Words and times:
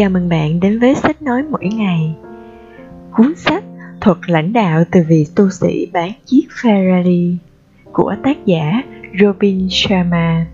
Chào 0.00 0.10
mừng 0.10 0.28
bạn 0.28 0.60
đến 0.60 0.78
với 0.78 0.94
sách 0.94 1.22
nói 1.22 1.42
mỗi 1.50 1.64
ngày. 1.64 2.14
Cuốn 3.16 3.34
sách 3.36 3.64
Thuật 4.00 4.16
lãnh 4.26 4.52
đạo 4.52 4.84
từ 4.90 5.00
vị 5.08 5.26
tu 5.36 5.50
sĩ 5.50 5.86
bán 5.92 6.12
chiếc 6.26 6.46
Ferrari 6.62 7.36
của 7.92 8.14
tác 8.24 8.46
giả 8.46 8.82
Robin 9.20 9.66
Sharma. 9.70 10.46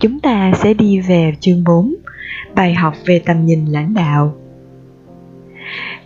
Chúng 0.00 0.20
ta 0.20 0.52
sẽ 0.54 0.74
đi 0.74 1.00
về 1.00 1.34
chương 1.40 1.64
4, 1.64 1.94
bài 2.54 2.74
học 2.74 2.94
về 3.06 3.22
tầm 3.26 3.46
nhìn 3.46 3.66
lãnh 3.66 3.94
đạo. 3.94 4.34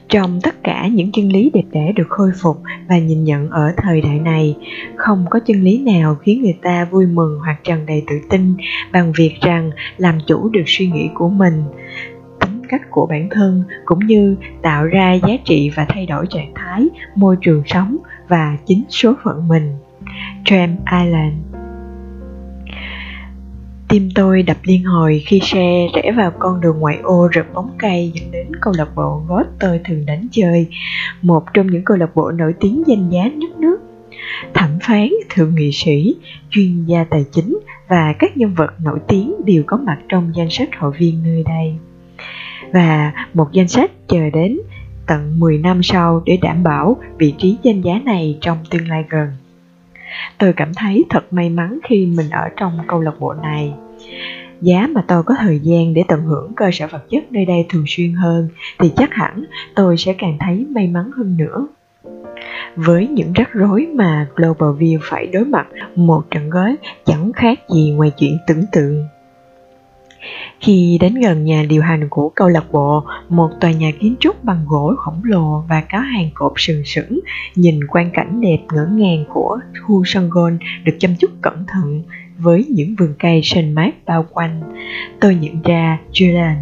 Trong 0.09 0.41
tất 0.43 0.63
cả 0.63 0.87
những 0.87 1.13
chân 1.13 1.33
lý 1.33 1.51
đẹp 1.55 1.65
đẽ 1.73 1.93
được 1.97 2.07
khôi 2.09 2.31
phục 2.43 2.63
và 2.89 2.99
nhìn 2.99 3.25
nhận 3.25 3.51
ở 3.51 3.73
thời 3.77 4.01
đại 4.01 4.19
này, 4.19 4.57
không 4.97 5.27
có 5.31 5.41
chân 5.47 5.63
lý 5.63 5.79
nào 5.79 6.15
khiến 6.15 6.43
người 6.43 6.57
ta 6.63 6.85
vui 6.85 7.07
mừng 7.07 7.39
hoặc 7.45 7.57
tràn 7.65 7.87
đầy 7.87 8.03
tự 8.07 8.17
tin 8.31 8.55
bằng 8.93 9.13
việc 9.17 9.35
rằng 9.41 9.71
làm 9.97 10.19
chủ 10.27 10.49
được 10.49 10.63
suy 10.67 10.87
nghĩ 10.87 11.09
của 11.15 11.29
mình, 11.29 11.63
cách 12.75 12.91
của 12.91 13.07
bản 13.07 13.29
thân 13.31 13.63
cũng 13.85 14.07
như 14.07 14.37
tạo 14.63 14.87
ra 14.87 15.13
giá 15.13 15.37
trị 15.45 15.71
và 15.75 15.87
thay 15.89 16.07
đổi 16.07 16.27
trạng 16.31 16.53
thái, 16.55 16.89
môi 17.15 17.37
trường 17.41 17.63
sống 17.67 17.97
và 18.29 18.57
chính 18.67 18.85
số 18.89 19.15
phận 19.25 19.49
mình. 19.49 19.77
Tram 20.45 20.77
Island 21.01 21.35
Tim 23.89 24.09
tôi 24.15 24.43
đập 24.43 24.57
liên 24.63 24.85
hồi 24.85 25.23
khi 25.27 25.41
xe 25.43 25.87
rẽ 25.95 26.13
vào 26.17 26.31
con 26.39 26.61
đường 26.61 26.79
ngoại 26.79 26.99
ô 27.03 27.29
rợp 27.33 27.47
bóng 27.55 27.71
cây 27.79 28.13
dẫn 28.15 28.31
đến 28.31 28.47
câu 28.61 28.75
lạc 28.77 28.89
bộ 28.95 29.23
gót 29.29 29.45
tôi 29.61 29.81
thường 29.85 30.07
đánh 30.07 30.27
chơi, 30.31 30.67
một 31.23 31.45
trong 31.55 31.67
những 31.67 31.85
câu 31.85 31.97
lạc 31.97 32.15
bộ 32.15 32.31
nổi 32.31 32.55
tiếng 32.61 32.83
danh 32.87 33.11
giá 33.11 33.29
nhất 33.29 33.51
nước. 33.59 33.77
Thẩm 34.55 34.71
phán, 34.83 35.09
thượng 35.31 35.55
nghị 35.55 35.73
sĩ, 35.73 36.17
chuyên 36.51 36.85
gia 36.85 37.05
tài 37.05 37.25
chính 37.33 37.59
và 37.89 38.15
các 38.19 38.37
nhân 38.37 38.55
vật 38.55 38.71
nổi 38.85 38.99
tiếng 39.09 39.35
đều 39.45 39.63
có 39.67 39.77
mặt 39.77 39.99
trong 40.09 40.33
danh 40.35 40.51
sách 40.51 40.69
hội 40.79 40.93
viên 40.99 41.23
nơi 41.23 41.45
đây. 41.47 41.75
Và 42.73 43.13
một 43.35 43.53
danh 43.53 43.69
sách 43.69 43.91
chờ 44.09 44.31
đến 44.31 44.59
tận 45.07 45.41
10 45.41 45.59
năm 45.59 45.83
sau 45.83 46.23
để 46.27 46.39
đảm 46.43 46.63
bảo 46.63 46.97
vị 47.19 47.35
trí 47.39 47.57
danh 47.63 47.81
giá 47.81 48.01
này 48.05 48.39
trong 48.41 48.59
tương 48.71 48.89
lai 48.89 49.05
gần. 49.11 49.29
Tôi 50.39 50.53
cảm 50.53 50.75
thấy 50.75 51.05
thật 51.11 51.33
may 51.33 51.51
mắn 51.51 51.79
khi 51.89 52.07
mình 52.07 52.31
ở 52.31 52.49
trong 52.57 52.79
câu 52.87 53.01
lạc 53.01 53.21
bộ 53.21 53.35
này. 53.35 53.73
Giá 54.61 54.87
mà 54.87 55.05
tôi 55.09 55.23
có 55.23 55.35
thời 55.41 55.59
gian 55.59 55.95
để 55.95 56.03
tận 56.09 56.23
hưởng 56.23 56.53
cơ 56.57 56.71
sở 56.73 56.87
vật 56.87 57.11
chất 57.11 57.33
nơi 57.33 57.45
đây 57.45 57.67
thường 57.69 57.85
xuyên 57.87 58.13
hơn 58.13 58.49
thì 58.79 58.93
chắc 58.97 59.13
hẳn 59.13 59.45
tôi 59.75 59.97
sẽ 59.97 60.13
càng 60.13 60.37
thấy 60.41 60.67
may 60.71 60.87
mắn 60.87 61.11
hơn 61.17 61.37
nữa. 61.37 61.67
Với 62.77 63.09
những 63.09 63.33
rắc 63.33 63.53
rối 63.53 63.87
mà 63.95 64.27
Global 64.37 64.69
View 64.69 64.99
phải 65.03 65.27
đối 65.27 65.45
mặt, 65.45 65.67
một 65.95 66.23
trận 66.31 66.51
gói 66.51 66.77
chẳng 67.05 67.33
khác 67.33 67.61
gì 67.75 67.91
ngoài 67.91 68.11
chuyện 68.19 68.39
tưởng 68.47 68.65
tượng. 68.73 69.07
Khi 70.61 70.99
đến 71.01 71.15
gần 71.15 71.45
nhà 71.45 71.65
điều 71.69 71.83
hành 71.83 72.09
của 72.09 72.29
câu 72.29 72.49
lạc 72.49 72.73
bộ, 72.73 73.05
một 73.29 73.51
tòa 73.61 73.71
nhà 73.71 73.91
kiến 74.01 74.15
trúc 74.21 74.45
bằng 74.45 74.65
gỗ 74.69 74.95
khổng 74.99 75.21
lồ 75.25 75.65
và 75.69 75.83
có 75.93 75.99
hàng 75.99 76.31
cột 76.35 76.53
sừng 76.57 76.85
sững, 76.85 77.21
nhìn 77.55 77.87
quang 77.87 78.11
cảnh 78.11 78.41
đẹp 78.41 78.59
ngỡ 78.73 78.87
ngàng 78.93 79.25
của 79.35 79.59
khu 79.83 80.03
sân 80.05 80.31
golf 80.31 80.59
được 80.85 80.97
chăm 80.99 81.15
chút 81.17 81.31
cẩn 81.43 81.65
thận 81.67 82.03
với 82.39 82.65
những 82.69 82.95
vườn 82.99 83.15
cây 83.19 83.41
xanh 83.45 83.75
mát 83.75 83.95
bao 84.07 84.27
quanh. 84.31 84.61
Tôi 85.21 85.35
nhận 85.35 85.63
ra 85.63 85.99
Julian. 86.13 86.55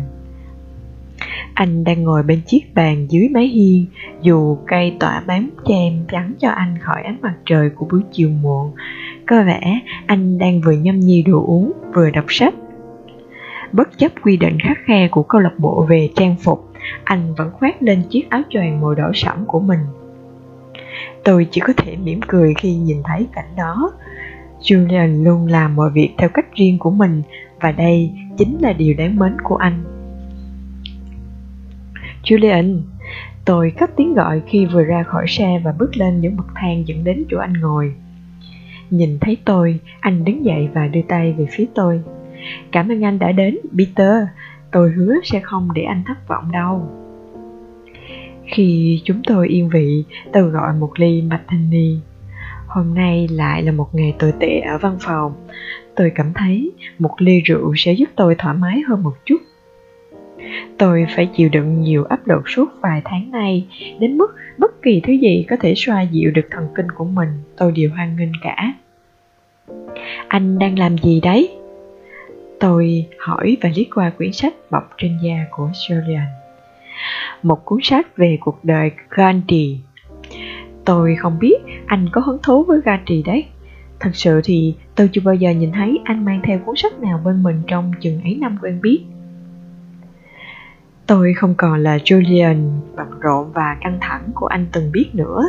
Anh 1.54 1.84
đang 1.84 2.02
ngồi 2.02 2.22
bên 2.22 2.40
chiếc 2.46 2.74
bàn 2.74 3.06
dưới 3.10 3.28
mái 3.28 3.48
hiên, 3.48 3.86
dù 4.22 4.56
cây 4.66 4.96
tỏa 5.00 5.22
bám 5.26 5.50
chèm 5.66 6.04
trắng 6.08 6.32
cho 6.40 6.50
anh 6.50 6.78
khỏi 6.80 7.02
ánh 7.02 7.16
mặt 7.22 7.34
trời 7.46 7.70
của 7.70 7.86
buổi 7.90 8.00
chiều 8.12 8.28
muộn. 8.28 8.72
Có 9.26 9.42
vẻ 9.46 9.80
anh 10.06 10.38
đang 10.38 10.60
vừa 10.60 10.72
nhâm 10.72 11.00
nhi 11.00 11.22
đồ 11.22 11.44
uống, 11.46 11.72
vừa 11.94 12.10
đọc 12.10 12.24
sách 12.28 12.54
bất 13.72 13.98
chấp 13.98 14.12
quy 14.22 14.36
định 14.36 14.58
khắc 14.60 14.78
khe 14.84 15.08
của 15.08 15.22
câu 15.22 15.40
lạc 15.40 15.54
bộ 15.58 15.86
về 15.88 16.10
trang 16.16 16.36
phục, 16.36 16.72
anh 17.04 17.34
vẫn 17.34 17.50
khoác 17.50 17.82
lên 17.82 18.02
chiếc 18.10 18.30
áo 18.30 18.42
choàng 18.50 18.80
màu 18.80 18.94
đỏ 18.94 19.10
sẫm 19.14 19.44
của 19.46 19.60
mình. 19.60 19.80
Tôi 21.24 21.46
chỉ 21.50 21.60
có 21.60 21.72
thể 21.76 21.96
mỉm 21.96 22.20
cười 22.26 22.54
khi 22.54 22.74
nhìn 22.74 23.02
thấy 23.04 23.26
cảnh 23.34 23.56
đó. 23.56 23.92
Julian 24.60 25.24
luôn 25.24 25.46
làm 25.46 25.76
mọi 25.76 25.90
việc 25.90 26.10
theo 26.18 26.28
cách 26.28 26.54
riêng 26.54 26.78
của 26.78 26.90
mình 26.90 27.22
và 27.60 27.72
đây 27.72 28.12
chính 28.38 28.58
là 28.60 28.72
điều 28.72 28.94
đáng 28.94 29.16
mến 29.16 29.36
của 29.42 29.56
anh. 29.56 29.84
Julian, 32.24 32.80
tôi 33.44 33.72
cất 33.78 33.90
tiếng 33.96 34.14
gọi 34.14 34.42
khi 34.46 34.66
vừa 34.66 34.82
ra 34.82 35.02
khỏi 35.02 35.24
xe 35.28 35.60
và 35.64 35.72
bước 35.78 35.96
lên 35.96 36.20
những 36.20 36.36
bậc 36.36 36.46
thang 36.54 36.88
dẫn 36.88 37.04
đến 37.04 37.24
chỗ 37.30 37.38
anh 37.38 37.52
ngồi. 37.52 37.94
Nhìn 38.90 39.18
thấy 39.20 39.36
tôi, 39.44 39.80
anh 40.00 40.24
đứng 40.24 40.44
dậy 40.44 40.68
và 40.74 40.86
đưa 40.86 41.02
tay 41.08 41.32
về 41.32 41.46
phía 41.50 41.66
tôi. 41.74 42.00
Cảm 42.72 42.88
ơn 42.88 43.04
anh 43.04 43.18
đã 43.18 43.32
đến, 43.32 43.58
Peter. 43.78 44.16
Tôi 44.72 44.90
hứa 44.90 45.14
sẽ 45.24 45.40
không 45.40 45.68
để 45.74 45.82
anh 45.82 46.02
thất 46.06 46.28
vọng 46.28 46.52
đâu. 46.52 46.88
Khi 48.46 49.00
chúng 49.04 49.22
tôi 49.26 49.48
yên 49.48 49.68
vị, 49.68 50.04
tôi 50.32 50.42
gọi 50.42 50.72
một 50.72 50.92
ly 50.96 51.22
Martini. 51.22 51.98
Hôm 52.66 52.94
nay 52.94 53.28
lại 53.30 53.62
là 53.62 53.72
một 53.72 53.94
ngày 53.94 54.14
tồi 54.18 54.32
tệ 54.40 54.60
ở 54.60 54.78
văn 54.78 54.96
phòng. 55.00 55.32
Tôi 55.96 56.12
cảm 56.14 56.32
thấy 56.34 56.72
một 56.98 57.14
ly 57.18 57.40
rượu 57.40 57.74
sẽ 57.76 57.92
giúp 57.92 58.08
tôi 58.16 58.34
thoải 58.38 58.56
mái 58.56 58.82
hơn 58.88 59.02
một 59.02 59.14
chút. 59.24 59.36
Tôi 60.78 61.06
phải 61.16 61.26
chịu 61.26 61.48
đựng 61.48 61.80
nhiều 61.80 62.04
áp 62.04 62.26
lực 62.26 62.48
suốt 62.48 62.68
vài 62.80 63.02
tháng 63.04 63.30
nay, 63.30 63.66
đến 63.98 64.18
mức 64.18 64.34
bất 64.58 64.82
kỳ 64.82 65.00
thứ 65.00 65.12
gì 65.12 65.46
có 65.50 65.56
thể 65.60 65.74
xoa 65.76 66.02
dịu 66.02 66.30
được 66.30 66.48
thần 66.50 66.68
kinh 66.74 66.90
của 66.90 67.04
mình, 67.04 67.28
tôi 67.56 67.72
đều 67.72 67.90
hoan 67.90 68.16
nghênh 68.16 68.32
cả. 68.42 68.74
Anh 70.28 70.58
đang 70.58 70.78
làm 70.78 70.98
gì 70.98 71.20
đấy? 71.20 71.50
Tôi 72.62 73.06
hỏi 73.18 73.56
và 73.62 73.70
liếc 73.76 73.86
qua 73.94 74.10
quyển 74.10 74.32
sách 74.32 74.54
bọc 74.70 74.90
trên 74.98 75.18
da 75.22 75.46
của 75.50 75.70
Julian. 75.72 76.26
Một 77.42 77.64
cuốn 77.64 77.78
sách 77.82 78.16
về 78.16 78.38
cuộc 78.40 78.64
đời 78.64 78.90
Gandhi. 79.10 79.78
Tôi 80.84 81.16
không 81.16 81.38
biết 81.38 81.56
anh 81.86 82.08
có 82.12 82.20
hứng 82.20 82.38
thú 82.42 82.64
với 82.64 82.80
Gandhi 82.84 83.22
đấy. 83.22 83.44
Thật 84.00 84.10
sự 84.14 84.40
thì 84.44 84.74
tôi 84.94 85.08
chưa 85.12 85.20
bao 85.24 85.34
giờ 85.34 85.50
nhìn 85.50 85.72
thấy 85.72 86.00
anh 86.04 86.24
mang 86.24 86.40
theo 86.44 86.58
cuốn 86.66 86.76
sách 86.76 87.00
nào 87.00 87.20
bên 87.24 87.42
mình 87.42 87.62
trong 87.66 87.92
chừng 88.00 88.22
ấy 88.22 88.36
năm 88.40 88.58
quen 88.62 88.80
biết. 88.82 89.04
Tôi 91.06 91.34
không 91.34 91.54
còn 91.56 91.82
là 91.82 91.96
Julian 91.96 92.70
bận 92.96 93.20
rộn 93.20 93.52
và 93.52 93.76
căng 93.80 93.98
thẳng 94.00 94.28
của 94.34 94.46
anh 94.46 94.66
từng 94.72 94.92
biết 94.92 95.06
nữa. 95.12 95.42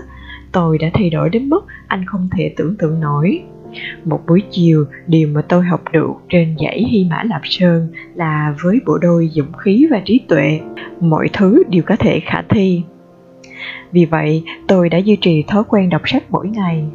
Tôi 0.52 0.78
đã 0.78 0.88
thay 0.94 1.10
đổi 1.10 1.30
đến 1.30 1.50
mức 1.50 1.66
anh 1.88 2.06
không 2.06 2.30
thể 2.38 2.54
tưởng 2.58 2.76
tượng 2.78 3.00
nổi. 3.00 3.44
Một 4.06 4.20
buổi 4.28 4.42
chiều, 4.52 4.86
điều 5.08 5.28
mà 5.28 5.42
tôi 5.42 5.64
học 5.66 5.82
được 5.92 6.12
trên 6.30 6.56
dãy 6.64 6.84
Hy 6.92 7.06
Mã 7.10 7.24
Lạp 7.24 7.42
Sơn 7.44 7.88
là 8.16 8.56
với 8.64 8.80
bộ 8.86 8.98
đôi 8.98 9.30
dũng 9.34 9.54
khí 9.54 9.88
và 9.92 10.02
trí 10.06 10.20
tuệ, 10.28 10.60
mọi 11.00 11.30
thứ 11.34 11.64
đều 11.70 11.84
có 11.86 11.96
thể 11.96 12.20
khả 12.20 12.42
thi. 12.50 12.84
Vì 13.92 14.06
vậy, 14.06 14.44
tôi 14.68 14.90
đã 14.90 14.98
duy 14.98 15.18
trì 15.22 15.44
thói 15.48 15.64
quen 15.68 15.90
đọc 15.90 16.02
sách 16.06 16.24
mỗi 16.30 16.48
ngày. 16.48 16.86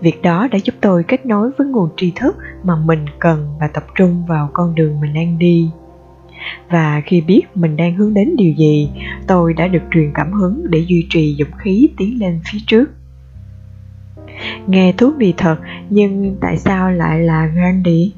Việc 0.00 0.22
đó 0.22 0.48
đã 0.50 0.58
giúp 0.58 0.74
tôi 0.80 1.04
kết 1.04 1.26
nối 1.26 1.50
với 1.58 1.66
nguồn 1.66 1.88
tri 1.96 2.12
thức 2.16 2.36
mà 2.64 2.76
mình 2.76 3.04
cần 3.18 3.48
và 3.60 3.68
tập 3.68 3.84
trung 3.94 4.24
vào 4.28 4.50
con 4.52 4.74
đường 4.74 5.00
mình 5.00 5.14
đang 5.14 5.38
đi. 5.38 5.70
Và 6.70 7.02
khi 7.06 7.20
biết 7.20 7.42
mình 7.54 7.76
đang 7.76 7.94
hướng 7.94 8.14
đến 8.14 8.36
điều 8.36 8.52
gì, 8.52 8.90
tôi 9.26 9.54
đã 9.54 9.68
được 9.68 9.82
truyền 9.94 10.10
cảm 10.14 10.32
hứng 10.32 10.70
để 10.70 10.78
duy 10.78 11.06
trì 11.10 11.36
dũng 11.38 11.58
khí 11.58 11.88
tiến 11.96 12.18
lên 12.20 12.40
phía 12.52 12.58
trước. 12.66 12.90
Nghe 14.66 14.92
thú 14.92 15.10
vị 15.18 15.34
thật, 15.36 15.56
nhưng 15.90 16.36
tại 16.40 16.56
sao 16.56 16.90
lại 16.90 17.20
là 17.20 17.46
Gandhi? 17.46 18.12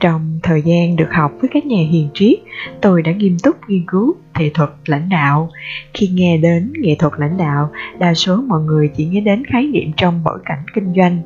Trong 0.00 0.40
thời 0.42 0.62
gian 0.62 0.96
được 0.96 1.08
học 1.10 1.32
với 1.40 1.50
các 1.52 1.66
nhà 1.66 1.82
hiền 1.90 2.08
triết, 2.14 2.38
tôi 2.80 3.02
đã 3.02 3.12
nghiêm 3.12 3.36
túc 3.42 3.56
nghiên 3.68 3.84
cứu 3.86 4.14
nghệ 4.38 4.50
thuật 4.54 4.70
lãnh 4.86 5.08
đạo. 5.08 5.50
Khi 5.94 6.08
nghe 6.08 6.36
đến 6.36 6.72
nghệ 6.80 6.96
thuật 6.98 7.12
lãnh 7.16 7.36
đạo, 7.36 7.70
đa 7.98 8.14
số 8.14 8.36
mọi 8.36 8.62
người 8.62 8.90
chỉ 8.96 9.06
nghĩ 9.06 9.20
đến 9.20 9.44
khái 9.44 9.66
niệm 9.66 9.92
trong 9.96 10.24
bối 10.24 10.38
cảnh 10.44 10.64
kinh 10.74 10.92
doanh. 10.96 11.18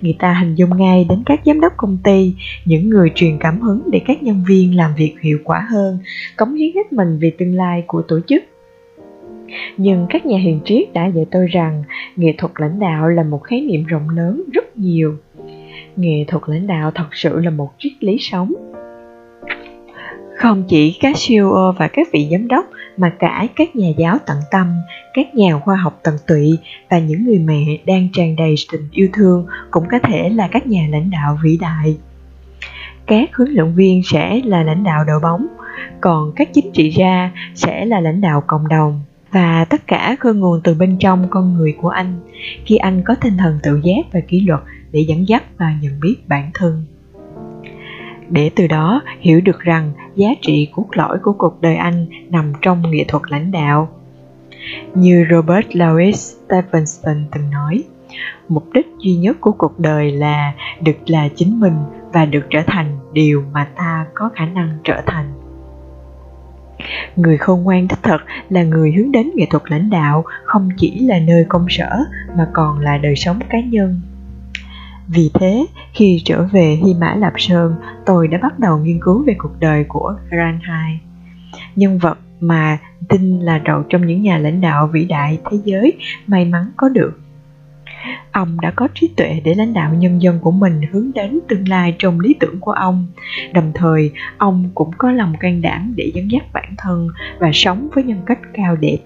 Người 0.00 0.16
ta 0.18 0.34
hình 0.34 0.54
dung 0.54 0.76
ngay 0.76 1.06
đến 1.08 1.22
các 1.26 1.40
giám 1.46 1.60
đốc 1.60 1.72
công 1.76 1.98
ty, 2.04 2.34
những 2.64 2.90
người 2.90 3.12
truyền 3.14 3.38
cảm 3.38 3.60
hứng 3.60 3.82
để 3.92 4.00
các 4.06 4.22
nhân 4.22 4.44
viên 4.48 4.76
làm 4.76 4.94
việc 4.94 5.14
hiệu 5.20 5.38
quả 5.44 5.66
hơn, 5.70 5.98
cống 6.36 6.54
hiến 6.54 6.70
hết 6.74 6.92
mình 6.92 7.18
vì 7.20 7.30
tương 7.30 7.54
lai 7.54 7.84
của 7.86 8.02
tổ 8.02 8.20
chức 8.26 8.44
nhưng 9.76 10.06
các 10.10 10.26
nhà 10.26 10.38
hiền 10.38 10.60
triết 10.64 10.92
đã 10.92 11.06
dạy 11.06 11.26
tôi 11.30 11.46
rằng 11.46 11.82
nghệ 12.16 12.34
thuật 12.38 12.52
lãnh 12.56 12.78
đạo 12.78 13.08
là 13.08 13.22
một 13.22 13.42
khái 13.42 13.60
niệm 13.60 13.84
rộng 13.84 14.08
lớn 14.08 14.42
rất 14.52 14.76
nhiều. 14.76 15.16
Nghệ 15.96 16.24
thuật 16.28 16.42
lãnh 16.46 16.66
đạo 16.66 16.90
thật 16.94 17.08
sự 17.12 17.40
là 17.40 17.50
một 17.50 17.70
triết 17.78 17.92
lý 18.00 18.16
sống. 18.20 18.52
Không 20.36 20.64
chỉ 20.68 20.98
các 21.00 21.16
CEO 21.28 21.74
và 21.78 21.88
các 21.88 22.08
vị 22.12 22.28
giám 22.30 22.48
đốc 22.48 22.64
mà 22.96 23.12
cả 23.18 23.46
các 23.56 23.76
nhà 23.76 23.88
giáo 23.98 24.18
tận 24.26 24.36
tâm, 24.50 24.66
các 25.14 25.34
nhà 25.34 25.58
khoa 25.58 25.76
học 25.76 26.00
tận 26.02 26.14
tụy 26.26 26.58
và 26.90 26.98
những 26.98 27.24
người 27.24 27.38
mẹ 27.38 27.64
đang 27.86 28.08
tràn 28.12 28.36
đầy 28.36 28.54
tình 28.72 28.88
yêu 28.92 29.08
thương 29.12 29.46
cũng 29.70 29.84
có 29.90 29.98
thể 29.98 30.28
là 30.28 30.48
các 30.48 30.66
nhà 30.66 30.86
lãnh 30.90 31.10
đạo 31.10 31.38
vĩ 31.42 31.58
đại. 31.60 31.96
Các 33.06 33.36
huấn 33.36 33.50
luyện 33.52 33.74
viên 33.74 34.02
sẽ 34.04 34.40
là 34.44 34.62
lãnh 34.62 34.84
đạo 34.84 35.04
đội 35.04 35.20
bóng, 35.20 35.46
còn 36.00 36.32
các 36.36 36.48
chính 36.52 36.72
trị 36.72 36.90
gia 36.90 37.30
sẽ 37.54 37.84
là 37.84 38.00
lãnh 38.00 38.20
đạo 38.20 38.42
cộng 38.46 38.68
đồng 38.68 39.00
và 39.32 39.64
tất 39.64 39.86
cả 39.86 40.16
khơi 40.20 40.34
nguồn 40.34 40.60
từ 40.64 40.74
bên 40.74 40.96
trong 41.00 41.26
con 41.30 41.54
người 41.54 41.76
của 41.80 41.88
anh 41.88 42.20
khi 42.64 42.76
anh 42.76 43.02
có 43.04 43.14
tinh 43.14 43.36
thần 43.36 43.58
tự 43.62 43.80
giác 43.82 44.06
và 44.12 44.20
kỷ 44.20 44.40
luật 44.40 44.60
để 44.92 45.00
dẫn 45.00 45.28
dắt 45.28 45.42
và 45.58 45.76
nhận 45.82 46.00
biết 46.00 46.16
bản 46.28 46.50
thân 46.54 46.84
để 48.32 48.50
từ 48.56 48.66
đó 48.66 49.02
hiểu 49.20 49.40
được 49.40 49.60
rằng 49.60 49.92
giá 50.16 50.28
trị 50.42 50.68
cốt 50.74 50.86
lõi 50.92 51.18
của 51.22 51.32
cuộc 51.32 51.60
đời 51.60 51.76
anh 51.76 52.06
nằm 52.28 52.52
trong 52.62 52.90
nghệ 52.90 53.04
thuật 53.08 53.22
lãnh 53.28 53.50
đạo. 53.50 53.88
Như 54.94 55.26
Robert 55.30 55.66
Louis 55.72 56.34
Stevenson 56.46 57.24
từng 57.32 57.50
nói, 57.50 57.82
mục 58.48 58.64
đích 58.72 58.86
duy 58.98 59.14
nhất 59.14 59.36
của 59.40 59.52
cuộc 59.52 59.78
đời 59.78 60.12
là 60.12 60.52
được 60.80 60.96
là 61.06 61.28
chính 61.34 61.60
mình 61.60 61.74
và 62.12 62.24
được 62.24 62.46
trở 62.50 62.62
thành 62.66 62.98
điều 63.12 63.44
mà 63.52 63.68
ta 63.76 64.06
có 64.14 64.30
khả 64.34 64.46
năng 64.46 64.78
trở 64.84 65.00
thành 65.06 65.32
người 67.16 67.36
khôn 67.36 67.62
ngoan 67.62 67.88
đích 67.88 68.02
thật 68.02 68.18
là 68.48 68.62
người 68.62 68.92
hướng 68.92 69.12
đến 69.12 69.30
nghệ 69.34 69.46
thuật 69.50 69.62
lãnh 69.66 69.90
đạo, 69.90 70.24
không 70.44 70.68
chỉ 70.76 70.98
là 70.98 71.18
nơi 71.18 71.44
công 71.48 71.66
sở, 71.68 72.04
mà 72.36 72.48
còn 72.52 72.78
là 72.78 72.98
đời 72.98 73.16
sống 73.16 73.38
cá 73.50 73.60
nhân. 73.60 74.00
Vì 75.08 75.30
thế, 75.34 75.66
khi 75.92 76.22
trở 76.24 76.42
về 76.52 76.78
hy 76.84 76.94
mã 76.94 77.14
lạp 77.14 77.32
sơn, 77.36 77.74
tôi 78.06 78.28
đã 78.28 78.38
bắt 78.42 78.58
đầu 78.58 78.78
nghiên 78.78 79.00
cứu 79.00 79.24
về 79.26 79.34
cuộc 79.38 79.60
đời 79.60 79.84
của 79.88 80.14
grant 80.30 80.60
hai 80.62 81.00
nhân 81.76 81.98
vật 81.98 82.18
mà 82.40 82.78
tin 83.08 83.40
là 83.40 83.60
một 83.66 83.82
trong 83.88 84.06
những 84.06 84.22
nhà 84.22 84.38
lãnh 84.38 84.60
đạo 84.60 84.86
vĩ 84.86 85.04
đại 85.04 85.38
thế 85.50 85.58
giới 85.64 85.92
may 86.26 86.44
mắn 86.44 86.66
có 86.76 86.88
được 86.88 87.21
ông 88.32 88.60
đã 88.60 88.70
có 88.76 88.88
trí 88.94 89.08
tuệ 89.16 89.40
để 89.44 89.54
lãnh 89.54 89.74
đạo 89.74 89.94
nhân 89.94 90.22
dân 90.22 90.38
của 90.42 90.50
mình 90.50 90.80
hướng 90.92 91.10
đến 91.14 91.40
tương 91.48 91.68
lai 91.68 91.94
trong 91.98 92.20
lý 92.20 92.34
tưởng 92.40 92.60
của 92.60 92.72
ông. 92.72 93.06
Đồng 93.52 93.72
thời, 93.74 94.10
ông 94.38 94.70
cũng 94.74 94.90
có 94.98 95.12
lòng 95.12 95.34
can 95.40 95.62
đảm 95.62 95.92
để 95.96 96.10
dẫn 96.14 96.30
dắt 96.30 96.42
bản 96.52 96.74
thân 96.78 97.08
và 97.38 97.50
sống 97.54 97.88
với 97.94 98.04
nhân 98.04 98.22
cách 98.26 98.38
cao 98.52 98.76
đẹp. 98.76 98.98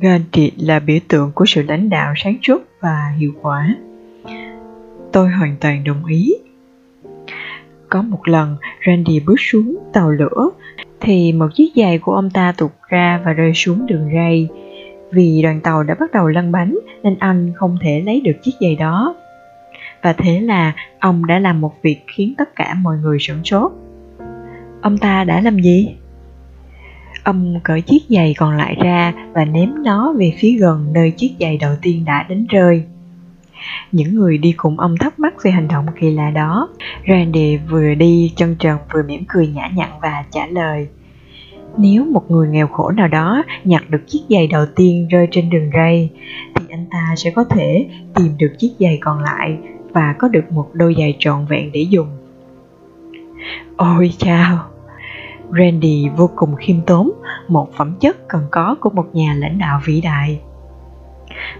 Gandhi 0.00 0.50
là 0.56 0.80
biểu 0.80 0.98
tượng 1.08 1.32
của 1.34 1.46
sự 1.46 1.62
lãnh 1.62 1.90
đạo 1.90 2.14
sáng 2.16 2.36
suốt 2.42 2.62
và 2.80 3.14
hiệu 3.18 3.32
quả. 3.42 3.76
Tôi 5.12 5.28
hoàn 5.28 5.56
toàn 5.60 5.84
đồng 5.84 6.04
ý. 6.06 6.34
Có 7.88 8.02
một 8.02 8.28
lần, 8.28 8.56
randy 8.86 9.20
bước 9.20 9.36
xuống 9.38 9.76
tàu 9.92 10.10
lửa, 10.10 10.50
thì 11.00 11.32
một 11.32 11.48
chiếc 11.54 11.72
giày 11.76 11.98
của 11.98 12.12
ông 12.12 12.30
ta 12.30 12.52
tụt 12.52 12.70
ra 12.88 13.20
và 13.24 13.32
rơi 13.32 13.52
xuống 13.54 13.86
đường 13.86 14.10
ray 14.14 14.48
vì 15.14 15.42
đoàn 15.42 15.60
tàu 15.60 15.82
đã 15.82 15.94
bắt 16.00 16.12
đầu 16.12 16.28
lăn 16.28 16.52
bánh, 16.52 16.78
nên 17.02 17.16
anh 17.18 17.52
không 17.56 17.78
thể 17.80 18.00
lấy 18.00 18.20
được 18.20 18.42
chiếc 18.42 18.52
giày 18.60 18.76
đó. 18.76 19.16
Và 20.02 20.12
thế 20.12 20.40
là 20.40 20.72
ông 20.98 21.26
đã 21.26 21.38
làm 21.38 21.60
một 21.60 21.82
việc 21.82 22.04
khiến 22.06 22.34
tất 22.38 22.56
cả 22.56 22.74
mọi 22.74 22.96
người 22.98 23.18
sửng 23.20 23.44
sốt. 23.44 23.72
Ông 24.82 24.98
ta 24.98 25.24
đã 25.24 25.40
làm 25.40 25.58
gì? 25.58 25.94
Ông 27.24 27.60
cởi 27.62 27.80
chiếc 27.80 28.02
giày 28.08 28.34
còn 28.38 28.56
lại 28.56 28.76
ra 28.82 29.12
và 29.32 29.44
ném 29.44 29.82
nó 29.82 30.12
về 30.18 30.32
phía 30.38 30.52
gần 30.52 30.92
nơi 30.92 31.10
chiếc 31.10 31.34
giày 31.40 31.56
đầu 31.56 31.72
tiên 31.82 32.04
đã 32.04 32.22
đánh 32.28 32.46
rơi. 32.46 32.84
Những 33.92 34.14
người 34.14 34.38
đi 34.38 34.54
cùng 34.56 34.80
ông 34.80 34.96
thắc 35.00 35.18
mắc 35.18 35.34
về 35.42 35.50
hành 35.50 35.68
động 35.68 35.86
kỳ 36.00 36.10
lạ 36.10 36.30
đó. 36.30 36.68
Randy 37.08 37.56
vừa 37.56 37.94
đi 37.94 38.32
chân 38.36 38.56
trần 38.58 38.78
vừa 38.92 39.02
mỉm 39.02 39.24
cười 39.28 39.46
nhã 39.46 39.70
nhặn 39.74 39.90
và 40.00 40.24
trả 40.30 40.46
lời– 40.46 40.88
nếu 41.78 42.04
một 42.04 42.30
người 42.30 42.48
nghèo 42.48 42.66
khổ 42.66 42.90
nào 42.90 43.08
đó 43.08 43.42
nhặt 43.64 43.82
được 43.90 44.02
chiếc 44.06 44.20
giày 44.28 44.46
đầu 44.46 44.66
tiên 44.76 45.08
rơi 45.08 45.28
trên 45.30 45.50
đường 45.50 45.70
ray, 45.74 46.10
thì 46.54 46.64
anh 46.70 46.86
ta 46.90 47.14
sẽ 47.16 47.30
có 47.30 47.44
thể 47.44 47.86
tìm 48.14 48.32
được 48.38 48.52
chiếc 48.58 48.70
giày 48.78 48.98
còn 49.00 49.18
lại 49.18 49.58
và 49.92 50.14
có 50.18 50.28
được 50.28 50.52
một 50.52 50.70
đôi 50.72 50.94
giày 50.98 51.16
trọn 51.18 51.46
vẹn 51.46 51.72
để 51.72 51.80
dùng. 51.80 52.08
Ôi 53.76 54.12
chao! 54.18 54.58
Randy 55.58 56.08
vô 56.16 56.30
cùng 56.36 56.56
khiêm 56.56 56.76
tốn, 56.86 57.12
một 57.48 57.72
phẩm 57.76 57.96
chất 58.00 58.28
cần 58.28 58.42
có 58.50 58.76
của 58.80 58.90
một 58.90 59.06
nhà 59.12 59.34
lãnh 59.38 59.58
đạo 59.58 59.80
vĩ 59.84 60.00
đại. 60.00 60.40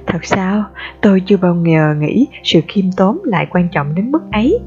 Thật 0.07 0.25
sao, 0.25 0.65
tôi 1.01 1.23
chưa 1.27 1.37
bao 1.37 1.57
giờ 1.67 1.95
nghĩ 1.99 2.27
sự 2.45 2.61
khiêm 2.69 2.85
tốn 2.97 3.19
lại 3.25 3.47
quan 3.51 3.69
trọng 3.69 3.95
đến 3.95 4.11
mức 4.11 4.23
ấy. 4.33 4.59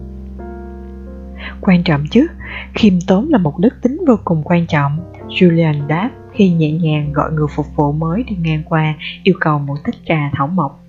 Quan 1.61 1.83
trọng 1.83 2.03
chứ, 2.11 2.27
khiêm 2.73 2.93
tốn 3.07 3.29
là 3.29 3.37
một 3.37 3.59
đức 3.59 3.73
tính 3.81 4.01
vô 4.07 4.15
cùng 4.25 4.41
quan 4.45 4.67
trọng 4.67 4.99
Julian 5.29 5.87
đáp 5.87 6.09
khi 6.33 6.49
nhẹ 6.49 6.71
nhàng 6.71 7.13
gọi 7.13 7.31
người 7.31 7.47
phục 7.55 7.75
vụ 7.75 7.91
mới 7.91 8.23
đi 8.23 8.35
ngang 8.41 8.63
qua 8.65 8.93
yêu 9.23 9.35
cầu 9.39 9.59
một 9.59 9.75
tách 9.83 9.95
trà 10.05 10.29
thảo 10.33 10.47
mộc. 10.47 10.83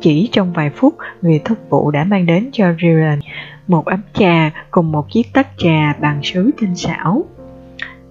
Chỉ 0.00 0.28
trong 0.32 0.52
vài 0.52 0.70
phút, 0.70 0.94
người 1.22 1.40
thúc 1.44 1.58
vụ 1.70 1.90
đã 1.90 2.04
mang 2.04 2.26
đến 2.26 2.50
cho 2.52 2.72
Julian 2.72 3.18
một 3.68 3.84
ấm 3.84 4.00
trà 4.12 4.50
cùng 4.70 4.92
một 4.92 5.10
chiếc 5.10 5.32
tách 5.32 5.48
trà 5.56 5.92
bằng 6.00 6.20
sứ 6.22 6.50
tinh 6.60 6.76
xảo. 6.76 7.24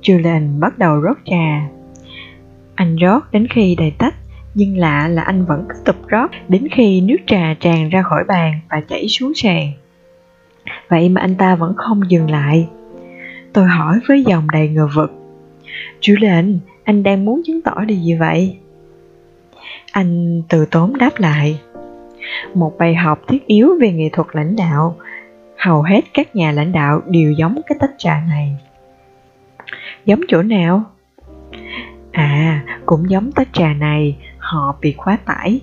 Julian 0.01 0.59
bắt 0.59 0.77
đầu 0.77 0.99
rót 0.99 1.17
trà. 1.25 1.67
Anh 2.75 2.95
rót 2.95 3.31
đến 3.31 3.47
khi 3.47 3.75
đầy 3.75 3.91
tách, 3.91 4.15
nhưng 4.55 4.77
lạ 4.77 5.07
là 5.07 5.21
anh 5.21 5.45
vẫn 5.45 5.65
cứ 5.69 5.75
tục 5.85 6.07
rót 6.07 6.31
đến 6.47 6.67
khi 6.71 7.01
nước 7.01 7.17
trà 7.27 7.53
tràn 7.59 7.89
ra 7.89 8.01
khỏi 8.01 8.23
bàn 8.27 8.59
và 8.69 8.81
chảy 8.89 9.07
xuống 9.07 9.33
sàn. 9.35 9.71
Vậy 10.89 11.09
mà 11.09 11.21
anh 11.21 11.35
ta 11.35 11.55
vẫn 11.55 11.73
không 11.75 12.01
dừng 12.11 12.31
lại. 12.31 12.67
Tôi 13.53 13.67
hỏi 13.67 13.99
với 14.07 14.23
giọng 14.23 14.47
đầy 14.51 14.69
ngờ 14.69 14.87
vực. 14.95 15.11
Julian, 16.01 16.57
anh 16.83 17.03
đang 17.03 17.25
muốn 17.25 17.41
chứng 17.45 17.61
tỏ 17.61 17.83
điều 17.85 17.97
gì 17.97 18.13
vậy? 18.15 18.57
Anh 19.91 20.41
từ 20.49 20.65
tốn 20.65 20.97
đáp 20.97 21.11
lại. 21.17 21.59
Một 22.53 22.77
bài 22.77 22.95
học 22.95 23.19
thiết 23.27 23.47
yếu 23.47 23.69
về 23.81 23.91
nghệ 23.91 24.09
thuật 24.13 24.27
lãnh 24.31 24.55
đạo. 24.55 24.97
Hầu 25.57 25.81
hết 25.81 26.01
các 26.13 26.35
nhà 26.35 26.51
lãnh 26.51 26.71
đạo 26.71 27.01
đều 27.07 27.31
giống 27.31 27.61
cái 27.67 27.77
tách 27.79 27.91
trà 27.97 28.21
này. 28.29 28.57
Giống 30.05 30.21
chỗ 30.27 30.41
nào? 30.43 30.83
À, 32.11 32.63
cũng 32.85 33.09
giống 33.09 33.31
tách 33.31 33.47
trà 33.53 33.73
này, 33.73 34.17
họ 34.37 34.75
bị 34.81 34.93
quá 34.97 35.17
tải. 35.25 35.61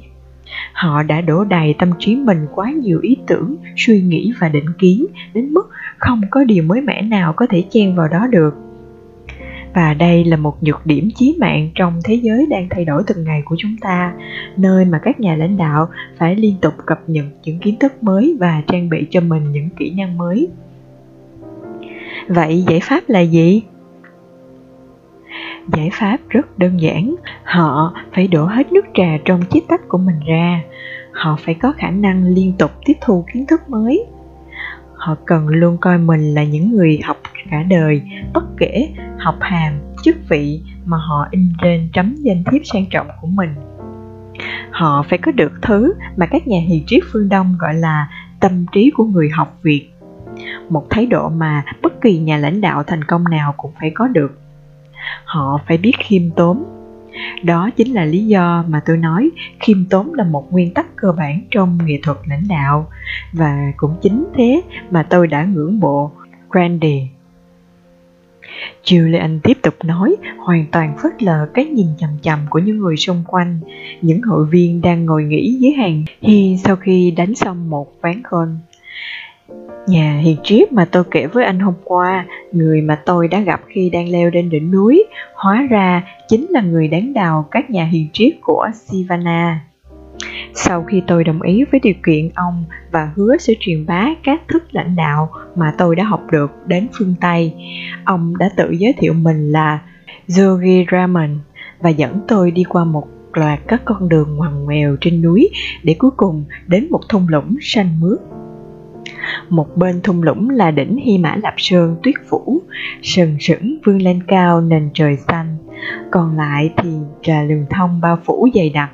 Họ 0.72 1.02
đã 1.02 1.20
đổ 1.20 1.44
đầy 1.44 1.74
tâm 1.78 1.90
trí 1.98 2.16
mình 2.16 2.46
quá 2.54 2.70
nhiều 2.70 3.00
ý 3.02 3.16
tưởng, 3.26 3.56
suy 3.76 4.00
nghĩ 4.02 4.32
và 4.40 4.48
định 4.48 4.72
kiến 4.78 5.06
đến 5.34 5.52
mức 5.52 5.70
không 5.98 6.20
có 6.30 6.44
điều 6.44 6.62
mới 6.62 6.80
mẻ 6.80 7.02
nào 7.02 7.32
có 7.32 7.46
thể 7.46 7.64
chen 7.70 7.94
vào 7.94 8.08
đó 8.08 8.26
được. 8.26 8.54
Và 9.74 9.94
đây 9.94 10.24
là 10.24 10.36
một 10.36 10.62
nhược 10.62 10.86
điểm 10.86 11.08
chí 11.14 11.36
mạng 11.40 11.70
trong 11.74 12.00
thế 12.04 12.14
giới 12.14 12.46
đang 12.50 12.66
thay 12.70 12.84
đổi 12.84 13.02
từng 13.06 13.24
ngày 13.24 13.42
của 13.44 13.56
chúng 13.58 13.76
ta 13.80 14.12
nơi 14.56 14.84
mà 14.84 15.00
các 15.02 15.20
nhà 15.20 15.36
lãnh 15.36 15.56
đạo 15.56 15.88
phải 16.18 16.36
liên 16.36 16.54
tục 16.60 16.74
cập 16.86 17.00
nhật 17.06 17.24
những 17.44 17.58
kiến 17.58 17.76
thức 17.80 18.02
mới 18.02 18.36
và 18.40 18.62
trang 18.66 18.88
bị 18.88 19.06
cho 19.10 19.20
mình 19.20 19.52
những 19.52 19.68
kỹ 19.78 19.94
năng 19.96 20.18
mới. 20.18 20.48
Vậy 22.28 22.64
giải 22.68 22.80
pháp 22.82 23.08
là 23.08 23.20
gì? 23.20 23.62
Giải 25.68 25.90
pháp 25.92 26.16
rất 26.28 26.58
đơn 26.58 26.80
giản. 26.80 27.14
Họ 27.44 27.94
phải 28.14 28.28
đổ 28.28 28.44
hết 28.44 28.72
nước 28.72 28.84
trà 28.94 29.18
trong 29.24 29.42
chiếc 29.42 29.68
tách 29.68 29.88
của 29.88 29.98
mình 29.98 30.20
ra. 30.28 30.62
Họ 31.12 31.36
phải 31.44 31.54
có 31.54 31.72
khả 31.72 31.90
năng 31.90 32.24
liên 32.24 32.52
tục 32.58 32.70
tiếp 32.84 32.94
thu 33.00 33.24
kiến 33.32 33.46
thức 33.46 33.60
mới. 33.68 34.06
Họ 34.94 35.16
cần 35.26 35.48
luôn 35.48 35.78
coi 35.80 35.98
mình 35.98 36.34
là 36.34 36.44
những 36.44 36.70
người 36.70 37.00
học 37.04 37.16
cả 37.50 37.62
đời, 37.62 38.02
bất 38.34 38.44
kể 38.58 38.88
học 39.18 39.36
hàm, 39.40 39.72
chức 40.02 40.16
vị 40.28 40.62
mà 40.84 40.96
họ 40.96 41.28
in 41.30 41.52
trên 41.62 41.88
chấm 41.92 42.14
danh 42.18 42.44
thiếp 42.50 42.60
sang 42.64 42.86
trọng 42.90 43.06
của 43.20 43.26
mình. 43.26 43.54
Họ 44.70 45.04
phải 45.08 45.18
có 45.18 45.32
được 45.32 45.52
thứ 45.62 45.94
mà 46.16 46.26
các 46.26 46.46
nhà 46.46 46.58
hiền 46.68 46.82
triết 46.86 47.02
phương 47.12 47.28
đông 47.28 47.56
gọi 47.58 47.74
là 47.74 48.08
tâm 48.40 48.66
trí 48.72 48.90
của 48.94 49.04
người 49.04 49.28
học 49.28 49.58
việc 49.62 49.90
một 50.68 50.86
thái 50.90 51.06
độ 51.06 51.28
mà 51.28 51.64
bất 51.82 52.00
kỳ 52.00 52.18
nhà 52.18 52.36
lãnh 52.36 52.60
đạo 52.60 52.82
thành 52.82 53.04
công 53.04 53.24
nào 53.24 53.54
cũng 53.56 53.72
phải 53.80 53.90
có 53.94 54.06
được 54.06 54.39
họ 55.24 55.60
phải 55.66 55.78
biết 55.78 55.92
khiêm 55.98 56.30
tốn 56.30 56.64
đó 57.42 57.70
chính 57.76 57.92
là 57.92 58.04
lý 58.04 58.26
do 58.26 58.64
mà 58.68 58.80
tôi 58.86 58.96
nói 58.96 59.30
khiêm 59.60 59.84
tốn 59.90 60.14
là 60.14 60.24
một 60.24 60.52
nguyên 60.52 60.74
tắc 60.74 60.86
cơ 60.96 61.12
bản 61.12 61.40
trong 61.50 61.78
nghệ 61.84 62.00
thuật 62.02 62.18
lãnh 62.26 62.48
đạo 62.48 62.88
và 63.32 63.72
cũng 63.76 63.94
chính 64.02 64.24
thế 64.34 64.62
mà 64.90 65.02
tôi 65.02 65.26
đã 65.26 65.44
ngưỡng 65.44 65.80
mộ 65.80 66.10
Grandy. 66.50 67.08
Julian 68.84 69.40
tiếp 69.42 69.58
tục 69.62 69.74
nói, 69.84 70.16
hoàn 70.38 70.66
toàn 70.72 70.96
phớt 71.02 71.22
lờ 71.22 71.48
cái 71.54 71.64
nhìn 71.64 71.86
chằm 71.98 72.10
chằm 72.22 72.38
của 72.50 72.58
những 72.58 72.78
người 72.78 72.96
xung 72.96 73.24
quanh, 73.26 73.60
những 74.02 74.22
hội 74.22 74.46
viên 74.46 74.80
đang 74.80 75.06
ngồi 75.06 75.24
nghỉ 75.24 75.56
dưới 75.60 75.72
hàng 75.72 76.04
hiên 76.22 76.58
sau 76.58 76.76
khi 76.76 77.10
đánh 77.10 77.34
xong 77.34 77.70
một 77.70 77.92
ván 78.00 78.22
khôn. 78.22 78.58
Nhà 79.86 80.18
hiền 80.18 80.36
triết 80.44 80.72
mà 80.72 80.84
tôi 80.84 81.04
kể 81.10 81.26
với 81.26 81.44
anh 81.44 81.60
hôm 81.60 81.74
qua, 81.84 82.26
người 82.52 82.80
mà 82.80 83.02
tôi 83.06 83.28
đã 83.28 83.40
gặp 83.40 83.60
khi 83.68 83.90
đang 83.90 84.08
leo 84.08 84.30
lên 84.30 84.50
đỉnh 84.50 84.70
núi, 84.70 85.04
hóa 85.34 85.66
ra 85.70 86.02
chính 86.28 86.46
là 86.50 86.60
người 86.60 86.88
đáng 86.88 87.12
đào 87.12 87.48
các 87.50 87.70
nhà 87.70 87.84
hiền 87.84 88.08
triết 88.12 88.32
của 88.40 88.66
Sivana. 88.74 89.60
Sau 90.54 90.82
khi 90.82 91.02
tôi 91.06 91.24
đồng 91.24 91.42
ý 91.42 91.64
với 91.72 91.80
điều 91.80 91.94
kiện 92.06 92.30
ông 92.34 92.64
và 92.90 93.10
hứa 93.16 93.36
sẽ 93.36 93.54
truyền 93.60 93.86
bá 93.86 94.08
các 94.24 94.40
thức 94.48 94.62
lãnh 94.70 94.96
đạo 94.96 95.30
mà 95.56 95.74
tôi 95.78 95.96
đã 95.96 96.04
học 96.04 96.22
được 96.32 96.50
đến 96.66 96.88
phương 96.98 97.14
Tây, 97.20 97.54
ông 98.04 98.38
đã 98.38 98.50
tự 98.56 98.70
giới 98.70 98.94
thiệu 98.98 99.12
mình 99.12 99.52
là 99.52 99.78
Yogi 100.38 100.86
Raman 100.92 101.38
và 101.80 101.90
dẫn 101.90 102.20
tôi 102.28 102.50
đi 102.50 102.64
qua 102.64 102.84
một 102.84 103.08
loạt 103.32 103.60
các 103.68 103.82
con 103.84 104.08
đường 104.08 104.36
ngoằn 104.36 104.64
ngoèo 104.64 104.96
trên 105.00 105.22
núi 105.22 105.50
để 105.82 105.96
cuối 105.98 106.10
cùng 106.16 106.44
đến 106.66 106.86
một 106.90 107.00
thung 107.08 107.28
lũng 107.28 107.56
xanh 107.60 108.00
mướt 108.00 108.18
một 109.48 109.76
bên 109.76 110.00
thung 110.02 110.22
lũng 110.22 110.50
là 110.50 110.70
đỉnh 110.70 110.96
Hy 110.96 111.18
Mã 111.18 111.36
Lạp 111.42 111.54
Sơn 111.56 111.96
tuyết 112.02 112.14
phủ, 112.28 112.62
sừng 113.02 113.36
sững 113.40 113.78
vươn 113.84 114.02
lên 114.02 114.22
cao 114.26 114.60
nền 114.60 114.90
trời 114.94 115.16
xanh. 115.16 115.56
Còn 116.10 116.36
lại 116.36 116.72
thì 116.76 116.90
trà 117.22 117.42
lường 117.42 117.66
thông 117.70 118.00
bao 118.00 118.18
phủ 118.24 118.48
dày 118.54 118.70
đặc, 118.70 118.90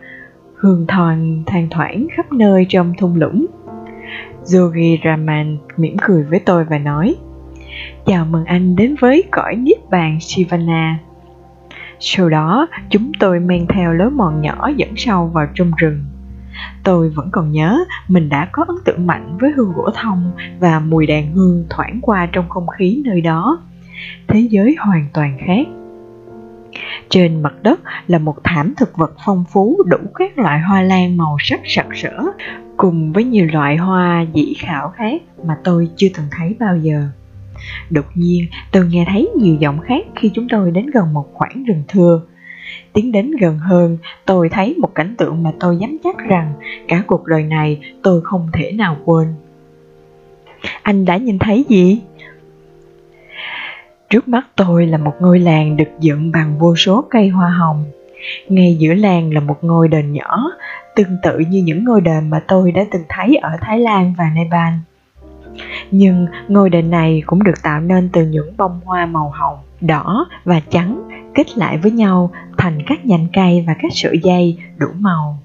hương 0.55 0.87
thoang 0.87 1.43
than 1.47 1.69
thoảng 1.71 2.07
khắp 2.17 2.33
nơi 2.33 2.67
trong 2.69 2.93
thung 2.99 3.17
lũng. 3.17 3.47
Yogi 4.55 5.01
Raman 5.05 5.59
mỉm 5.77 5.97
cười 6.03 6.23
với 6.23 6.41
tôi 6.41 6.65
và 6.65 6.79
nói, 6.79 7.17
Chào 8.07 8.25
mừng 8.25 8.45
anh 8.45 8.77
đến 8.77 8.95
với 9.01 9.25
cõi 9.31 9.57
Niết 9.57 9.91
Bàn 9.91 10.19
Sivana. 10.21 10.99
Sau 12.01 12.29
đó, 12.29 12.67
chúng 12.91 13.13
tôi 13.21 13.41
men 13.41 13.67
theo 13.67 13.93
lối 13.93 14.11
mòn 14.11 14.41
nhỏ 14.41 14.71
dẫn 14.77 14.91
sâu 14.97 15.27
vào 15.27 15.47
trong 15.55 15.71
rừng. 15.77 16.05
Tôi 16.85 17.09
vẫn 17.09 17.29
còn 17.33 17.53
nhớ 17.53 17.79
mình 18.09 18.29
đã 18.29 18.49
có 18.53 18.65
ấn 18.69 18.77
tượng 18.85 19.07
mạnh 19.07 19.37
với 19.41 19.51
hương 19.57 19.73
gỗ 19.73 19.91
thông 19.95 20.33
và 20.61 20.81
mùi 20.81 21.07
đàn 21.07 21.33
hương 21.33 21.67
thoảng 21.71 21.99
qua 22.03 22.29
trong 22.33 22.49
không 22.49 22.67
khí 22.67 23.03
nơi 23.05 23.21
đó. 23.21 23.59
Thế 24.29 24.41
giới 24.41 24.77
hoàn 24.79 25.07
toàn 25.15 25.39
khác. 25.47 25.67
Trên 27.09 27.43
mặt 27.43 27.55
đất 27.63 27.81
là 28.07 28.19
một 28.19 28.37
thảm 28.45 28.75
thực 28.77 28.97
vật 28.97 29.13
phong 29.27 29.45
phú 29.53 29.83
đủ 29.87 29.99
các 30.15 30.39
loại 30.39 30.61
hoa 30.61 30.83
lan 30.83 31.17
màu 31.17 31.37
sắc 31.41 31.61
sặc 31.65 31.87
sỡ, 31.95 32.25
cùng 32.77 33.13
với 33.13 33.25
nhiều 33.25 33.47
loại 33.53 33.77
hoa 33.77 34.27
dĩ 34.35 34.55
khảo 34.59 34.89
khác 34.89 35.23
mà 35.45 35.57
tôi 35.65 35.89
chưa 35.97 36.09
từng 36.17 36.27
thấy 36.31 36.57
bao 36.61 36.77
giờ. 36.77 37.09
Đột 37.91 38.05
nhiên, 38.15 38.47
tôi 38.73 38.87
nghe 38.87 39.05
thấy 39.09 39.31
nhiều 39.41 39.55
giọng 39.55 39.79
khác 39.81 40.07
khi 40.17 40.31
chúng 40.35 40.49
tôi 40.49 40.71
đến 40.71 40.87
gần 40.87 41.15
một 41.15 41.27
khoảng 41.33 41.65
rừng 41.65 41.83
thưa. 41.89 42.21
Tiến 42.93 43.13
đến 43.13 43.31
gần 43.41 43.59
hơn, 43.59 43.99
tôi 44.25 44.49
thấy 44.49 44.75
một 44.79 44.95
cảnh 44.95 45.15
tượng 45.19 45.43
mà 45.43 45.53
tôi 45.61 45.77
dám 45.77 45.97
chắc 46.05 46.17
rằng 46.19 46.53
cả 46.89 47.03
cuộc 47.07 47.27
đời 47.27 47.43
này 47.43 47.81
tôi 48.03 48.21
không 48.25 48.49
thể 48.53 48.73
nào 48.73 48.97
quên. 49.05 49.29
Anh 50.83 51.05
đã 51.05 51.17
nhìn 51.17 51.39
thấy 51.39 51.65
gì? 51.69 52.01
Trước 54.11 54.29
mắt 54.29 54.47
tôi 54.57 54.87
là 54.87 54.99
một 54.99 55.15
ngôi 55.21 55.39
làng 55.39 55.77
được 55.77 55.89
dựng 56.01 56.33
bằng 56.33 56.59
vô 56.59 56.77
số 56.77 57.05
cây 57.11 57.29
hoa 57.29 57.49
hồng. 57.49 57.85
Ngay 58.49 58.77
giữa 58.79 58.95
làng 58.95 59.35
là 59.35 59.41
một 59.41 59.65
ngôi 59.65 59.89
đền 59.89 60.13
nhỏ, 60.13 60.51
tương 60.97 61.17
tự 61.23 61.39
như 61.39 61.63
những 61.63 61.85
ngôi 61.85 62.01
đền 62.01 62.31
mà 62.31 62.41
tôi 62.49 62.73
đã 62.73 62.85
từng 62.91 63.03
thấy 63.09 63.37
ở 63.37 63.51
Thái 63.61 63.79
Lan 63.79 64.15
và 64.19 64.31
Nepal. 64.35 64.73
Nhưng 65.91 66.27
ngôi 66.49 66.71
đền 66.71 66.91
này 66.91 67.23
cũng 67.27 67.43
được 67.43 67.63
tạo 67.63 67.81
nên 67.81 68.09
từ 68.13 68.27
những 68.27 68.57
bông 68.57 68.81
hoa 68.85 69.07
màu 69.07 69.31
hồng, 69.35 69.59
đỏ 69.81 70.27
và 70.45 70.61
trắng 70.71 71.03
kết 71.37 71.59
lại 71.59 71.79
với 71.79 71.91
nhau 71.91 72.31
thành 72.59 72.83
các 72.87 73.07
nhành 73.07 73.27
cây 73.33 73.65
và 73.67 73.75
các 73.79 73.93
sợi 73.95 74.19
dây 74.23 74.57
đủ 74.77 74.89
màu. 74.99 75.39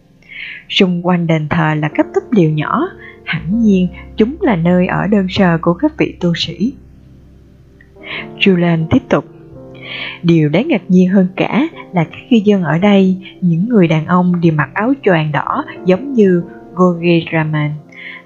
Xung 0.70 1.08
quanh 1.08 1.28
đền 1.28 1.50
thờ 1.50 1.74
là 1.76 1.90
các 1.96 2.06
túp 2.14 2.24
liều 2.32 2.50
nhỏ, 2.50 2.88
hẳn 3.26 3.62
nhiên 3.62 3.88
chúng 4.18 4.36
là 4.42 4.56
nơi 4.56 4.88
ở 4.88 5.08
đơn 5.08 5.28
sơ 5.30 5.58
của 5.62 5.74
các 5.74 5.98
vị 5.98 6.16
tu 6.20 6.34
sĩ. 6.36 6.74
Julian 8.40 8.88
tiếp 8.90 9.02
tục 9.10 9.26
Điều 10.24 10.50
đáng 10.50 10.68
ngạc 10.68 10.82
nhiên 10.88 11.10
hơn 11.10 11.28
cả 11.36 11.68
là 11.94 12.04
các 12.04 12.20
cư 12.30 12.38
dân 12.46 12.64
ở 12.64 12.78
đây, 12.78 13.18
những 13.42 13.70
người 13.70 13.88
đàn 13.88 14.06
ông 14.06 14.42
đều 14.42 14.54
mặc 14.54 14.70
áo 14.74 14.94
choàng 15.04 15.32
đỏ 15.32 15.66
giống 15.86 16.14
như 16.14 16.44
Gogi 16.74 17.26
Raman 17.34 17.72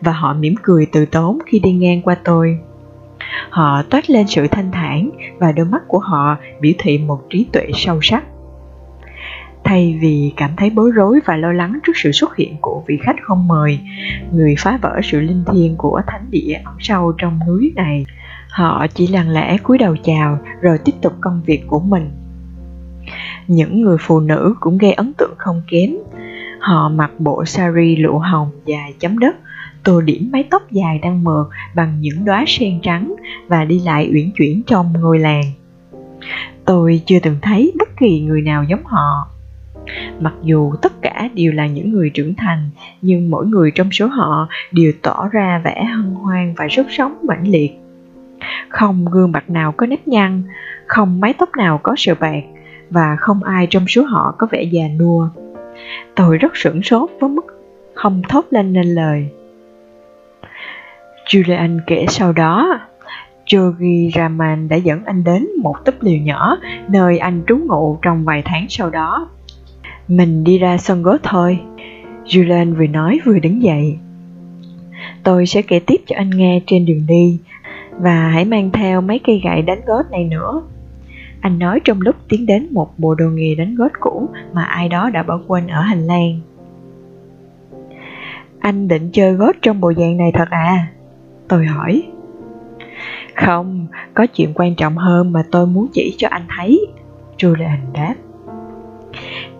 và 0.01 0.11
họ 0.11 0.33
mỉm 0.33 0.55
cười 0.61 0.87
từ 0.91 1.05
tốn 1.05 1.37
khi 1.45 1.59
đi 1.59 1.71
ngang 1.71 2.01
qua 2.01 2.15
tôi. 2.23 2.59
Họ 3.49 3.81
toát 3.81 4.09
lên 4.09 4.27
sự 4.27 4.47
thanh 4.47 4.71
thản 4.71 5.09
và 5.39 5.51
đôi 5.51 5.65
mắt 5.65 5.81
của 5.87 5.99
họ 5.99 6.37
biểu 6.61 6.73
thị 6.77 6.97
một 6.97 7.19
trí 7.29 7.47
tuệ 7.51 7.67
sâu 7.73 7.99
sắc. 8.01 8.23
Thay 9.63 9.97
vì 10.01 10.33
cảm 10.37 10.51
thấy 10.57 10.69
bối 10.69 10.91
rối 10.91 11.19
và 11.25 11.35
lo 11.35 11.51
lắng 11.51 11.79
trước 11.83 11.93
sự 11.95 12.11
xuất 12.11 12.35
hiện 12.35 12.57
của 12.61 12.83
vị 12.87 12.99
khách 13.03 13.15
không 13.21 13.47
mời, 13.47 13.79
người 14.31 14.55
phá 14.57 14.79
vỡ 14.81 14.99
sự 15.03 15.21
linh 15.21 15.43
thiêng 15.53 15.75
của 15.77 16.01
thánh 16.07 16.25
địa 16.29 16.61
ẩn 16.65 16.75
sâu 16.79 17.13
trong 17.17 17.39
núi 17.47 17.73
này, 17.75 18.05
họ 18.49 18.87
chỉ 18.93 19.07
lặng 19.07 19.29
lẽ 19.29 19.57
cúi 19.63 19.77
đầu 19.77 19.95
chào 20.03 20.39
rồi 20.61 20.77
tiếp 20.85 20.93
tục 21.01 21.13
công 21.21 21.41
việc 21.45 21.63
của 21.67 21.79
mình. 21.79 22.11
Những 23.47 23.81
người 23.81 23.97
phụ 23.99 24.19
nữ 24.19 24.55
cũng 24.59 24.77
gây 24.77 24.93
ấn 24.93 25.13
tượng 25.13 25.33
không 25.37 25.61
kém. 25.67 25.89
Họ 26.59 26.89
mặc 26.89 27.11
bộ 27.19 27.45
sari 27.45 27.95
lụa 27.95 28.17
hồng 28.17 28.51
dài 28.65 28.93
chấm 28.99 29.19
đất, 29.19 29.35
tô 29.85 30.01
điểm 30.01 30.29
mái 30.31 30.43
tóc 30.43 30.71
dài 30.71 30.99
đang 30.99 31.23
mượt 31.23 31.49
bằng 31.75 31.97
những 31.99 32.25
đóa 32.25 32.43
sen 32.47 32.79
trắng 32.81 33.15
và 33.47 33.65
đi 33.65 33.81
lại 33.85 34.11
uyển 34.13 34.31
chuyển 34.37 34.61
trong 34.67 34.93
ngôi 34.93 35.19
làng. 35.19 35.43
Tôi 36.65 37.01
chưa 37.05 37.19
từng 37.23 37.37
thấy 37.41 37.73
bất 37.79 37.97
kỳ 37.97 38.21
người 38.21 38.41
nào 38.41 38.63
giống 38.63 38.85
họ. 38.85 39.27
Mặc 40.19 40.33
dù 40.43 40.73
tất 40.81 41.01
cả 41.01 41.29
đều 41.33 41.51
là 41.51 41.67
những 41.67 41.91
người 41.91 42.09
trưởng 42.09 42.35
thành, 42.35 42.69
nhưng 43.01 43.31
mỗi 43.31 43.45
người 43.45 43.71
trong 43.71 43.91
số 43.91 44.07
họ 44.07 44.47
đều 44.71 44.91
tỏ 45.01 45.29
ra 45.31 45.61
vẻ 45.63 45.83
hân 45.83 46.11
hoan 46.11 46.53
và 46.57 46.67
sức 46.71 46.87
sống 46.89 47.17
mãnh 47.27 47.47
liệt. 47.47 47.71
Không 48.69 49.05
gương 49.05 49.31
mặt 49.31 49.49
nào 49.49 49.71
có 49.71 49.85
nếp 49.85 50.07
nhăn, 50.07 50.43
không 50.87 51.19
mái 51.19 51.33
tóc 51.33 51.49
nào 51.57 51.79
có 51.83 51.93
sờ 51.97 52.15
bạc, 52.15 52.43
và 52.89 53.15
không 53.19 53.43
ai 53.43 53.67
trong 53.69 53.87
số 53.87 54.03
họ 54.03 54.35
có 54.37 54.47
vẻ 54.51 54.63
già 54.63 54.83
nua. 54.99 55.29
Tôi 56.15 56.37
rất 56.37 56.51
sửng 56.55 56.83
sốt 56.83 57.09
với 57.19 57.29
mức 57.29 57.45
không 57.93 58.21
thốt 58.29 58.45
lên 58.49 58.73
nên 58.73 58.85
lời. 58.85 59.29
Julian 61.25 61.79
kể 61.87 62.05
sau 62.09 62.33
đó, 62.33 62.79
Jogi 63.45 64.11
Raman 64.15 64.67
đã 64.67 64.75
dẫn 64.75 65.05
anh 65.05 65.23
đến 65.23 65.47
một 65.61 65.75
túp 65.85 65.95
liều 66.01 66.17
nhỏ 66.17 66.57
nơi 66.87 67.17
anh 67.17 67.41
trú 67.47 67.57
ngụ 67.57 67.97
trong 68.01 68.25
vài 68.25 68.41
tháng 68.45 68.65
sau 68.69 68.89
đó. 68.89 69.29
Mình 70.07 70.43
đi 70.43 70.57
ra 70.57 70.77
sân 70.77 71.03
gốt 71.03 71.17
thôi, 71.23 71.59
Julian 72.25 72.75
vừa 72.75 72.87
nói 72.87 73.19
vừa 73.25 73.39
đứng 73.39 73.63
dậy. 73.63 73.97
Tôi 75.23 75.45
sẽ 75.45 75.61
kể 75.61 75.79
tiếp 75.79 76.01
cho 76.05 76.15
anh 76.15 76.29
nghe 76.29 76.61
trên 76.67 76.85
đường 76.85 77.05
đi 77.07 77.39
và 77.99 78.29
hãy 78.29 78.45
mang 78.45 78.71
theo 78.71 79.01
mấy 79.01 79.19
cây 79.19 79.41
gậy 79.43 79.61
đánh 79.61 79.81
gót 79.85 80.11
này 80.11 80.23
nữa. 80.23 80.61
Anh 81.41 81.59
nói 81.59 81.79
trong 81.83 82.01
lúc 82.01 82.15
tiến 82.29 82.45
đến 82.45 82.67
một 82.71 82.99
bộ 82.99 83.15
đồ 83.15 83.29
nghề 83.29 83.55
đánh 83.55 83.75
gót 83.75 83.91
cũ 83.99 84.29
mà 84.53 84.63
ai 84.63 84.89
đó 84.89 85.09
đã 85.09 85.23
bỏ 85.23 85.39
quên 85.47 85.67
ở 85.67 85.81
hành 85.81 86.07
lang. 86.07 86.39
Anh 88.59 88.87
định 88.87 89.09
chơi 89.13 89.33
gót 89.33 89.55
trong 89.61 89.81
bộ 89.81 89.93
dạng 89.93 90.17
này 90.17 90.31
thật 90.31 90.49
à? 90.49 90.87
Tôi 91.47 91.65
hỏi. 91.65 92.03
Không, 93.35 93.87
có 94.13 94.25
chuyện 94.25 94.53
quan 94.55 94.75
trọng 94.75 94.97
hơn 94.97 95.31
mà 95.31 95.43
tôi 95.51 95.67
muốn 95.67 95.87
chỉ 95.93 96.15
cho 96.17 96.27
anh 96.31 96.45
thấy. 96.57 96.87
Julian 97.37 97.91
đáp. 97.93 98.15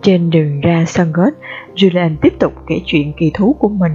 Trên 0.02 0.30
đường 0.30 0.60
ra 0.60 0.84
sân 0.86 1.12
gót, 1.12 1.30
Julian 1.74 2.16
tiếp 2.22 2.34
tục 2.38 2.52
kể 2.66 2.80
chuyện 2.86 3.12
kỳ 3.16 3.30
thú 3.34 3.56
của 3.58 3.68
mình 3.68 3.92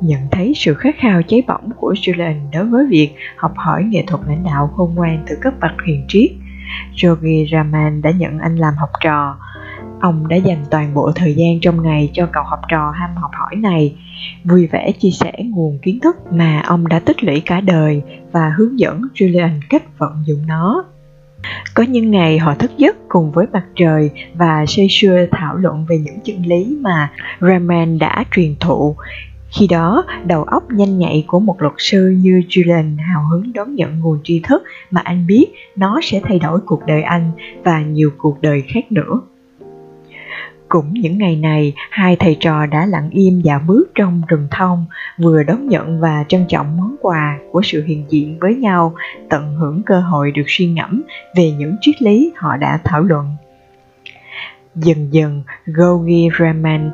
nhận 0.00 0.20
thấy 0.30 0.52
sự 0.56 0.74
khát 0.74 0.94
khao 0.98 1.22
cháy 1.22 1.42
bỏng 1.46 1.70
của 1.76 1.92
Julian 1.92 2.34
đối 2.52 2.64
với 2.64 2.86
việc 2.90 3.14
học 3.36 3.52
hỏi 3.56 3.84
nghệ 3.84 4.04
thuật 4.06 4.20
lãnh 4.28 4.44
đạo 4.44 4.70
khôn 4.76 4.94
ngoan 4.94 5.24
từ 5.28 5.36
các 5.40 5.54
bậc 5.60 5.72
hiền 5.86 6.04
triết. 6.08 6.30
Jogi 6.94 7.46
Raman 7.52 8.02
đã 8.02 8.10
nhận 8.10 8.38
anh 8.38 8.56
làm 8.56 8.74
học 8.74 8.90
trò. 9.00 9.36
Ông 10.02 10.28
đã 10.28 10.36
dành 10.36 10.64
toàn 10.70 10.94
bộ 10.94 11.12
thời 11.14 11.34
gian 11.34 11.60
trong 11.60 11.82
ngày 11.82 12.10
cho 12.12 12.28
cậu 12.32 12.42
học 12.42 12.60
trò 12.68 12.90
ham 12.90 13.10
học 13.16 13.30
hỏi 13.34 13.56
này, 13.56 13.96
vui 14.44 14.66
vẻ 14.66 14.92
chia 14.92 15.10
sẻ 15.10 15.32
nguồn 15.44 15.78
kiến 15.82 16.00
thức 16.00 16.16
mà 16.32 16.62
ông 16.66 16.88
đã 16.88 16.98
tích 16.98 17.24
lũy 17.24 17.40
cả 17.40 17.60
đời 17.60 18.02
và 18.32 18.52
hướng 18.56 18.78
dẫn 18.78 19.02
Julian 19.14 19.60
cách 19.70 19.98
vận 19.98 20.12
dụng 20.26 20.46
nó. 20.46 20.84
Có 21.74 21.82
những 21.82 22.10
ngày 22.10 22.38
họ 22.38 22.54
thức 22.54 22.70
giấc 22.76 22.96
cùng 23.08 23.32
với 23.32 23.46
mặt 23.52 23.64
trời 23.76 24.10
và 24.34 24.64
say 24.68 24.86
sưa 24.90 25.26
thảo 25.30 25.56
luận 25.56 25.86
về 25.88 25.98
những 25.98 26.20
chân 26.24 26.46
lý 26.46 26.78
mà 26.80 27.10
Raman 27.40 27.98
đã 27.98 28.24
truyền 28.34 28.54
thụ, 28.60 28.96
khi 29.50 29.66
đó, 29.66 30.04
đầu 30.24 30.42
óc 30.44 30.62
nhanh 30.70 30.98
nhạy 30.98 31.24
của 31.26 31.40
một 31.40 31.62
luật 31.62 31.74
sư 31.78 32.16
như 32.18 32.42
Julian 32.48 32.96
hào 33.12 33.24
hứng 33.30 33.52
đón 33.52 33.74
nhận 33.74 34.00
nguồn 34.00 34.18
tri 34.24 34.40
thức 34.40 34.62
mà 34.90 35.00
anh 35.04 35.26
biết 35.26 35.46
nó 35.76 36.00
sẽ 36.02 36.20
thay 36.24 36.38
đổi 36.38 36.60
cuộc 36.66 36.86
đời 36.86 37.02
anh 37.02 37.30
và 37.64 37.82
nhiều 37.82 38.10
cuộc 38.18 38.40
đời 38.40 38.62
khác 38.68 38.92
nữa. 38.92 39.20
Cũng 40.72 40.94
những 40.94 41.18
ngày 41.18 41.36
này, 41.36 41.72
hai 41.90 42.16
thầy 42.16 42.36
trò 42.40 42.66
đã 42.66 42.86
lặng 42.86 43.10
im 43.10 43.40
dạo 43.40 43.60
bước 43.66 43.90
trong 43.94 44.22
rừng 44.28 44.48
thông, 44.50 44.86
vừa 45.18 45.42
đón 45.42 45.68
nhận 45.68 46.00
và 46.00 46.24
trân 46.28 46.44
trọng 46.48 46.76
món 46.76 46.96
quà 47.00 47.38
của 47.50 47.62
sự 47.64 47.84
hiện 47.84 48.04
diện 48.08 48.38
với 48.40 48.54
nhau, 48.54 48.94
tận 49.28 49.56
hưởng 49.56 49.82
cơ 49.86 50.00
hội 50.00 50.30
được 50.30 50.42
suy 50.46 50.66
ngẫm 50.66 51.02
về 51.36 51.50
những 51.50 51.76
triết 51.80 52.02
lý 52.02 52.32
họ 52.36 52.56
đã 52.56 52.80
thảo 52.84 53.02
luận. 53.02 53.36
Dần 54.74 55.12
dần, 55.12 55.42
Gogi 55.66 56.28
Raman 56.38 56.90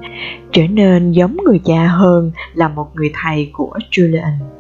trở 0.52 0.62
nên 0.70 1.12
giống 1.12 1.36
người 1.44 1.60
cha 1.64 1.86
hơn 1.86 2.32
là 2.54 2.68
một 2.68 2.90
người 2.94 3.10
thầy 3.14 3.50
của 3.52 3.78
Julian. 3.90 4.57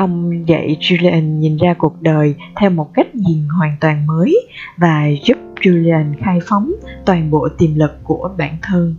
Ông 0.00 0.44
dạy 0.48 0.76
Julian 0.80 1.38
nhìn 1.38 1.56
ra 1.56 1.74
cuộc 1.78 2.02
đời 2.02 2.34
theo 2.56 2.70
một 2.70 2.94
cách 2.94 3.14
nhìn 3.14 3.48
hoàn 3.58 3.76
toàn 3.80 4.06
mới 4.06 4.46
và 4.76 5.08
giúp 5.24 5.38
Julian 5.60 6.14
khai 6.20 6.38
phóng 6.42 6.72
toàn 7.06 7.30
bộ 7.30 7.48
tiềm 7.58 7.74
lực 7.74 7.90
của 8.04 8.30
bản 8.38 8.56
thân. 8.62 8.94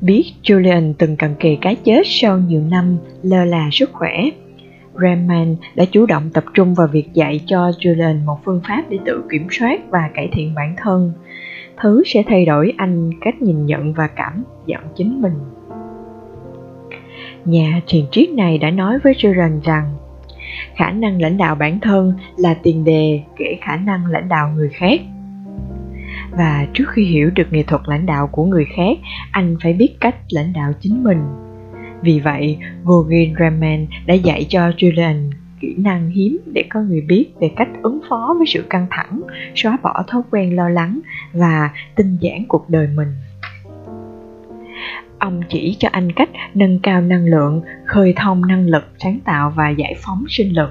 Biết 0.00 0.24
Julian 0.42 0.92
từng 0.98 1.16
cận 1.16 1.34
kề 1.40 1.56
cái 1.60 1.76
chết 1.84 2.02
sau 2.04 2.38
nhiều 2.38 2.62
năm 2.70 2.96
lơ 3.22 3.44
là 3.44 3.68
sức 3.72 3.90
khỏe, 3.92 4.30
Raman 4.94 5.56
đã 5.74 5.84
chủ 5.84 6.06
động 6.06 6.30
tập 6.32 6.44
trung 6.54 6.74
vào 6.74 6.86
việc 6.86 7.12
dạy 7.14 7.40
cho 7.46 7.70
Julian 7.70 8.24
một 8.24 8.38
phương 8.44 8.60
pháp 8.68 8.84
để 8.90 8.98
tự 9.06 9.24
kiểm 9.30 9.46
soát 9.50 9.80
và 9.90 10.10
cải 10.14 10.28
thiện 10.32 10.54
bản 10.54 10.74
thân 10.78 11.12
thứ 11.82 12.02
sẽ 12.06 12.22
thay 12.26 12.46
đổi 12.46 12.72
anh 12.76 13.10
cách 13.20 13.42
nhìn 13.42 13.66
nhận 13.66 13.92
và 13.92 14.06
cảm 14.06 14.44
nhận 14.66 14.80
chính 14.96 15.22
mình 15.22 15.34
nhà 17.44 17.80
thiền 17.86 18.04
triết 18.10 18.30
này 18.30 18.58
đã 18.58 18.70
nói 18.70 18.98
với 19.04 19.14
Jordan 19.14 19.60
rằng 19.64 19.94
khả 20.76 20.90
năng 20.90 21.20
lãnh 21.20 21.36
đạo 21.36 21.54
bản 21.54 21.80
thân 21.80 22.12
là 22.36 22.54
tiền 22.54 22.84
đề 22.84 23.22
kể 23.36 23.58
khả 23.60 23.76
năng 23.76 24.06
lãnh 24.06 24.28
đạo 24.28 24.52
người 24.56 24.68
khác 24.68 25.00
và 26.30 26.66
trước 26.74 26.84
khi 26.88 27.04
hiểu 27.04 27.30
được 27.34 27.52
nghệ 27.52 27.62
thuật 27.62 27.82
lãnh 27.86 28.06
đạo 28.06 28.26
của 28.26 28.44
người 28.44 28.66
khác 28.76 28.98
anh 29.30 29.56
phải 29.62 29.72
biết 29.72 29.96
cách 30.00 30.16
lãnh 30.30 30.52
đạo 30.52 30.72
chính 30.80 31.04
mình 31.04 31.18
vì 32.02 32.20
vậy 32.20 32.58
Gogin 32.84 33.34
Raman 33.38 33.86
đã 34.06 34.14
dạy 34.14 34.46
cho 34.48 34.68
Julian 34.68 35.30
kỹ 35.60 35.74
năng 35.78 36.10
hiếm 36.10 36.38
để 36.52 36.64
có 36.70 36.80
người 36.80 37.00
biết 37.00 37.26
về 37.40 37.50
cách 37.56 37.68
ứng 37.82 38.00
phó 38.08 38.34
với 38.38 38.46
sự 38.46 38.64
căng 38.70 38.86
thẳng, 38.90 39.20
xóa 39.54 39.78
bỏ 39.82 40.04
thói 40.06 40.22
quen 40.30 40.56
lo 40.56 40.68
lắng 40.68 41.00
và 41.32 41.70
tinh 41.96 42.16
giản 42.20 42.44
cuộc 42.48 42.68
đời 42.68 42.88
mình. 42.94 43.08
Ông 45.22 45.40
chỉ 45.48 45.76
cho 45.78 45.88
anh 45.92 46.12
cách 46.12 46.28
nâng 46.54 46.78
cao 46.82 47.00
năng 47.00 47.24
lượng, 47.24 47.62
khơi 47.86 48.12
thông 48.16 48.46
năng 48.46 48.66
lực 48.66 48.84
sáng 48.98 49.18
tạo 49.24 49.52
và 49.56 49.68
giải 49.68 49.94
phóng 49.98 50.24
sinh 50.28 50.54
lực. 50.56 50.70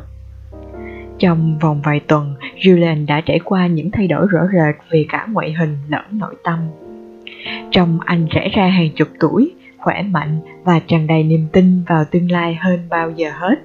Trong 1.19 1.59
vòng 1.59 1.81
vài 1.83 1.99
tuần, 1.99 2.35
Julian 2.57 3.05
đã 3.05 3.21
trải 3.21 3.39
qua 3.39 3.67
những 3.67 3.91
thay 3.91 4.07
đổi 4.07 4.27
rõ 4.29 4.39
rệt 4.53 4.75
về 4.89 5.05
cả 5.09 5.27
ngoại 5.31 5.53
hình 5.53 5.77
lẫn 5.89 6.03
nội 6.11 6.35
tâm. 6.43 6.59
Trong 7.71 7.99
anh 8.05 8.27
rẽ 8.31 8.49
ra 8.53 8.67
hàng 8.67 8.89
chục 8.95 9.07
tuổi, 9.19 9.51
khỏe 9.77 10.01
mạnh 10.01 10.39
và 10.63 10.79
tràn 10.87 11.07
đầy 11.07 11.23
niềm 11.23 11.47
tin 11.51 11.83
vào 11.87 12.05
tương 12.11 12.31
lai 12.31 12.55
hơn 12.55 12.79
bao 12.89 13.11
giờ 13.11 13.31
hết. 13.33 13.55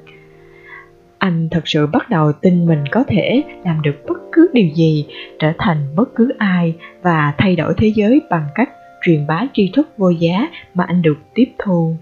Anh 1.18 1.48
thật 1.50 1.62
sự 1.68 1.86
bắt 1.86 2.10
đầu 2.10 2.32
tin 2.32 2.66
mình 2.66 2.84
có 2.90 3.04
thể 3.08 3.42
làm 3.64 3.82
được 3.82 3.96
bất 4.08 4.18
cứ 4.32 4.50
điều 4.52 4.68
gì, 4.74 5.06
trở 5.38 5.52
thành 5.58 5.76
bất 5.96 6.14
cứ 6.14 6.32
ai 6.38 6.74
và 7.02 7.34
thay 7.38 7.56
đổi 7.56 7.74
thế 7.76 7.92
giới 7.96 8.20
bằng 8.30 8.46
cách 8.54 8.68
truyền 9.06 9.26
bá 9.26 9.42
tri 9.54 9.70
thức 9.74 9.88
vô 9.98 10.10
giá 10.10 10.48
mà 10.74 10.84
anh 10.84 11.02
được 11.02 11.18
tiếp 11.34 11.52
thu. 11.58 11.96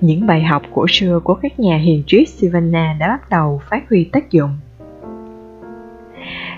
Những 0.00 0.26
bài 0.26 0.42
học 0.42 0.62
của 0.70 0.86
xưa 0.88 1.20
của 1.24 1.34
các 1.34 1.60
nhà 1.60 1.76
hiền 1.76 2.02
triết 2.06 2.28
Savannah 2.28 2.96
đã 3.00 3.08
bắt 3.08 3.30
đầu 3.30 3.60
phát 3.70 3.88
huy 3.88 4.04
tác 4.04 4.30
dụng. 4.30 4.50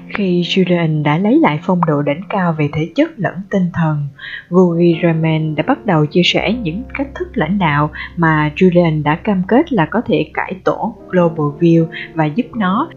Khi 0.08 0.42
Julian 0.42 1.02
đã 1.02 1.18
lấy 1.18 1.38
lại 1.38 1.60
phong 1.62 1.80
độ 1.86 2.02
đỉnh 2.02 2.20
cao 2.28 2.54
về 2.58 2.68
thể 2.72 2.88
chất 2.94 3.10
lẫn 3.16 3.34
tinh 3.50 3.70
thần, 3.74 4.08
Gugi 4.48 4.96
Raman 5.02 5.54
đã 5.54 5.64
bắt 5.66 5.86
đầu 5.86 6.06
chia 6.06 6.22
sẻ 6.24 6.52
những 6.52 6.82
cách 6.94 7.08
thức 7.14 7.28
lãnh 7.34 7.58
đạo 7.58 7.90
mà 8.16 8.52
Julian 8.56 9.02
đã 9.02 9.16
cam 9.16 9.42
kết 9.48 9.72
là 9.72 9.86
có 9.86 10.00
thể 10.06 10.30
cải 10.34 10.54
tổ 10.64 10.96
Global 11.08 11.46
View 11.60 11.86
và 12.14 12.24
giúp 12.24 12.46
nó 12.56 12.90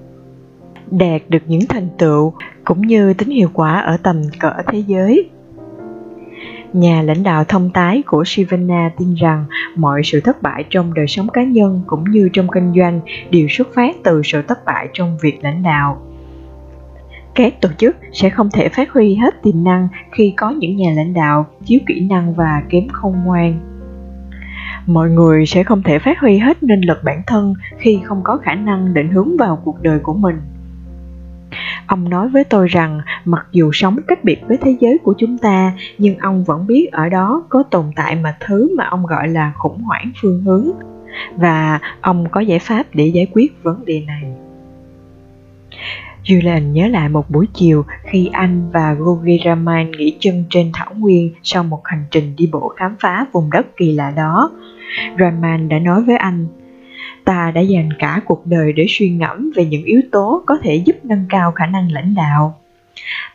đạt 0.91 1.21
được 1.29 1.43
những 1.47 1.61
thành 1.69 1.87
tựu 1.97 2.33
cũng 2.63 2.81
như 2.81 3.13
tính 3.13 3.29
hiệu 3.29 3.49
quả 3.53 3.79
ở 3.79 3.97
tầm 4.03 4.21
cỡ 4.39 4.53
thế 4.67 4.83
giới. 4.87 5.29
Nhà 6.74 7.01
lãnh 7.01 7.24
đạo 7.24 7.43
thông 7.43 7.69
tái 7.69 8.03
của 8.05 8.24
Shivana 8.25 8.91
tin 8.97 9.13
rằng 9.13 9.45
mọi 9.75 10.01
sự 10.03 10.21
thất 10.21 10.41
bại 10.41 10.63
trong 10.69 10.93
đời 10.93 11.07
sống 11.07 11.27
cá 11.29 11.43
nhân 11.43 11.81
cũng 11.88 12.03
như 12.03 12.29
trong 12.33 12.47
kinh 12.53 12.74
doanh 12.75 13.00
đều 13.29 13.47
xuất 13.50 13.67
phát 13.74 13.95
từ 14.03 14.21
sự 14.24 14.41
thất 14.41 14.65
bại 14.65 14.89
trong 14.93 15.17
việc 15.21 15.43
lãnh 15.43 15.63
đạo. 15.63 16.01
Các 17.36 17.62
tổ 17.62 17.69
chức 17.77 17.95
sẽ 18.13 18.29
không 18.29 18.50
thể 18.53 18.69
phát 18.69 18.91
huy 18.91 19.15
hết 19.15 19.43
tiềm 19.43 19.63
năng 19.63 19.88
khi 20.12 20.33
có 20.38 20.50
những 20.50 20.77
nhà 20.77 20.91
lãnh 20.95 21.13
đạo 21.13 21.45
thiếu 21.65 21.79
kỹ 21.88 22.00
năng 22.00 22.33
và 22.33 22.62
kém 22.69 22.88
khôn 22.88 23.15
ngoan. 23.25 23.59
Mọi 24.86 25.09
người 25.09 25.45
sẽ 25.45 25.63
không 25.63 25.83
thể 25.83 26.00
phát 26.00 26.19
huy 26.19 26.38
hết 26.38 26.63
năng 26.63 26.86
lực 26.86 26.97
bản 27.03 27.21
thân 27.27 27.53
khi 27.77 28.00
không 28.03 28.21
có 28.24 28.38
khả 28.38 28.55
năng 28.55 28.93
định 28.93 29.12
hướng 29.12 29.38
vào 29.38 29.62
cuộc 29.65 29.81
đời 29.81 30.00
của 30.00 30.13
mình 30.13 30.36
ông 31.87 32.09
nói 32.09 32.29
với 32.29 32.43
tôi 32.43 32.67
rằng 32.67 33.01
mặc 33.25 33.47
dù 33.51 33.71
sống 33.73 33.97
cách 34.07 34.23
biệt 34.23 34.41
với 34.47 34.57
thế 34.61 34.75
giới 34.79 34.97
của 34.97 35.13
chúng 35.17 35.37
ta 35.37 35.73
nhưng 35.97 36.17
ông 36.17 36.43
vẫn 36.43 36.67
biết 36.67 36.89
ở 36.91 37.09
đó 37.09 37.45
có 37.49 37.63
tồn 37.63 37.85
tại 37.95 38.15
mà 38.15 38.37
thứ 38.39 38.75
mà 38.77 38.85
ông 38.85 39.05
gọi 39.05 39.27
là 39.27 39.53
khủng 39.55 39.83
hoảng 39.83 40.11
phương 40.21 40.41
hướng 40.41 40.71
và 41.35 41.79
ông 42.01 42.29
có 42.31 42.39
giải 42.39 42.59
pháp 42.59 42.83
để 42.93 43.07
giải 43.07 43.27
quyết 43.33 43.63
vấn 43.63 43.85
đề 43.85 44.03
này 44.07 44.23
Julian 46.27 46.71
nhớ 46.71 46.87
lại 46.87 47.09
một 47.09 47.29
buổi 47.29 47.47
chiều 47.53 47.85
khi 48.03 48.29
anh 48.33 48.69
và 48.71 48.93
Gogi 48.93 49.39
Raman 49.45 49.91
nghỉ 49.91 50.17
chân 50.19 50.43
trên 50.49 50.71
thảo 50.73 50.93
nguyên 50.97 51.33
sau 51.43 51.63
một 51.63 51.81
hành 51.83 52.05
trình 52.11 52.35
đi 52.35 52.49
bộ 52.51 52.73
khám 52.77 52.95
phá 52.99 53.25
vùng 53.31 53.51
đất 53.51 53.67
kỳ 53.77 53.91
lạ 53.91 54.13
đó. 54.15 54.51
Raman 55.19 55.69
đã 55.69 55.79
nói 55.79 56.01
với 56.01 56.17
anh, 56.17 56.47
ta 57.27 57.51
đã 57.51 57.62
dành 57.62 57.89
cả 58.00 58.22
cuộc 58.25 58.46
đời 58.46 58.74
để 58.74 58.86
suy 58.89 59.10
ngẫm 59.10 59.51
về 59.55 59.65
những 59.65 59.84
yếu 59.84 60.01
tố 60.12 60.43
có 60.46 60.57
thể 60.63 60.75
giúp 60.75 60.96
nâng 61.03 61.25
cao 61.30 61.51
khả 61.51 61.65
năng 61.65 61.91
lãnh 61.91 62.15
đạo. 62.15 62.58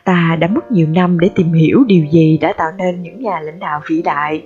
Ta 0.03 0.37
đã 0.39 0.47
mất 0.47 0.71
nhiều 0.71 0.87
năm 0.87 1.19
để 1.19 1.29
tìm 1.35 1.53
hiểu 1.53 1.83
điều 1.87 2.05
gì 2.05 2.37
đã 2.37 2.53
tạo 2.57 2.71
nên 2.77 3.01
những 3.01 3.21
nhà 3.21 3.39
lãnh 3.39 3.59
đạo 3.59 3.81
vĩ 3.89 4.01
đại. 4.01 4.43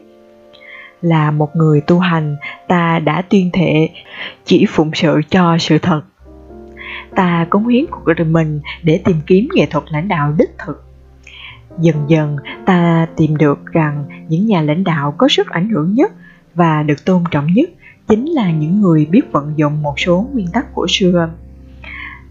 Là 1.01 1.31
một 1.31 1.55
người 1.55 1.81
tu 1.81 1.99
hành, 1.99 2.35
ta 2.67 2.99
đã 2.99 3.21
tuyên 3.21 3.49
thệ 3.53 3.89
chỉ 4.45 4.65
phụng 4.69 4.91
sự 4.93 5.21
cho 5.29 5.57
sự 5.59 5.77
thật 5.77 6.01
ta 7.17 7.47
cống 7.49 7.67
hiến 7.67 7.85
cuộc 7.91 8.13
đời 8.17 8.27
mình 8.27 8.59
để 8.83 9.01
tìm 9.05 9.15
kiếm 9.27 9.47
nghệ 9.53 9.65
thuật 9.65 9.83
lãnh 9.87 10.07
đạo 10.07 10.33
đích 10.37 10.49
thực 10.65 10.83
dần 11.79 11.95
dần 12.07 12.37
ta 12.65 13.07
tìm 13.15 13.37
được 13.37 13.65
rằng 13.65 14.05
những 14.29 14.45
nhà 14.45 14.61
lãnh 14.61 14.83
đạo 14.83 15.13
có 15.17 15.27
sức 15.27 15.49
ảnh 15.49 15.69
hưởng 15.69 15.93
nhất 15.93 16.11
và 16.55 16.83
được 16.83 17.05
tôn 17.05 17.23
trọng 17.31 17.47
nhất 17.53 17.69
chính 18.07 18.25
là 18.25 18.51
những 18.51 18.81
người 18.81 19.05
biết 19.05 19.31
vận 19.31 19.53
dụng 19.55 19.81
một 19.81 19.99
số 19.99 20.27
nguyên 20.33 20.47
tắc 20.53 20.73
của 20.73 20.85
xưa. 20.89 21.29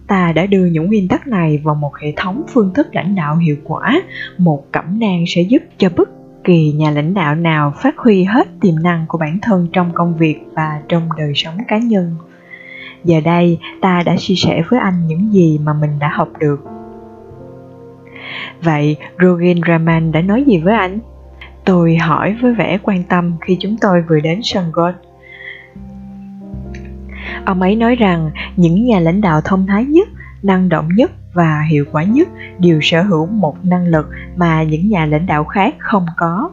Ta 0.06 0.32
đã 0.32 0.46
đưa 0.46 0.66
những 0.66 0.86
nguyên 0.86 1.08
tắc 1.08 1.26
này 1.26 1.60
vào 1.64 1.74
một 1.74 1.96
hệ 1.96 2.12
thống 2.16 2.42
phương 2.48 2.74
thức 2.74 2.94
lãnh 2.94 3.14
đạo 3.14 3.36
hiệu 3.36 3.56
quả, 3.64 4.02
một 4.38 4.72
cẩm 4.72 4.98
nang 5.00 5.24
sẽ 5.26 5.42
giúp 5.42 5.62
cho 5.78 5.88
bất 5.96 6.08
kỳ 6.44 6.72
nhà 6.72 6.90
lãnh 6.90 7.14
đạo 7.14 7.34
nào 7.34 7.72
phát 7.76 7.98
huy 7.98 8.24
hết 8.24 8.48
tiềm 8.60 8.82
năng 8.82 9.04
của 9.08 9.18
bản 9.18 9.38
thân 9.42 9.68
trong 9.72 9.90
công 9.94 10.16
việc 10.16 10.38
và 10.52 10.80
trong 10.88 11.08
đời 11.16 11.32
sống 11.34 11.58
cá 11.68 11.78
nhân. 11.78 12.16
Giờ 13.04 13.20
đây, 13.24 13.58
ta 13.80 14.02
đã 14.06 14.16
chia 14.18 14.34
sẻ 14.34 14.62
với 14.68 14.80
anh 14.80 15.06
những 15.06 15.32
gì 15.32 15.58
mà 15.64 15.72
mình 15.72 15.90
đã 15.98 16.08
học 16.08 16.28
được. 16.38 16.64
Vậy, 18.62 18.96
Rogin 19.20 19.60
Raman 19.68 20.12
đã 20.12 20.20
nói 20.20 20.44
gì 20.46 20.58
với 20.58 20.74
anh? 20.74 20.98
Tôi 21.64 21.96
hỏi 21.96 22.36
với 22.42 22.54
vẻ 22.54 22.78
quan 22.82 23.02
tâm 23.02 23.32
khi 23.40 23.56
chúng 23.60 23.76
tôi 23.80 24.02
vừa 24.08 24.20
đến 24.20 24.40
sân 24.42 24.70
golf 24.72 24.92
ông 27.46 27.62
ấy 27.62 27.76
nói 27.76 27.96
rằng 27.96 28.30
những 28.56 28.84
nhà 28.84 29.00
lãnh 29.00 29.20
đạo 29.20 29.40
thông 29.40 29.66
thái 29.66 29.84
nhất, 29.84 30.08
năng 30.42 30.68
động 30.68 30.88
nhất 30.96 31.10
và 31.32 31.62
hiệu 31.70 31.84
quả 31.92 32.02
nhất 32.02 32.28
đều 32.58 32.78
sở 32.82 33.02
hữu 33.02 33.26
một 33.26 33.64
năng 33.64 33.86
lực 33.86 34.10
mà 34.36 34.62
những 34.62 34.88
nhà 34.88 35.06
lãnh 35.06 35.26
đạo 35.26 35.44
khác 35.44 35.74
không 35.78 36.06
có 36.16 36.50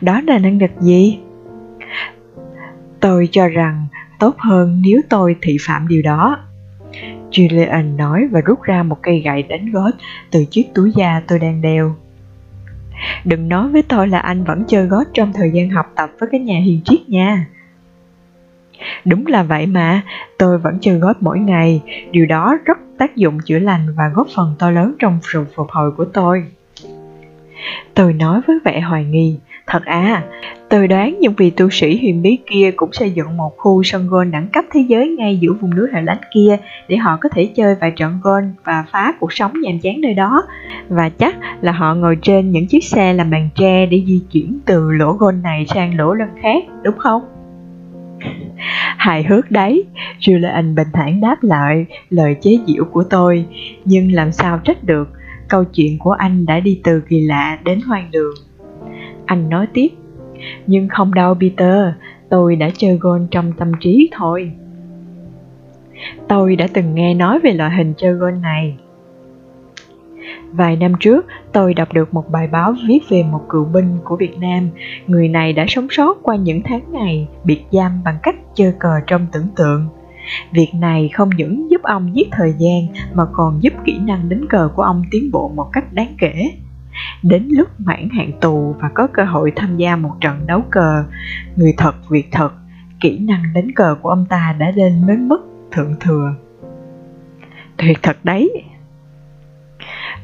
đó 0.00 0.20
là 0.20 0.38
năng 0.38 0.58
lực 0.58 0.70
gì 0.80 1.18
tôi 3.00 3.28
cho 3.32 3.48
rằng 3.48 3.86
tốt 4.18 4.34
hơn 4.38 4.82
nếu 4.84 5.00
tôi 5.08 5.36
thị 5.42 5.56
phạm 5.60 5.88
điều 5.88 6.02
đó. 6.02 6.38
Julian 7.30 7.96
nói 7.96 8.28
và 8.30 8.40
rút 8.40 8.62
ra 8.62 8.82
một 8.82 8.98
cây 9.02 9.22
gậy 9.24 9.42
đánh 9.42 9.72
gót 9.72 9.90
từ 10.30 10.44
chiếc 10.44 10.74
túi 10.74 10.92
da 10.96 11.22
tôi 11.28 11.38
đang 11.38 11.60
đeo. 11.60 11.94
Đừng 13.24 13.48
nói 13.48 13.68
với 13.68 13.82
tôi 13.82 14.08
là 14.08 14.18
anh 14.18 14.44
vẫn 14.44 14.64
chơi 14.68 14.86
gót 14.86 15.04
trong 15.14 15.32
thời 15.32 15.50
gian 15.50 15.70
học 15.70 15.86
tập 15.96 16.10
với 16.20 16.28
cái 16.32 16.40
nhà 16.40 16.58
hiền 16.58 16.80
triết 16.84 17.08
nha. 17.08 17.46
Đúng 19.04 19.26
là 19.26 19.42
vậy 19.42 19.66
mà, 19.66 20.02
tôi 20.38 20.58
vẫn 20.58 20.78
chơi 20.80 20.98
gót 20.98 21.16
mỗi 21.20 21.38
ngày, 21.38 21.82
điều 22.10 22.26
đó 22.26 22.58
rất 22.64 22.78
tác 22.98 23.16
dụng 23.16 23.38
chữa 23.44 23.58
lành 23.58 23.86
và 23.96 24.04
góp 24.14 24.26
phần 24.36 24.54
to 24.58 24.70
lớn 24.70 24.94
trong 24.98 25.18
sự 25.32 25.44
phục 25.54 25.70
hồi 25.70 25.90
của 25.90 26.04
tôi. 26.04 26.44
Tôi 27.94 28.12
nói 28.12 28.40
với 28.46 28.58
vẻ 28.64 28.80
hoài 28.80 29.04
nghi, 29.04 29.38
Thật 29.66 29.84
à, 29.84 30.24
tôi 30.68 30.88
đoán 30.88 31.16
những 31.20 31.34
vị 31.36 31.50
tu 31.50 31.70
sĩ 31.70 31.98
huyền 31.98 32.22
bí 32.22 32.38
kia 32.50 32.70
cũng 32.76 32.92
xây 32.92 33.10
dựng 33.10 33.36
một 33.36 33.56
khu 33.56 33.82
sân 33.82 34.08
golf 34.08 34.30
đẳng 34.30 34.48
cấp 34.52 34.64
thế 34.72 34.80
giới 34.80 35.08
ngay 35.08 35.36
giữa 35.36 35.52
vùng 35.52 35.74
núi 35.74 35.88
hẻo 35.92 36.02
lánh 36.02 36.20
kia 36.34 36.56
để 36.88 36.96
họ 36.96 37.18
có 37.20 37.28
thể 37.28 37.50
chơi 37.56 37.74
vài 37.80 37.90
trận 37.90 38.18
golf 38.22 38.50
và 38.64 38.84
phá 38.92 39.14
cuộc 39.20 39.32
sống 39.32 39.52
nhàm 39.60 39.78
chán 39.78 40.00
nơi 40.00 40.14
đó. 40.14 40.42
Và 40.88 41.08
chắc 41.08 41.36
là 41.60 41.72
họ 41.72 41.94
ngồi 41.94 42.18
trên 42.22 42.50
những 42.50 42.66
chiếc 42.66 42.84
xe 42.84 43.12
làm 43.12 43.30
bàn 43.30 43.48
tre 43.54 43.86
để 43.86 44.02
di 44.06 44.22
chuyển 44.32 44.58
từ 44.66 44.92
lỗ 44.92 45.16
golf 45.16 45.42
này 45.42 45.66
sang 45.66 45.96
lỗ 45.96 46.14
lân 46.14 46.28
khác, 46.42 46.64
đúng 46.82 46.98
không? 46.98 47.22
Hài 48.96 49.22
hước 49.22 49.50
đấy, 49.50 49.84
Julian 50.20 50.74
bình 50.74 50.88
thản 50.92 51.20
đáp 51.20 51.36
lại 51.42 51.86
lời 52.10 52.36
chế 52.40 52.58
giễu 52.66 52.84
của 52.84 53.04
tôi, 53.10 53.44
nhưng 53.84 54.12
làm 54.12 54.32
sao 54.32 54.58
trách 54.64 54.84
được, 54.84 55.08
câu 55.48 55.64
chuyện 55.64 55.98
của 55.98 56.12
anh 56.12 56.46
đã 56.46 56.60
đi 56.60 56.80
từ 56.84 57.00
kỳ 57.08 57.20
lạ 57.20 57.58
đến 57.64 57.80
hoang 57.80 58.10
đường. 58.10 58.34
Anh 59.26 59.48
nói 59.48 59.66
tiếp, 59.72 59.88
nhưng 60.66 60.88
không 60.88 61.14
đâu 61.14 61.34
Peter, 61.34 61.84
tôi 62.30 62.56
đã 62.56 62.70
chơi 62.76 62.96
gôn 62.96 63.26
trong 63.30 63.52
tâm 63.52 63.72
trí 63.80 64.10
thôi. 64.12 64.52
Tôi 66.28 66.56
đã 66.56 66.66
từng 66.74 66.94
nghe 66.94 67.14
nói 67.14 67.38
về 67.38 67.52
loại 67.52 67.70
hình 67.76 67.94
chơi 67.96 68.12
gôn 68.12 68.42
này. 68.42 68.76
Vài 70.52 70.76
năm 70.76 70.92
trước, 71.00 71.26
tôi 71.52 71.74
đọc 71.74 71.92
được 71.92 72.14
một 72.14 72.30
bài 72.30 72.46
báo 72.46 72.74
viết 72.88 73.00
về 73.08 73.22
một 73.22 73.40
cựu 73.48 73.64
binh 73.64 73.98
của 74.04 74.16
Việt 74.16 74.38
Nam. 74.38 74.68
Người 75.06 75.28
này 75.28 75.52
đã 75.52 75.64
sống 75.68 75.86
sót 75.90 76.18
qua 76.22 76.36
những 76.36 76.62
tháng 76.64 76.92
ngày 76.92 77.28
biệt 77.44 77.64
giam 77.70 78.04
bằng 78.04 78.16
cách 78.22 78.36
chơi 78.54 78.72
cờ 78.78 79.00
trong 79.06 79.26
tưởng 79.32 79.48
tượng. 79.56 79.88
Việc 80.52 80.74
này 80.74 81.10
không 81.14 81.30
những 81.36 81.70
giúp 81.70 81.82
ông 81.82 82.16
giết 82.16 82.28
thời 82.32 82.54
gian 82.58 82.86
mà 83.14 83.24
còn 83.32 83.62
giúp 83.62 83.72
kỹ 83.84 83.98
năng 83.98 84.28
đánh 84.28 84.46
cờ 84.48 84.68
của 84.74 84.82
ông 84.82 85.02
tiến 85.10 85.30
bộ 85.32 85.48
một 85.48 85.68
cách 85.72 85.92
đáng 85.92 86.14
kể. 86.18 86.50
Đến 87.22 87.48
lúc 87.50 87.68
mãn 87.78 88.08
hạn 88.08 88.30
tù 88.40 88.74
và 88.80 88.88
có 88.94 89.06
cơ 89.06 89.24
hội 89.24 89.52
tham 89.56 89.76
gia 89.76 89.96
một 89.96 90.12
trận 90.20 90.46
đấu 90.46 90.62
cờ, 90.70 91.04
người 91.56 91.74
thật 91.76 91.94
việc 92.10 92.28
thật, 92.32 92.52
kỹ 93.00 93.18
năng 93.18 93.42
đánh 93.54 93.72
cờ 93.72 93.96
của 94.02 94.08
ông 94.08 94.26
ta 94.28 94.56
đã 94.58 94.72
lên 94.76 95.06
đến 95.06 95.28
mức 95.28 95.40
thượng 95.70 95.94
thừa. 96.00 96.34
Tuyệt 97.76 97.98
thật 98.02 98.16
đấy. 98.24 98.62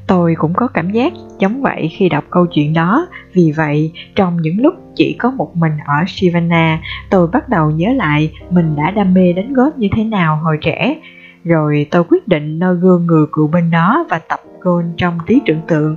Tôi 0.07 0.35
cũng 0.39 0.55
có 0.55 0.69
cảm 0.69 0.91
giác 0.91 1.13
giống 1.39 1.63
vậy 1.63 1.91
khi 1.99 2.09
đọc 2.09 2.25
câu 2.31 2.47
chuyện 2.47 2.75
đó, 2.75 3.07
vì 3.33 3.53
vậy 3.57 3.93
trong 4.15 4.37
những 4.43 4.61
lúc 4.61 4.75
chỉ 4.95 5.17
có 5.19 5.31
một 5.31 5.57
mình 5.57 5.73
ở 5.87 6.05
Sivana, 6.07 6.81
tôi 7.11 7.27
bắt 7.27 7.49
đầu 7.49 7.71
nhớ 7.71 7.93
lại 7.93 8.33
mình 8.51 8.77
đã 8.77 8.91
đam 8.91 9.15
mê 9.15 9.33
đánh 9.33 9.53
golf 9.53 9.71
như 9.77 9.89
thế 9.97 10.05
nào 10.05 10.37
hồi 10.37 10.59
trẻ. 10.61 10.97
Rồi 11.45 11.87
tôi 11.91 12.05
quyết 12.05 12.29
định 12.29 12.59
noi 12.59 12.77
gương 12.77 13.07
người 13.07 13.27
cựu 13.33 13.47
bên 13.49 13.71
đó 13.71 14.07
và 14.11 14.19
tập 14.19 14.41
gôn 14.61 14.85
trong 14.97 15.19
trí 15.27 15.41
tưởng 15.47 15.61
tượng. 15.69 15.97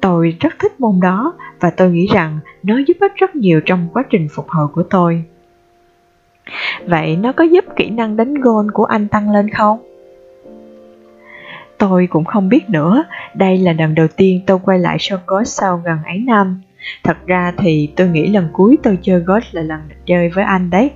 Tôi 0.00 0.36
rất 0.40 0.54
thích 0.58 0.80
môn 0.80 1.00
đó 1.00 1.34
và 1.60 1.70
tôi 1.70 1.90
nghĩ 1.90 2.06
rằng 2.06 2.38
nó 2.62 2.78
giúp 2.86 2.96
ích 3.00 3.12
rất 3.16 3.36
nhiều 3.36 3.60
trong 3.66 3.88
quá 3.92 4.04
trình 4.10 4.28
phục 4.34 4.48
hồi 4.48 4.68
của 4.68 4.82
tôi. 4.82 5.24
Vậy 6.86 7.16
nó 7.16 7.32
có 7.32 7.44
giúp 7.44 7.64
kỹ 7.76 7.90
năng 7.90 8.16
đánh 8.16 8.34
gôn 8.34 8.70
của 8.70 8.84
anh 8.84 9.08
tăng 9.08 9.30
lên 9.30 9.50
không? 9.50 9.78
Tôi 11.80 12.06
cũng 12.06 12.24
không 12.24 12.48
biết 12.48 12.70
nữa, 12.70 13.04
đây 13.34 13.58
là 13.58 13.72
lần 13.72 13.94
đầu 13.94 14.06
tiên 14.16 14.40
tôi 14.46 14.58
quay 14.58 14.78
lại 14.78 14.96
sân 15.00 15.20
golf 15.26 15.44
sau 15.44 15.82
gần 15.84 15.98
ấy 16.04 16.18
năm. 16.18 16.60
Thật 17.04 17.16
ra 17.26 17.52
thì 17.58 17.92
tôi 17.96 18.08
nghĩ 18.08 18.26
lần 18.26 18.48
cuối 18.52 18.78
tôi 18.82 18.98
chơi 19.02 19.20
golf 19.20 19.40
là 19.52 19.62
lần 19.62 19.80
chơi 20.06 20.28
với 20.28 20.44
anh 20.44 20.70
đấy. 20.70 20.90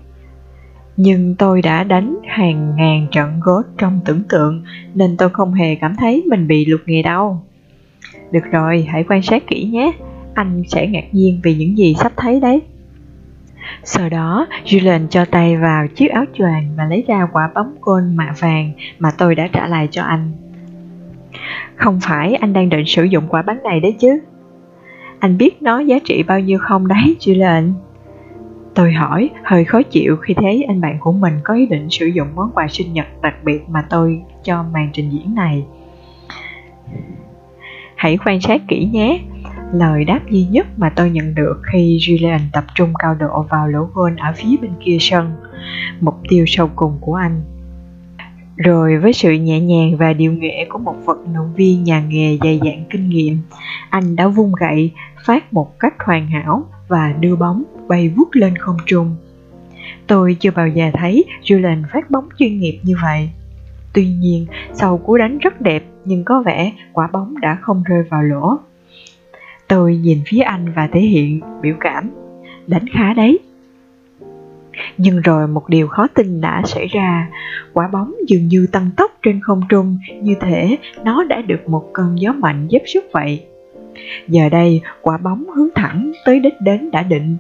Nhưng 0.97 1.35
tôi 1.35 1.63
đã 1.63 1.85
đánh 1.85 2.17
hàng 2.29 2.77
ngàn 2.77 3.07
trận 3.13 3.41
golf 3.41 3.63
trong 3.79 4.01
tưởng 4.05 4.23
tượng 4.29 4.65
nên 4.95 5.17
tôi 5.17 5.31
không 5.31 5.55
hề 5.55 5.75
cảm 5.75 5.97
thấy 5.97 6.25
mình 6.27 6.47
bị 6.49 6.65
lục 6.67 6.81
nghề 6.87 7.03
đâu. 7.03 7.43
Được 8.31 8.45
rồi, 8.51 8.87
hãy 8.89 9.05
quan 9.09 9.23
sát 9.23 9.47
kỹ 9.47 9.65
nhé, 9.65 9.93
anh 10.35 10.63
sẽ 10.69 10.87
ngạc 10.87 11.05
nhiên 11.13 11.41
vì 11.43 11.55
những 11.55 11.79
gì 11.79 11.95
sắp 11.95 12.13
thấy 12.17 12.41
đấy. 12.41 12.63
Sau 13.85 14.09
đó, 14.09 14.47
Julian 14.65 15.07
cho 15.09 15.25
tay 15.25 15.57
vào 15.57 15.87
chiếc 15.87 16.09
áo 16.09 16.25
choàng 16.35 16.69
và 16.77 16.85
lấy 16.85 17.05
ra 17.09 17.29
quả 17.33 17.51
bóng 17.55 17.75
côn 17.81 18.17
mạ 18.17 18.33
vàng 18.39 18.73
mà 18.99 19.11
tôi 19.19 19.35
đã 19.35 19.49
trả 19.53 19.67
lại 19.67 19.89
cho 19.91 20.03
anh. 20.03 20.33
Không 21.77 21.99
phải 22.03 22.35
anh 22.35 22.53
đang 22.53 22.69
định 22.69 22.87
sử 22.87 23.05
dụng 23.05 23.25
quả 23.29 23.43
bánh 23.43 23.63
này 23.63 23.81
đấy 23.81 23.97
chứ? 23.99 24.21
Anh 25.19 25.39
biết 25.39 25.63
nó 25.63 25.79
giá 25.79 25.99
trị 26.05 26.23
bao 26.23 26.41
nhiêu 26.41 26.59
không 26.59 26.89
đấy, 26.89 27.17
Julian? 27.21 27.73
Tôi 28.75 28.93
hỏi, 28.93 29.31
hơi 29.45 29.65
khó 29.65 29.83
chịu 29.83 30.17
khi 30.17 30.35
thấy 30.35 30.65
anh 30.69 30.81
bạn 30.81 30.99
của 31.01 31.13
mình 31.13 31.33
có 31.45 31.55
ý 31.55 31.67
định 31.67 31.91
sử 31.91 32.07
dụng 32.07 32.29
món 32.35 32.51
quà 32.55 32.69
sinh 32.69 32.93
nhật 32.93 33.07
đặc 33.23 33.35
biệt 33.45 33.69
mà 33.69 33.87
tôi 33.91 34.23
cho 34.43 34.65
màn 34.73 34.91
trình 34.93 35.11
diễn 35.11 35.35
này. 35.35 35.65
Hãy 37.97 38.19
quan 38.25 38.41
sát 38.41 38.63
kỹ 38.69 38.89
nhé, 38.93 39.21
lời 39.73 40.05
đáp 40.05 40.21
duy 40.31 40.47
nhất 40.51 40.67
mà 40.77 40.91
tôi 40.97 41.11
nhận 41.11 41.35
được 41.35 41.61
khi 41.73 41.99
Julian 42.01 42.39
tập 42.53 42.65
trung 42.75 42.93
cao 42.99 43.15
độ 43.15 43.43
vào 43.51 43.69
lỗ 43.69 43.89
gôn 43.95 44.17
ở 44.17 44.33
phía 44.37 44.57
bên 44.63 44.73
kia 44.85 44.97
sân, 45.01 45.33
mục 46.01 46.15
tiêu 46.29 46.45
sau 46.49 46.71
cùng 46.77 46.99
của 47.01 47.15
anh. 47.15 47.41
Rồi 48.57 48.99
với 48.99 49.13
sự 49.13 49.33
nhẹ 49.33 49.61
nhàng 49.61 49.97
và 49.97 50.13
điều 50.13 50.33
nghệ 50.33 50.67
của 50.69 50.79
một 50.79 50.97
vận 51.05 51.33
động 51.35 51.55
viên 51.57 51.85
nhà 51.85 52.01
nghề 52.09 52.39
dày 52.43 52.61
dặn 52.65 52.85
kinh 52.91 53.09
nghiệm, 53.09 53.39
anh 53.91 54.17
đã 54.17 54.29
vung 54.29 54.53
gậy 54.61 54.91
phát 55.27 55.53
một 55.53 55.79
cách 55.79 55.95
hoàn 56.05 56.27
hảo 56.27 56.65
và 56.89 57.15
đưa 57.21 57.37
bóng 57.37 57.63
bay 57.89 58.09
vút 58.09 58.29
lên 58.33 58.57
không 58.57 58.77
trung. 58.87 59.17
Tôi 60.07 60.37
chưa 60.41 60.51
bao 60.51 60.69
giờ 60.69 60.91
thấy 60.95 61.25
Julian 61.43 61.83
phát 61.93 62.11
bóng 62.11 62.29
chuyên 62.39 62.59
nghiệp 62.59 62.79
như 62.83 62.95
vậy. 63.03 63.31
Tuy 63.93 64.07
nhiên, 64.07 64.47
sau 64.73 64.99
cú 64.99 65.17
đánh 65.17 65.39
rất 65.39 65.61
đẹp 65.61 65.85
nhưng 66.05 66.25
có 66.25 66.43
vẻ 66.47 66.73
quả 66.93 67.09
bóng 67.13 67.41
đã 67.41 67.59
không 67.61 67.83
rơi 67.83 68.03
vào 68.11 68.23
lỗ. 68.23 68.57
Tôi 69.69 69.97
nhìn 69.97 70.19
phía 70.27 70.41
anh 70.41 70.73
và 70.77 70.89
thể 70.93 71.01
hiện 71.01 71.41
biểu 71.63 71.75
cảm. 71.81 72.11
Đánh 72.67 72.85
khá 72.93 73.15
đấy. 73.15 73.39
Nhưng 74.99 75.21
rồi 75.21 75.49
một 75.49 75.69
điều 75.69 75.89
khó 75.89 76.07
tin 76.15 76.41
đã 76.41 76.63
xảy 76.65 76.87
ra, 76.87 77.29
quả 77.73 77.89
bóng 77.93 78.15
dường 78.29 78.49
như 78.49 78.67
tăng 78.73 78.91
tốc 78.97 79.11
trên 79.23 79.41
không 79.43 79.61
trung 79.69 79.99
như 80.23 80.35
thể 80.41 80.77
nó 81.05 81.25
đã 81.25 81.43
được 81.43 81.69
một 81.69 81.91
cơn 81.93 82.21
gió 82.21 82.33
mạnh 82.33 82.69
giúp 82.69 82.83
sức 82.87 83.05
vậy. 83.13 83.45
Giờ 84.29 84.49
đây, 84.49 84.81
quả 85.03 85.19
bóng 85.19 85.45
hướng 85.57 85.69
thẳng 85.75 86.13
tới 86.25 86.41
đích 86.41 86.61
đến 86.61 86.91
đã 86.91 87.03
định. 87.03 87.37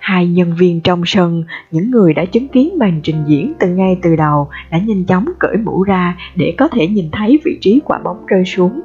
Hai 0.00 0.26
nhân 0.26 0.54
viên 0.58 0.80
trong 0.80 1.02
sân, 1.06 1.44
những 1.70 1.90
người 1.90 2.14
đã 2.14 2.24
chứng 2.24 2.48
kiến 2.48 2.78
màn 2.78 3.00
trình 3.02 3.24
diễn 3.26 3.52
từ 3.60 3.68
ngay 3.68 3.98
từ 4.02 4.16
đầu 4.16 4.48
đã 4.70 4.78
nhanh 4.78 5.04
chóng 5.04 5.24
cởi 5.38 5.56
mũ 5.56 5.82
ra 5.82 6.16
để 6.36 6.54
có 6.58 6.68
thể 6.68 6.86
nhìn 6.86 7.10
thấy 7.12 7.40
vị 7.44 7.58
trí 7.60 7.80
quả 7.84 7.98
bóng 8.04 8.26
rơi 8.26 8.44
xuống. 8.44 8.80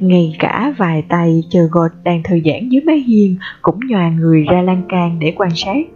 Ngay 0.00 0.36
cả 0.38 0.74
vài 0.76 1.02
tay 1.08 1.42
chờ 1.50 1.68
gột 1.70 1.90
đang 2.04 2.22
thư 2.22 2.40
giãn 2.44 2.68
dưới 2.68 2.82
mái 2.86 2.98
hiên 2.98 3.36
cũng 3.62 3.80
nhòa 3.88 4.08
người 4.08 4.44
ra 4.50 4.62
lan 4.62 4.82
can 4.88 5.18
để 5.18 5.32
quan 5.36 5.50
sát. 5.54 5.86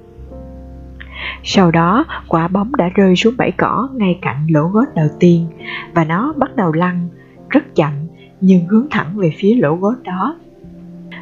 Sau 1.43 1.71
đó, 1.71 2.05
quả 2.29 2.49
bóng 2.49 2.77
đã 2.77 2.89
rơi 2.95 3.17
xuống 3.17 3.35
bãi 3.39 3.53
cỏ 3.53 3.89
ngay 3.95 4.19
cạnh 4.23 4.47
lỗ 4.49 4.63
gót 4.69 4.95
đầu 4.95 5.09
tiên 5.21 5.47
và 5.95 6.05
nó 6.05 6.33
bắt 6.37 6.57
đầu 6.57 6.73
lăn, 6.73 7.09
rất 7.49 7.75
chậm 7.75 7.93
nhưng 8.41 8.67
hướng 8.67 8.87
thẳng 8.91 9.13
về 9.17 9.33
phía 9.39 9.55
lỗ 9.55 9.75
gót 9.75 9.95
đó. 10.05 10.37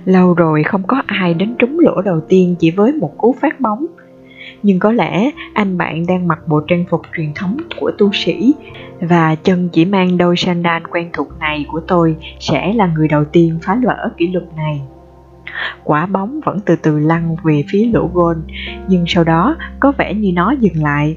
Lâu 0.04 0.34
rồi 0.34 0.62
không 0.62 0.82
có 0.82 1.02
ai 1.06 1.34
đánh 1.34 1.54
trúng 1.58 1.78
lỗ 1.78 2.02
đầu 2.02 2.20
tiên 2.28 2.54
chỉ 2.58 2.70
với 2.70 2.92
một 2.92 3.18
cú 3.18 3.34
phát 3.40 3.60
bóng. 3.60 3.86
Nhưng 4.62 4.78
có 4.78 4.92
lẽ 4.92 5.30
anh 5.52 5.78
bạn 5.78 6.06
đang 6.08 6.28
mặc 6.28 6.38
bộ 6.46 6.60
trang 6.60 6.84
phục 6.90 7.02
truyền 7.16 7.32
thống 7.34 7.56
của 7.80 7.90
tu 7.98 8.10
sĩ 8.12 8.54
và 9.00 9.34
chân 9.34 9.68
chỉ 9.72 9.84
mang 9.84 10.18
đôi 10.18 10.36
sandal 10.36 10.82
quen 10.90 11.10
thuộc 11.12 11.28
này 11.40 11.66
của 11.68 11.80
tôi 11.80 12.16
sẽ 12.40 12.72
là 12.72 12.86
người 12.86 13.08
đầu 13.08 13.24
tiên 13.24 13.58
phá 13.62 13.78
vỡ 13.84 14.10
kỷ 14.16 14.26
lục 14.26 14.56
này. 14.56 14.80
Quả 15.84 16.06
bóng 16.06 16.40
vẫn 16.44 16.60
từ 16.66 16.76
từ 16.76 16.98
lăn 16.98 17.36
về 17.44 17.64
phía 17.68 17.90
lỗ 17.92 18.10
gôn, 18.14 18.42
nhưng 18.88 19.04
sau 19.06 19.24
đó 19.24 19.56
có 19.80 19.92
vẻ 19.98 20.14
như 20.14 20.32
nó 20.32 20.50
dừng 20.50 20.82
lại. 20.82 21.16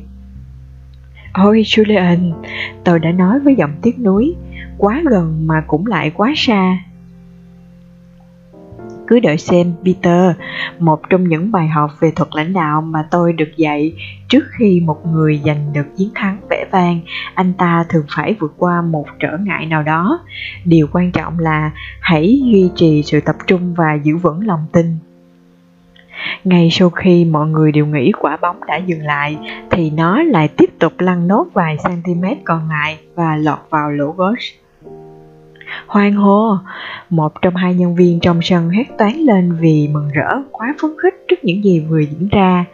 Ôi 1.33 1.63
Julian, 1.65 2.31
tôi 2.83 2.99
đã 2.99 3.11
nói 3.11 3.39
với 3.39 3.55
giọng 3.55 3.73
tiếc 3.81 3.99
nuối, 3.99 4.35
quá 4.77 5.01
gần 5.09 5.47
mà 5.47 5.63
cũng 5.67 5.87
lại 5.87 6.11
quá 6.11 6.33
xa 6.35 6.77
cứ 9.11 9.19
đợi 9.19 9.37
xem 9.37 9.73
Peter, 9.85 10.35
một 10.79 11.09
trong 11.09 11.27
những 11.27 11.51
bài 11.51 11.67
học 11.67 11.91
về 11.99 12.11
thuật 12.15 12.29
lãnh 12.35 12.53
đạo 12.53 12.81
mà 12.81 13.07
tôi 13.11 13.33
được 13.33 13.49
dạy 13.57 13.93
trước 14.27 14.43
khi 14.57 14.79
một 14.79 15.05
người 15.05 15.41
giành 15.45 15.73
được 15.73 15.85
chiến 15.97 16.09
thắng 16.15 16.37
vẻ 16.49 16.65
vang, 16.71 16.99
anh 17.33 17.53
ta 17.53 17.85
thường 17.89 18.05
phải 18.15 18.35
vượt 18.39 18.53
qua 18.57 18.81
một 18.81 19.05
trở 19.19 19.37
ngại 19.37 19.65
nào 19.65 19.83
đó. 19.83 20.19
Điều 20.65 20.87
quan 20.91 21.11
trọng 21.11 21.39
là 21.39 21.71
hãy 21.99 22.39
duy 22.43 22.69
trì 22.75 23.03
sự 23.03 23.21
tập 23.21 23.35
trung 23.47 23.73
và 23.73 23.93
giữ 24.03 24.17
vững 24.17 24.47
lòng 24.47 24.65
tin. 24.71 24.85
Ngay 26.43 26.69
sau 26.71 26.89
khi 26.89 27.25
mọi 27.25 27.47
người 27.47 27.71
đều 27.71 27.85
nghĩ 27.85 28.11
quả 28.19 28.37
bóng 28.41 28.59
đã 28.67 28.77
dừng 28.77 29.01
lại, 29.01 29.37
thì 29.71 29.89
nó 29.89 30.23
lại 30.23 30.47
tiếp 30.47 30.69
tục 30.79 30.93
lăn 30.99 31.27
nốt 31.27 31.47
vài 31.53 31.77
cm 31.83 32.23
còn 32.43 32.69
lại 32.69 32.97
và 33.15 33.35
lọt 33.35 33.59
vào 33.69 33.91
lỗ 33.91 34.11
ghost. 34.11 34.60
Hoan 35.87 36.13
hô! 36.13 36.57
Một 37.09 37.41
trong 37.41 37.55
hai 37.55 37.73
nhân 37.73 37.95
viên 37.95 38.19
trong 38.19 38.39
sân 38.41 38.69
hét 38.69 38.97
toán 38.97 39.13
lên 39.13 39.57
vì 39.59 39.87
mừng 39.87 40.09
rỡ, 40.13 40.41
quá 40.51 40.75
phấn 40.81 40.91
khích 41.01 41.25
trước 41.27 41.43
những 41.43 41.63
gì 41.63 41.79
vừa 41.79 41.99
diễn 41.99 42.29
ra. 42.31 42.65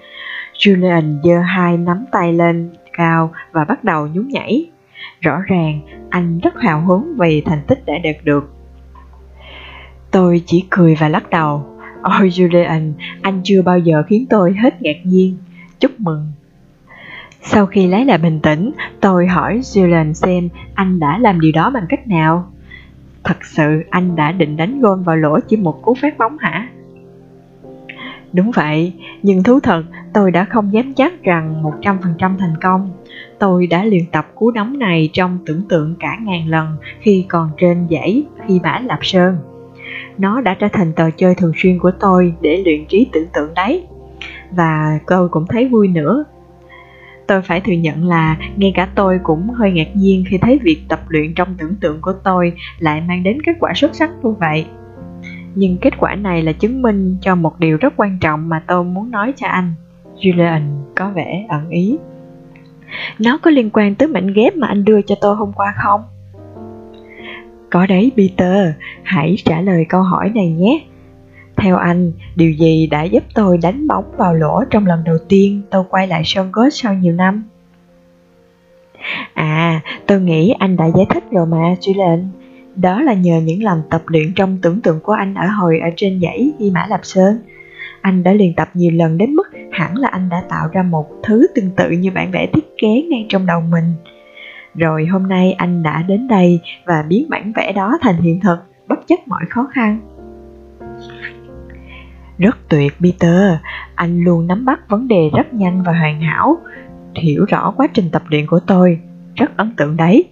Julian 0.57 1.21
giơ 1.23 1.39
hai 1.39 1.77
nắm 1.77 2.05
tay 2.11 2.33
lên 2.33 2.69
cao 2.93 3.31
và 3.51 3.63
bắt 3.65 3.83
đầu 3.83 4.07
nhún 4.07 4.27
nhảy. 4.27 4.69
Rõ 5.21 5.39
ràng, 5.47 5.79
anh 6.09 6.39
rất 6.39 6.53
hào 6.59 6.81
hứng 6.81 7.15
vì 7.17 7.41
thành 7.41 7.61
tích 7.67 7.85
đã 7.85 7.93
đạt 8.03 8.15
được. 8.23 8.53
Tôi 10.11 10.41
chỉ 10.45 10.65
cười 10.69 10.95
và 10.95 11.09
lắc 11.09 11.29
đầu. 11.29 11.65
Ôi 12.01 12.29
Julian, 12.29 12.91
anh 13.21 13.41
chưa 13.43 13.61
bao 13.61 13.79
giờ 13.79 14.03
khiến 14.07 14.25
tôi 14.29 14.53
hết 14.63 14.81
ngạc 14.81 14.97
nhiên. 15.03 15.37
Chúc 15.79 15.91
mừng. 15.99 16.27
Sau 17.41 17.65
khi 17.65 17.87
lấy 17.87 18.05
lại 18.05 18.17
bình 18.17 18.39
tĩnh, 18.39 18.71
tôi 19.01 19.27
hỏi 19.27 19.59
Julian 19.59 20.13
xem 20.13 20.49
anh 20.73 20.99
đã 20.99 21.17
làm 21.17 21.39
điều 21.39 21.51
đó 21.51 21.69
bằng 21.69 21.85
cách 21.89 22.07
nào. 22.07 22.51
Thật 23.27 23.45
sự 23.45 23.83
anh 23.89 24.15
đã 24.15 24.31
định 24.31 24.57
đánh 24.57 24.81
gôn 24.81 25.03
vào 25.03 25.15
lỗ 25.15 25.39
chỉ 25.47 25.57
một 25.57 25.81
cú 25.81 25.93
phát 26.01 26.17
bóng 26.17 26.37
hả? 26.39 26.69
Đúng 28.33 28.51
vậy, 28.51 28.93
nhưng 29.23 29.43
thú 29.43 29.59
thật 29.59 29.83
tôi 30.13 30.31
đã 30.31 30.45
không 30.45 30.73
dám 30.73 30.93
chắc 30.93 31.23
rằng 31.23 31.63
100% 31.81 32.37
thành 32.37 32.55
công. 32.61 32.91
Tôi 33.39 33.67
đã 33.67 33.83
luyện 33.83 34.03
tập 34.11 34.27
cú 34.35 34.51
đóng 34.51 34.79
này 34.79 35.09
trong 35.13 35.39
tưởng 35.45 35.61
tượng 35.69 35.95
cả 35.99 36.17
ngàn 36.21 36.47
lần 36.47 36.67
khi 36.99 37.25
còn 37.29 37.49
trên 37.57 37.87
dãy 37.91 38.23
khi 38.47 38.59
bả 38.63 38.79
Lạp 38.85 38.99
Sơn. 39.01 39.37
Nó 40.17 40.41
đã 40.41 40.55
trở 40.59 40.67
thành 40.73 40.93
trò 40.93 41.09
chơi 41.17 41.35
thường 41.35 41.53
xuyên 41.55 41.79
của 41.79 41.91
tôi 41.99 42.33
để 42.41 42.61
luyện 42.65 42.85
trí 42.85 43.09
tưởng 43.13 43.27
tượng 43.33 43.53
đấy. 43.53 43.87
Và 44.51 44.99
tôi 45.07 45.29
cũng 45.29 45.45
thấy 45.49 45.67
vui 45.67 45.87
nữa 45.87 46.23
tôi 47.27 47.41
phải 47.41 47.61
thừa 47.61 47.73
nhận 47.73 48.03
là 48.03 48.37
ngay 48.55 48.71
cả 48.75 48.89
tôi 48.95 49.19
cũng 49.23 49.49
hơi 49.49 49.71
ngạc 49.71 49.95
nhiên 49.95 50.23
khi 50.29 50.37
thấy 50.37 50.59
việc 50.63 50.81
tập 50.89 50.99
luyện 51.07 51.33
trong 51.33 51.55
tưởng 51.57 51.75
tượng 51.75 52.01
của 52.01 52.13
tôi 52.23 52.53
lại 52.79 53.01
mang 53.01 53.23
đến 53.23 53.41
kết 53.45 53.53
quả 53.59 53.73
xuất 53.75 53.95
sắc 53.95 54.09
như 54.23 54.29
vậy. 54.29 54.65
Nhưng 55.55 55.77
kết 55.77 55.93
quả 55.97 56.15
này 56.15 56.41
là 56.41 56.51
chứng 56.51 56.81
minh 56.81 57.17
cho 57.21 57.35
một 57.35 57.59
điều 57.59 57.77
rất 57.77 57.93
quan 57.97 58.17
trọng 58.21 58.49
mà 58.49 58.63
tôi 58.67 58.83
muốn 58.83 59.11
nói 59.11 59.33
cho 59.35 59.47
anh. 59.47 59.73
Julian 60.19 60.61
có 60.95 61.09
vẻ 61.09 61.45
ẩn 61.49 61.69
ý. 61.69 61.97
Nó 63.19 63.37
có 63.37 63.51
liên 63.51 63.69
quan 63.69 63.95
tới 63.95 64.07
mảnh 64.07 64.33
ghép 64.33 64.55
mà 64.55 64.67
anh 64.67 64.85
đưa 64.85 65.01
cho 65.01 65.15
tôi 65.21 65.35
hôm 65.35 65.53
qua 65.53 65.73
không? 65.83 66.01
Có 67.69 67.85
đấy, 67.85 68.11
peter. 68.17 68.67
Hãy 69.03 69.35
trả 69.45 69.61
lời 69.61 69.85
câu 69.89 70.01
hỏi 70.01 70.31
này 70.35 70.51
nhé 70.51 70.85
theo 71.57 71.77
anh, 71.77 72.11
điều 72.35 72.51
gì 72.51 72.87
đã 72.87 73.03
giúp 73.03 73.23
tôi 73.33 73.57
đánh 73.57 73.87
bóng 73.87 74.11
vào 74.17 74.33
lỗ 74.33 74.63
trong 74.69 74.85
lần 74.85 75.03
đầu 75.03 75.17
tiên 75.29 75.61
tôi 75.69 75.83
quay 75.89 76.07
lại 76.07 76.21
sân 76.25 76.51
golf 76.51 76.69
sau 76.69 76.93
nhiều 76.93 77.13
năm? 77.13 77.43
À, 79.33 79.81
tôi 80.07 80.21
nghĩ 80.21 80.53
anh 80.59 80.77
đã 80.77 80.85
giải 80.95 81.05
thích 81.09 81.23
rồi 81.31 81.45
mà, 81.45 81.75
Julian. 81.81 82.25
Đó 82.75 83.01
là 83.01 83.13
nhờ 83.13 83.41
những 83.43 83.63
lần 83.63 83.81
tập 83.89 84.01
luyện 84.07 84.33
trong 84.35 84.57
tưởng 84.61 84.81
tượng 84.81 84.99
của 84.99 85.13
anh 85.13 85.33
ở 85.33 85.47
hồi 85.47 85.79
ở 85.79 85.89
trên 85.95 86.19
dãy 86.21 86.51
Hy 86.59 86.71
Mã 86.71 86.85
Lạp 86.89 86.99
Sơn. 87.03 87.39
Anh 88.01 88.23
đã 88.23 88.33
luyện 88.33 88.53
tập 88.53 88.69
nhiều 88.73 88.91
lần 88.91 89.17
đến 89.17 89.33
mức 89.33 89.47
hẳn 89.71 89.97
là 89.97 90.07
anh 90.07 90.29
đã 90.29 90.43
tạo 90.49 90.67
ra 90.73 90.83
một 90.83 91.07
thứ 91.23 91.47
tương 91.55 91.71
tự 91.71 91.89
như 91.89 92.11
bản 92.11 92.31
vẽ 92.31 92.47
thiết 92.53 92.65
kế 92.77 93.01
ngay 93.09 93.25
trong 93.29 93.45
đầu 93.45 93.61
mình. 93.61 93.93
Rồi 94.75 95.05
hôm 95.05 95.27
nay 95.27 95.53
anh 95.53 95.83
đã 95.83 96.03
đến 96.07 96.27
đây 96.27 96.59
và 96.85 97.03
biến 97.07 97.29
bản 97.29 97.51
vẽ 97.55 97.71
đó 97.71 97.97
thành 98.01 98.21
hiện 98.21 98.39
thực, 98.39 98.57
bất 98.87 99.07
chấp 99.07 99.27
mọi 99.27 99.41
khó 99.49 99.67
khăn. 99.73 99.99
Rất 102.37 102.57
tuyệt 102.69 102.93
Peter, 103.01 103.53
anh 103.95 104.23
luôn 104.23 104.47
nắm 104.47 104.65
bắt 104.65 104.89
vấn 104.89 105.07
đề 105.07 105.29
rất 105.37 105.53
nhanh 105.53 105.83
và 105.83 105.93
hoàn 105.93 106.21
hảo, 106.21 106.57
hiểu 107.15 107.45
rõ 107.45 107.73
quá 107.77 107.87
trình 107.93 108.09
tập 108.11 108.23
luyện 108.29 108.47
của 108.47 108.59
tôi, 108.59 108.99
rất 109.35 109.57
ấn 109.57 109.75
tượng 109.77 109.97
đấy. 109.97 110.29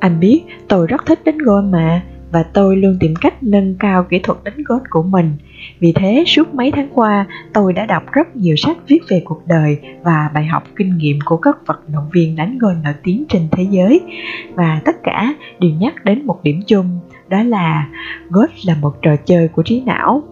Anh 0.00 0.20
biết 0.20 0.42
tôi 0.68 0.86
rất 0.86 1.06
thích 1.06 1.20
đánh 1.24 1.38
golf 1.38 1.70
mà, 1.70 2.02
và 2.32 2.42
tôi 2.42 2.76
luôn 2.76 2.96
tìm 3.00 3.14
cách 3.20 3.42
nâng 3.42 3.74
cao 3.78 4.04
kỹ 4.04 4.18
thuật 4.22 4.38
đánh 4.44 4.56
golf 4.56 4.80
của 4.90 5.02
mình. 5.02 5.32
Vì 5.78 5.92
thế, 5.92 6.24
suốt 6.26 6.54
mấy 6.54 6.70
tháng 6.70 6.88
qua, 6.94 7.26
tôi 7.52 7.72
đã 7.72 7.86
đọc 7.86 8.02
rất 8.12 8.36
nhiều 8.36 8.56
sách 8.56 8.76
viết 8.86 9.00
về 9.08 9.22
cuộc 9.24 9.42
đời 9.46 9.78
và 10.02 10.30
bài 10.34 10.46
học 10.46 10.62
kinh 10.76 10.98
nghiệm 10.98 11.18
của 11.24 11.36
các 11.36 11.56
vận 11.66 11.78
động 11.88 12.10
viên 12.12 12.36
đánh 12.36 12.58
golf 12.58 12.82
nổi 12.82 12.94
tiếng 13.02 13.24
trên 13.28 13.48
thế 13.50 13.66
giới. 13.70 14.00
Và 14.54 14.80
tất 14.84 14.96
cả 15.02 15.34
đều 15.58 15.70
nhắc 15.70 16.04
đến 16.04 16.26
một 16.26 16.40
điểm 16.42 16.60
chung, 16.66 16.98
đó 17.30 17.42
là 17.42 17.88
golf 18.30 18.48
là 18.66 18.74
một 18.80 19.02
trò 19.02 19.16
chơi 19.16 19.48
của 19.48 19.62
trí 19.62 19.82
não. 19.86 20.22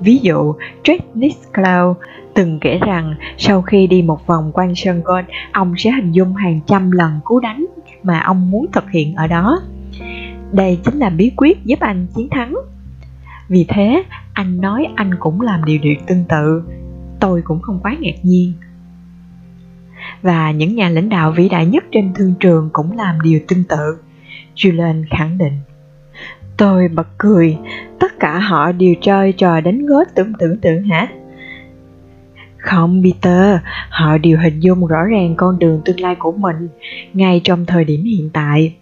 Ví 0.00 0.16
dụ, 0.16 0.54
Jack 0.84 0.98
Nicholau 1.14 1.96
từng 2.34 2.58
kể 2.60 2.78
rằng 2.86 3.14
sau 3.38 3.62
khi 3.62 3.86
đi 3.86 4.02
một 4.02 4.26
vòng 4.26 4.50
quanh 4.54 4.74
sân 4.74 5.02
golf, 5.02 5.22
ông 5.52 5.74
sẽ 5.76 5.90
hình 5.90 6.12
dung 6.12 6.34
hàng 6.34 6.60
trăm 6.66 6.90
lần 6.90 7.20
cú 7.24 7.40
đánh 7.40 7.66
mà 8.02 8.20
ông 8.20 8.50
muốn 8.50 8.66
thực 8.72 8.90
hiện 8.90 9.14
ở 9.14 9.26
đó. 9.26 9.60
Đây 10.52 10.78
chính 10.84 10.98
là 10.98 11.10
bí 11.10 11.32
quyết 11.36 11.64
giúp 11.64 11.80
anh 11.80 12.06
chiến 12.16 12.28
thắng. 12.30 12.54
Vì 13.48 13.64
thế, 13.68 14.02
anh 14.32 14.60
nói 14.60 14.88
anh 14.94 15.14
cũng 15.20 15.40
làm 15.40 15.64
điều 15.64 15.78
điều 15.82 15.94
tương 16.06 16.24
tự. 16.28 16.62
Tôi 17.20 17.42
cũng 17.42 17.60
không 17.60 17.80
quá 17.82 17.96
ngạc 18.00 18.16
nhiên. 18.22 18.52
Và 20.22 20.50
những 20.50 20.74
nhà 20.74 20.88
lãnh 20.88 21.08
đạo 21.08 21.32
vĩ 21.32 21.48
đại 21.48 21.66
nhất 21.66 21.84
trên 21.92 22.14
thương 22.14 22.34
trường 22.40 22.70
cũng 22.72 22.96
làm 22.96 23.20
điều 23.20 23.40
tương 23.48 23.64
tự. 23.64 23.98
Julian 24.54 25.04
khẳng 25.10 25.38
định. 25.38 25.58
Tôi 26.60 26.88
bật 26.88 27.06
cười, 27.18 27.58
tất 27.98 28.20
cả 28.20 28.38
họ 28.38 28.72
đều 28.72 28.94
chơi 29.02 29.32
trò 29.32 29.60
đánh 29.60 29.86
gót 29.86 30.04
tưởng 30.14 30.32
tưởng 30.38 30.56
tượng 30.58 30.82
hả? 30.82 31.08
Không 32.56 33.02
Peter, 33.04 33.58
họ 33.90 34.18
đều 34.18 34.38
hình 34.38 34.60
dung 34.60 34.86
rõ 34.86 35.04
ràng 35.04 35.34
con 35.36 35.58
đường 35.58 35.80
tương 35.84 36.00
lai 36.00 36.14
của 36.18 36.32
mình 36.32 36.68
ngay 37.12 37.40
trong 37.44 37.66
thời 37.66 37.84
điểm 37.84 38.04
hiện 38.04 38.30
tại. 38.32 38.74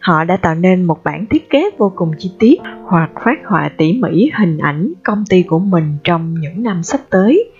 Họ 0.00 0.24
đã 0.24 0.36
tạo 0.36 0.54
nên 0.54 0.84
một 0.84 1.04
bản 1.04 1.26
thiết 1.26 1.50
kế 1.50 1.70
vô 1.78 1.92
cùng 1.96 2.12
chi 2.18 2.30
tiết 2.38 2.60
hoặc 2.84 3.10
phát 3.24 3.38
họa 3.46 3.70
tỉ 3.76 3.92
mỉ 3.92 4.30
hình 4.38 4.58
ảnh 4.58 4.92
công 5.02 5.24
ty 5.30 5.42
của 5.42 5.58
mình 5.58 5.96
trong 6.04 6.34
những 6.40 6.62
năm 6.62 6.82
sắp 6.82 7.00
tới. 7.10 7.50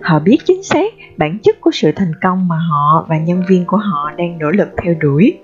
Họ 0.00 0.18
biết 0.18 0.38
chính 0.44 0.62
xác 0.62 0.94
bản 1.16 1.38
chất 1.42 1.60
của 1.60 1.70
sự 1.70 1.92
thành 1.96 2.12
công 2.22 2.48
mà 2.48 2.56
họ 2.56 3.06
và 3.08 3.18
nhân 3.18 3.42
viên 3.48 3.64
của 3.64 3.76
họ 3.76 4.10
đang 4.16 4.38
nỗ 4.38 4.50
lực 4.50 4.68
theo 4.82 4.94
đuổi. 5.00 5.38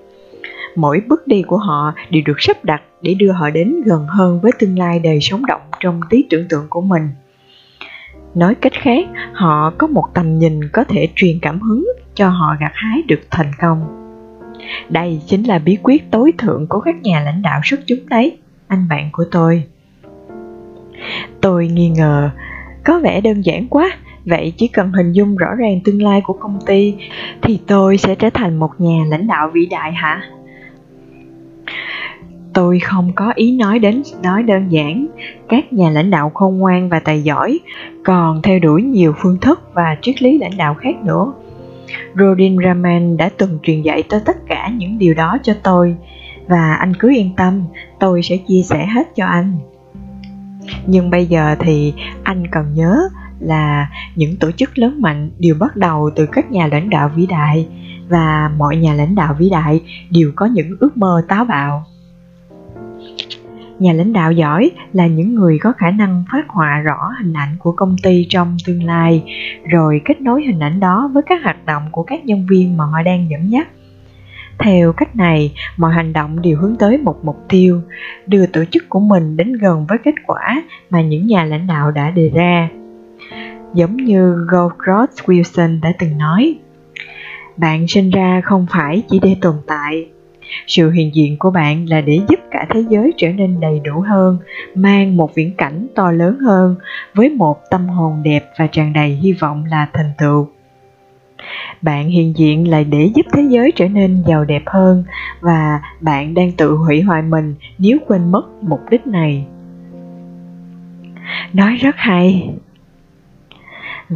Mỗi 0.75 1.01
bước 1.07 1.27
đi 1.27 1.41
của 1.41 1.57
họ 1.57 1.93
đều 2.09 2.21
được 2.25 2.41
sắp 2.41 2.65
đặt 2.65 2.81
để 3.01 3.13
đưa 3.13 3.31
họ 3.31 3.49
đến 3.49 3.81
gần 3.85 4.05
hơn 4.07 4.39
với 4.41 4.51
tương 4.59 4.79
lai 4.79 4.99
đời 4.99 5.19
sống 5.21 5.45
động 5.45 5.61
trong 5.79 6.01
trí 6.09 6.25
tưởng 6.29 6.47
tượng 6.49 6.65
của 6.69 6.81
mình. 6.81 7.09
Nói 8.35 8.55
cách 8.55 8.73
khác, 8.73 9.05
họ 9.33 9.73
có 9.77 9.87
một 9.87 10.05
tầm 10.13 10.39
nhìn 10.39 10.69
có 10.73 10.83
thể 10.83 11.07
truyền 11.15 11.39
cảm 11.41 11.61
hứng 11.61 11.85
cho 12.13 12.29
họ 12.29 12.55
gặt 12.59 12.71
hái 12.73 13.01
được 13.07 13.19
thành 13.29 13.51
công. 13.61 13.97
Đây 14.89 15.21
chính 15.25 15.43
là 15.43 15.59
bí 15.59 15.77
quyết 15.83 16.11
tối 16.11 16.33
thượng 16.37 16.67
của 16.67 16.79
các 16.79 17.01
nhà 17.01 17.19
lãnh 17.19 17.41
đạo 17.41 17.61
xuất 17.63 17.79
chúng 17.87 18.09
đấy, 18.09 18.37
anh 18.67 18.87
bạn 18.89 19.09
của 19.11 19.23
tôi. 19.31 19.63
Tôi 21.41 21.67
nghi 21.67 21.89
ngờ, 21.89 22.29
có 22.83 22.99
vẻ 22.99 23.21
đơn 23.21 23.41
giản 23.41 23.67
quá, 23.67 23.91
vậy 24.25 24.53
chỉ 24.57 24.67
cần 24.67 24.91
hình 24.91 25.11
dung 25.11 25.35
rõ 25.35 25.55
ràng 25.55 25.79
tương 25.83 26.01
lai 26.01 26.21
của 26.21 26.33
công 26.33 26.59
ty 26.65 26.95
thì 27.41 27.59
tôi 27.67 27.97
sẽ 27.97 28.15
trở 28.15 28.29
thành 28.29 28.59
một 28.59 28.71
nhà 28.77 29.03
lãnh 29.09 29.27
đạo 29.27 29.49
vĩ 29.53 29.65
đại 29.65 29.91
hả? 29.91 30.21
Tôi 32.53 32.79
không 32.79 33.11
có 33.15 33.31
ý 33.35 33.57
nói 33.57 33.79
đến 33.79 34.03
nói 34.23 34.43
đơn 34.43 34.71
giản, 34.71 35.07
các 35.49 35.73
nhà 35.73 35.89
lãnh 35.89 36.11
đạo 36.11 36.31
khôn 36.33 36.57
ngoan 36.57 36.89
và 36.89 36.99
tài 36.99 37.21
giỏi 37.21 37.59
còn 38.03 38.41
theo 38.41 38.59
đuổi 38.59 38.83
nhiều 38.83 39.13
phương 39.17 39.37
thức 39.37 39.61
và 39.73 39.97
triết 40.01 40.21
lý 40.21 40.37
lãnh 40.37 40.57
đạo 40.57 40.73
khác 40.73 40.95
nữa. 41.03 41.33
Rodin 42.15 42.57
Raman 42.65 43.17
đã 43.17 43.29
từng 43.37 43.59
truyền 43.63 43.81
dạy 43.81 44.03
tới 44.09 44.21
tất 44.25 44.37
cả 44.47 44.69
những 44.77 44.97
điều 44.97 45.13
đó 45.13 45.37
cho 45.43 45.53
tôi 45.63 45.95
và 46.47 46.73
anh 46.73 46.93
cứ 46.99 47.15
yên 47.15 47.35
tâm, 47.37 47.63
tôi 47.99 48.21
sẽ 48.23 48.37
chia 48.37 48.61
sẻ 48.61 48.85
hết 48.85 49.15
cho 49.15 49.25
anh. 49.25 49.53
Nhưng 50.85 51.09
bây 51.09 51.25
giờ 51.25 51.55
thì 51.59 51.93
anh 52.23 52.47
cần 52.51 52.73
nhớ 52.73 53.01
là 53.39 53.89
những 54.15 54.37
tổ 54.37 54.51
chức 54.51 54.77
lớn 54.77 55.01
mạnh 55.01 55.31
đều 55.39 55.55
bắt 55.59 55.75
đầu 55.75 56.09
từ 56.15 56.25
các 56.25 56.51
nhà 56.51 56.67
lãnh 56.67 56.89
đạo 56.89 57.11
vĩ 57.15 57.25
đại 57.25 57.67
và 58.09 58.51
mọi 58.57 58.77
nhà 58.77 58.93
lãnh 58.93 59.15
đạo 59.15 59.35
vĩ 59.39 59.49
đại 59.49 59.81
đều 60.09 60.31
có 60.35 60.45
những 60.45 60.77
ước 60.79 60.97
mơ 60.97 61.25
táo 61.27 61.45
bạo 61.45 61.85
nhà 63.79 63.93
lãnh 63.93 64.13
đạo 64.13 64.31
giỏi 64.31 64.71
là 64.93 65.07
những 65.07 65.35
người 65.35 65.59
có 65.59 65.73
khả 65.77 65.91
năng 65.91 66.23
phát 66.31 66.49
họa 66.49 66.79
rõ 66.79 67.11
hình 67.17 67.33
ảnh 67.33 67.55
của 67.59 67.71
công 67.71 67.95
ty 68.03 68.27
trong 68.29 68.57
tương 68.65 68.83
lai, 68.83 69.23
rồi 69.69 70.01
kết 70.05 70.21
nối 70.21 70.43
hình 70.43 70.59
ảnh 70.59 70.79
đó 70.79 71.09
với 71.13 71.23
các 71.25 71.43
hoạt 71.43 71.65
động 71.65 71.83
của 71.91 72.03
các 72.03 72.25
nhân 72.25 72.45
viên 72.49 72.77
mà 72.77 72.85
họ 72.85 73.01
đang 73.01 73.29
dẫn 73.29 73.51
dắt. 73.51 73.67
Theo 74.59 74.93
cách 74.93 75.15
này, 75.15 75.53
mọi 75.77 75.93
hành 75.93 76.13
động 76.13 76.41
đều 76.41 76.57
hướng 76.57 76.75
tới 76.75 76.97
một 76.97 77.25
mục 77.25 77.37
tiêu, 77.49 77.81
đưa 78.27 78.45
tổ 78.45 78.65
chức 78.65 78.89
của 78.89 78.99
mình 78.99 79.37
đến 79.37 79.53
gần 79.53 79.85
với 79.85 79.97
kết 79.97 80.15
quả 80.25 80.63
mà 80.89 81.01
những 81.01 81.27
nhà 81.27 81.43
lãnh 81.43 81.67
đạo 81.67 81.91
đã 81.91 82.11
đề 82.11 82.31
ra. 82.33 82.69
Giống 83.73 83.97
như 83.97 84.35
Goldcross 84.49 85.21
Wilson 85.25 85.81
đã 85.81 85.93
từng 85.99 86.17
nói, 86.17 86.55
bạn 87.57 87.87
sinh 87.87 88.09
ra 88.09 88.41
không 88.43 88.65
phải 88.69 89.03
chỉ 89.09 89.19
để 89.19 89.35
tồn 89.41 89.55
tại 89.67 90.10
sự 90.67 90.91
hiện 90.91 91.15
diện 91.15 91.37
của 91.39 91.51
bạn 91.51 91.89
là 91.89 92.01
để 92.01 92.19
giúp 92.29 92.39
cả 92.51 92.65
thế 92.69 92.83
giới 92.89 93.13
trở 93.17 93.27
nên 93.27 93.59
đầy 93.59 93.79
đủ 93.79 93.99
hơn, 93.99 94.37
mang 94.75 95.17
một 95.17 95.35
viễn 95.35 95.55
cảnh 95.57 95.87
to 95.95 96.11
lớn 96.11 96.39
hơn 96.39 96.75
với 97.13 97.29
một 97.29 97.57
tâm 97.69 97.87
hồn 97.87 98.23
đẹp 98.23 98.43
và 98.59 98.67
tràn 98.67 98.93
đầy 98.93 99.09
hy 99.09 99.33
vọng 99.33 99.65
là 99.65 99.87
thành 99.93 100.11
tựu. 100.17 100.47
Bạn 101.81 102.09
hiện 102.09 102.33
diện 102.37 102.69
là 102.69 102.83
để 102.83 103.09
giúp 103.15 103.25
thế 103.33 103.41
giới 103.49 103.71
trở 103.75 103.87
nên 103.87 104.23
giàu 104.27 104.45
đẹp 104.45 104.63
hơn 104.65 105.03
và 105.39 105.81
bạn 106.01 106.33
đang 106.33 106.51
tự 106.51 106.75
hủy 106.75 107.01
hoại 107.01 107.21
mình 107.21 107.55
nếu 107.77 107.97
quên 108.07 108.31
mất 108.31 108.43
mục 108.61 108.79
đích 108.89 109.07
này. 109.07 109.45
Nói 111.53 111.75
rất 111.75 111.95
hay 111.97 112.49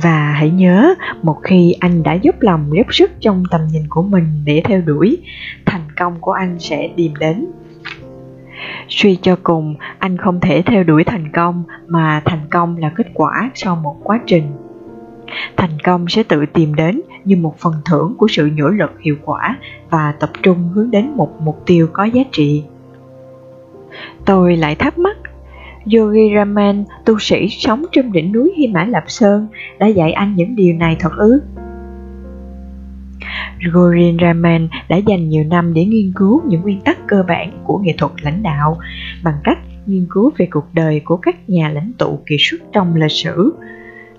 và 0.02 0.32
hãy 0.32 0.50
nhớ, 0.50 0.94
một 1.22 1.38
khi 1.44 1.76
anh 1.80 2.04
đã 2.04 2.14
dốc 2.14 2.36
lòng 2.40 2.70
góp 2.70 2.94
sức 2.94 3.12
trong 3.20 3.44
tầm 3.52 3.62
nhìn 3.72 3.84
của 3.90 4.02
mình 4.02 4.42
để 4.46 4.62
theo 4.66 4.82
đuổi, 4.82 5.18
thành 5.66 5.82
công 5.98 6.16
của 6.22 6.32
anh 6.32 6.60
sẽ 6.60 6.90
tìm 6.96 7.12
đến. 7.20 7.46
Suy 8.90 9.16
cho 9.22 9.38
cùng, 9.44 9.76
anh 10.00 10.18
không 10.18 10.40
thể 10.40 10.62
theo 10.66 10.84
đuổi 10.84 11.04
thành 11.04 11.32
công, 11.32 11.64
mà 11.88 12.22
thành 12.26 12.48
công 12.52 12.78
là 12.78 12.90
kết 12.96 13.08
quả 13.14 13.52
sau 13.54 13.76
một 13.76 13.96
quá 14.04 14.20
trình. 14.26 14.44
Thành 15.58 15.80
công 15.84 16.08
sẽ 16.08 16.24
tự 16.24 16.46
tìm 16.54 16.76
đến 16.76 17.02
như 17.24 17.36
một 17.36 17.56
phần 17.60 17.74
thưởng 17.86 18.16
của 18.18 18.28
sự 18.28 18.50
nỗ 18.56 18.70
lực 18.70 18.92
hiệu 19.02 19.16
quả 19.26 19.58
và 19.90 20.14
tập 20.20 20.30
trung 20.44 20.70
hướng 20.74 20.92
đến 20.92 21.12
một 21.16 21.42
mục 21.42 21.64
tiêu 21.66 21.88
có 21.94 22.04
giá 22.04 22.22
trị. 22.32 22.64
Tôi 24.26 24.58
lại 24.58 24.76
thắc 24.76 24.98
mắc 24.98 25.18
Yogi 25.94 26.36
Raman, 26.36 26.84
tu 27.06 27.20
sĩ 27.20 27.48
sống 27.50 27.86
trên 27.92 28.12
đỉnh 28.12 28.32
núi 28.32 28.54
Hy 28.58 28.68
Mã 28.68 28.86
Lạp 28.86 29.04
Sơn, 29.08 29.48
đã 29.80 29.88
dạy 29.88 30.12
anh 30.12 30.36
những 30.36 30.56
điều 30.56 30.76
này 30.76 30.96
thật 31.00 31.12
ư? 31.18 31.42
Gorin 33.74 34.18
Raman 34.22 34.68
đã 34.90 34.98
dành 34.98 35.30
nhiều 35.30 35.44
năm 35.44 35.74
để 35.74 35.86
nghiên 35.86 36.12
cứu 36.16 36.42
những 36.48 36.62
nguyên 36.62 36.82
tắc 36.82 37.08
cơ 37.08 37.24
bản 37.28 37.52
của 37.64 37.78
nghệ 37.78 37.94
thuật 37.98 38.12
lãnh 38.22 38.44
đạo 38.44 38.78
bằng 39.24 39.36
cách 39.44 39.58
nghiên 39.86 40.08
cứu 40.10 40.32
về 40.38 40.48
cuộc 40.52 40.66
đời 40.74 41.02
của 41.06 41.18
các 41.18 41.50
nhà 41.50 41.70
lãnh 41.70 41.92
tụ 41.98 42.20
kỳ 42.26 42.36
xuất 42.40 42.58
trong 42.72 42.96
lịch 42.96 43.12
sử, 43.12 43.54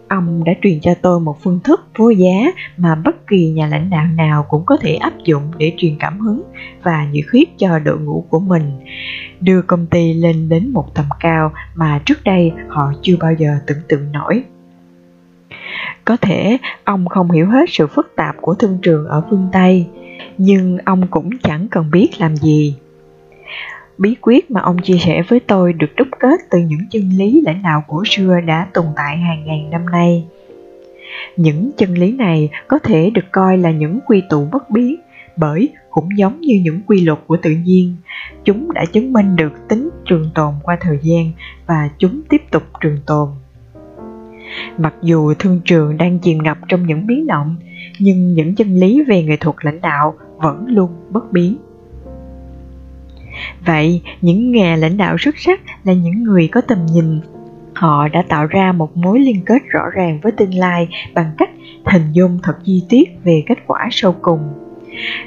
Ông 0.08 0.44
đã 0.44 0.52
truyền 0.62 0.80
cho 0.80 0.94
tôi 1.02 1.20
một 1.20 1.36
phương 1.42 1.60
thức 1.64 1.88
vô 1.98 2.10
giá 2.10 2.52
mà 2.76 2.94
bất 2.94 3.26
kỳ 3.26 3.50
nhà 3.50 3.66
lãnh 3.66 3.90
đạo 3.90 4.06
nào 4.16 4.46
cũng 4.48 4.64
có 4.66 4.76
thể 4.76 4.94
áp 4.94 5.12
dụng 5.24 5.42
để 5.58 5.72
truyền 5.76 5.96
cảm 5.98 6.20
hứng 6.20 6.42
và 6.82 7.06
nhiệt 7.12 7.24
huyết 7.32 7.48
cho 7.58 7.78
đội 7.78 7.98
ngũ 7.98 8.24
của 8.28 8.40
mình, 8.40 8.70
đưa 9.40 9.62
công 9.62 9.86
ty 9.86 10.12
lên 10.12 10.48
đến 10.48 10.70
một 10.70 10.94
tầm 10.94 11.04
cao 11.20 11.52
mà 11.74 12.00
trước 12.04 12.24
đây 12.24 12.52
họ 12.68 12.92
chưa 13.02 13.16
bao 13.20 13.32
giờ 13.32 13.58
tưởng 13.66 13.80
tượng 13.88 14.12
nổi. 14.12 14.42
Có 16.04 16.16
thể 16.16 16.58
ông 16.84 17.08
không 17.08 17.30
hiểu 17.30 17.46
hết 17.46 17.64
sự 17.68 17.86
phức 17.86 18.12
tạp 18.16 18.36
của 18.40 18.54
thương 18.54 18.78
trường 18.82 19.06
ở 19.06 19.22
phương 19.30 19.48
Tây, 19.52 19.86
nhưng 20.38 20.78
ông 20.84 21.06
cũng 21.10 21.30
chẳng 21.42 21.68
cần 21.68 21.90
biết 21.90 22.08
làm 22.18 22.36
gì 22.36 22.76
bí 23.98 24.16
quyết 24.20 24.50
mà 24.50 24.60
ông 24.60 24.78
chia 24.78 24.96
sẻ 24.98 25.22
với 25.28 25.40
tôi 25.40 25.72
được 25.72 25.90
đúc 25.96 26.08
kết 26.18 26.40
từ 26.50 26.58
những 26.58 26.80
chân 26.90 27.02
lý 27.16 27.42
lãnh 27.46 27.62
đạo 27.62 27.82
cổ 27.88 28.02
xưa 28.06 28.40
đã 28.46 28.66
tồn 28.74 28.84
tại 28.96 29.16
hàng 29.16 29.46
ngàn 29.46 29.70
năm 29.70 29.86
nay. 29.86 30.24
Những 31.36 31.70
chân 31.76 31.94
lý 31.94 32.12
này 32.12 32.50
có 32.68 32.78
thể 32.78 33.10
được 33.10 33.24
coi 33.32 33.58
là 33.58 33.70
những 33.70 34.00
quy 34.06 34.22
tụ 34.30 34.48
bất 34.52 34.70
biến, 34.70 34.96
bởi 35.36 35.68
cũng 35.90 36.08
giống 36.16 36.40
như 36.40 36.60
những 36.64 36.80
quy 36.86 37.00
luật 37.00 37.18
của 37.26 37.36
tự 37.42 37.50
nhiên, 37.50 37.96
chúng 38.44 38.72
đã 38.72 38.84
chứng 38.92 39.12
minh 39.12 39.36
được 39.36 39.52
tính 39.68 39.90
trường 40.04 40.30
tồn 40.34 40.54
qua 40.62 40.78
thời 40.80 40.98
gian 41.02 41.32
và 41.66 41.90
chúng 41.98 42.22
tiếp 42.28 42.42
tục 42.50 42.62
trường 42.80 42.98
tồn. 43.06 43.28
Mặc 44.78 44.94
dù 45.02 45.34
thương 45.34 45.60
trường 45.64 45.96
đang 45.96 46.18
chìm 46.18 46.42
ngập 46.42 46.58
trong 46.68 46.86
những 46.86 47.06
biến 47.06 47.26
động, 47.26 47.56
nhưng 47.98 48.34
những 48.34 48.54
chân 48.54 48.68
lý 48.68 49.04
về 49.04 49.22
nghệ 49.22 49.36
thuật 49.36 49.56
lãnh 49.60 49.80
đạo 49.80 50.14
vẫn 50.36 50.66
luôn 50.68 50.90
bất 51.10 51.32
biến 51.32 51.56
vậy, 53.66 54.02
những 54.20 54.52
nhà 54.52 54.76
lãnh 54.76 54.96
đạo 54.96 55.16
xuất 55.18 55.38
sắc 55.38 55.60
là 55.84 55.92
những 55.92 56.22
người 56.22 56.48
có 56.48 56.60
tầm 56.60 56.86
nhìn. 56.86 57.20
Họ 57.74 58.08
đã 58.08 58.22
tạo 58.28 58.46
ra 58.46 58.72
một 58.72 58.96
mối 58.96 59.20
liên 59.20 59.42
kết 59.46 59.62
rõ 59.68 59.82
ràng 59.94 60.18
với 60.22 60.32
tương 60.32 60.54
lai 60.54 60.88
bằng 61.14 61.30
cách 61.38 61.50
hình 61.84 62.12
dung 62.12 62.38
thật 62.42 62.56
chi 62.64 62.82
tiết 62.88 63.08
về 63.24 63.42
kết 63.46 63.58
quả 63.66 63.88
sau 63.90 64.14
cùng. 64.22 64.40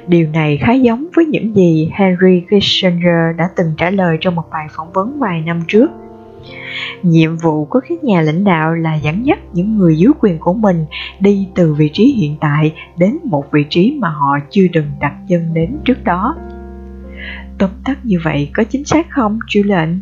Điều 0.07 0.27
này 0.33 0.57
khá 0.57 0.73
giống 0.73 1.05
với 1.15 1.25
những 1.25 1.55
gì 1.55 1.91
henry 1.93 2.41
kissinger 2.41 3.37
đã 3.37 3.49
từng 3.55 3.73
trả 3.77 3.89
lời 3.89 4.17
trong 4.21 4.35
một 4.35 4.49
bài 4.51 4.67
phỏng 4.75 4.91
vấn 4.93 5.19
vài 5.19 5.41
năm 5.41 5.61
trước. 5.67 5.91
Nhiệm 7.01 7.37
vụ 7.37 7.65
của 7.65 7.79
các 7.79 8.03
nhà 8.03 8.21
lãnh 8.21 8.43
đạo 8.43 8.73
là 8.73 8.95
dẫn 8.95 9.25
dắt 9.25 9.39
những 9.53 9.77
người 9.77 9.97
dưới 9.97 10.11
quyền 10.19 10.39
của 10.39 10.53
mình 10.53 10.85
đi 11.19 11.47
từ 11.55 11.73
vị 11.73 11.89
trí 11.93 12.13
hiện 12.17 12.35
tại 12.39 12.73
đến 12.97 13.17
một 13.23 13.51
vị 13.51 13.65
trí 13.69 13.97
mà 13.99 14.09
họ 14.09 14.37
chưa 14.49 14.65
từng 14.73 14.85
đặt 14.99 15.13
chân 15.27 15.53
đến 15.53 15.77
trước 15.85 16.03
đó 16.03 16.35
tóm 17.59 17.69
tắt 17.85 18.05
như 18.05 18.19
vậy 18.23 18.49
có 18.53 18.63
chính 18.63 18.85
xác 18.85 19.09
không 19.09 19.39
Julian? 19.47 19.99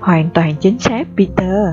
Hoàn 0.00 0.30
toàn 0.34 0.54
chính 0.60 0.78
xác 0.78 1.06
Peter, 1.16 1.66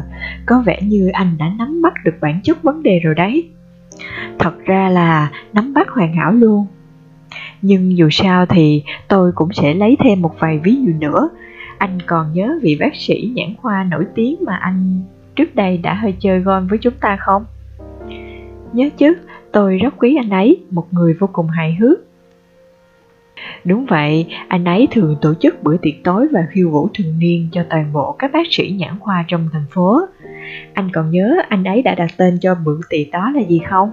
có 0.45 0.63
vẻ 0.65 0.80
như 0.82 1.10
anh 1.13 1.38
đã 1.38 1.52
nắm 1.58 1.82
bắt 1.82 1.93
được 2.06 2.15
bản 2.21 2.41
chất 2.43 2.63
vấn 2.63 2.84
đề 2.84 3.00
rồi 3.00 3.15
đấy. 3.15 3.50
Thật 4.39 4.65
ra 4.65 4.89
là 4.89 5.32
nắm 5.54 5.74
bắt 5.74 5.89
hoàn 5.89 6.13
hảo 6.13 6.32
luôn. 6.32 6.67
Nhưng 7.62 7.97
dù 7.97 8.10
sao 8.12 8.45
thì 8.45 8.84
tôi 9.08 9.32
cũng 9.36 9.54
sẽ 9.54 9.74
lấy 9.74 9.97
thêm 10.04 10.21
một 10.21 10.36
vài 10.39 10.60
ví 10.63 10.76
dụ 10.76 10.93
nữa. 11.00 11.30
Anh 11.78 12.00
còn 12.06 12.34
nhớ 12.34 12.60
vị 12.62 12.78
bác 12.80 12.95
sĩ 12.95 13.32
nhãn 13.36 13.56
khoa 13.62 13.84
nổi 13.84 14.06
tiếng 14.15 14.36
mà 14.45 14.56
anh 14.56 15.02
trước 15.36 15.56
đây 15.56 15.78
đã 15.78 15.93
hơi 15.93 16.13
chơi 16.19 16.39
gôn 16.39 16.67
với 16.67 16.80
chúng 16.82 16.93
ta 17.02 17.17
không? 17.19 17.45
Nhớ 18.74 18.89
chứ, 18.97 19.13
tôi 19.52 19.78
rất 19.78 19.93
quý 19.97 20.15
anh 20.15 20.30
ấy, 20.30 20.63
một 20.71 20.93
người 20.93 21.13
vô 21.13 21.30
cùng 21.34 21.47
hài 21.47 21.76
hước 21.76 22.00
Đúng 23.63 23.86
vậy, 23.86 24.27
anh 24.47 24.65
ấy 24.65 24.88
thường 24.91 25.15
tổ 25.21 25.34
chức 25.34 25.63
bữa 25.63 25.77
tiệc 25.77 26.04
tối 26.04 26.27
và 26.32 26.39
khiêu 26.51 26.69
vũ 26.69 26.89
thường 26.93 27.19
niên 27.19 27.47
cho 27.51 27.65
toàn 27.69 27.93
bộ 27.93 28.15
các 28.19 28.32
bác 28.34 28.47
sĩ 28.49 28.75
nhãn 28.80 28.99
khoa 28.99 29.25
trong 29.27 29.49
thành 29.54 29.65
phố. 29.71 30.01
Anh 30.73 30.91
còn 30.91 31.12
nhớ 31.12 31.36
anh 31.49 31.63
ấy 31.63 31.82
đã 31.82 31.95
đặt 31.95 32.12
tên 32.17 32.38
cho 32.41 32.56
bữa 32.56 32.80
tiệc 32.89 33.12
đó 33.12 33.32
là 33.36 33.41
gì 33.41 33.62
không? 33.69 33.91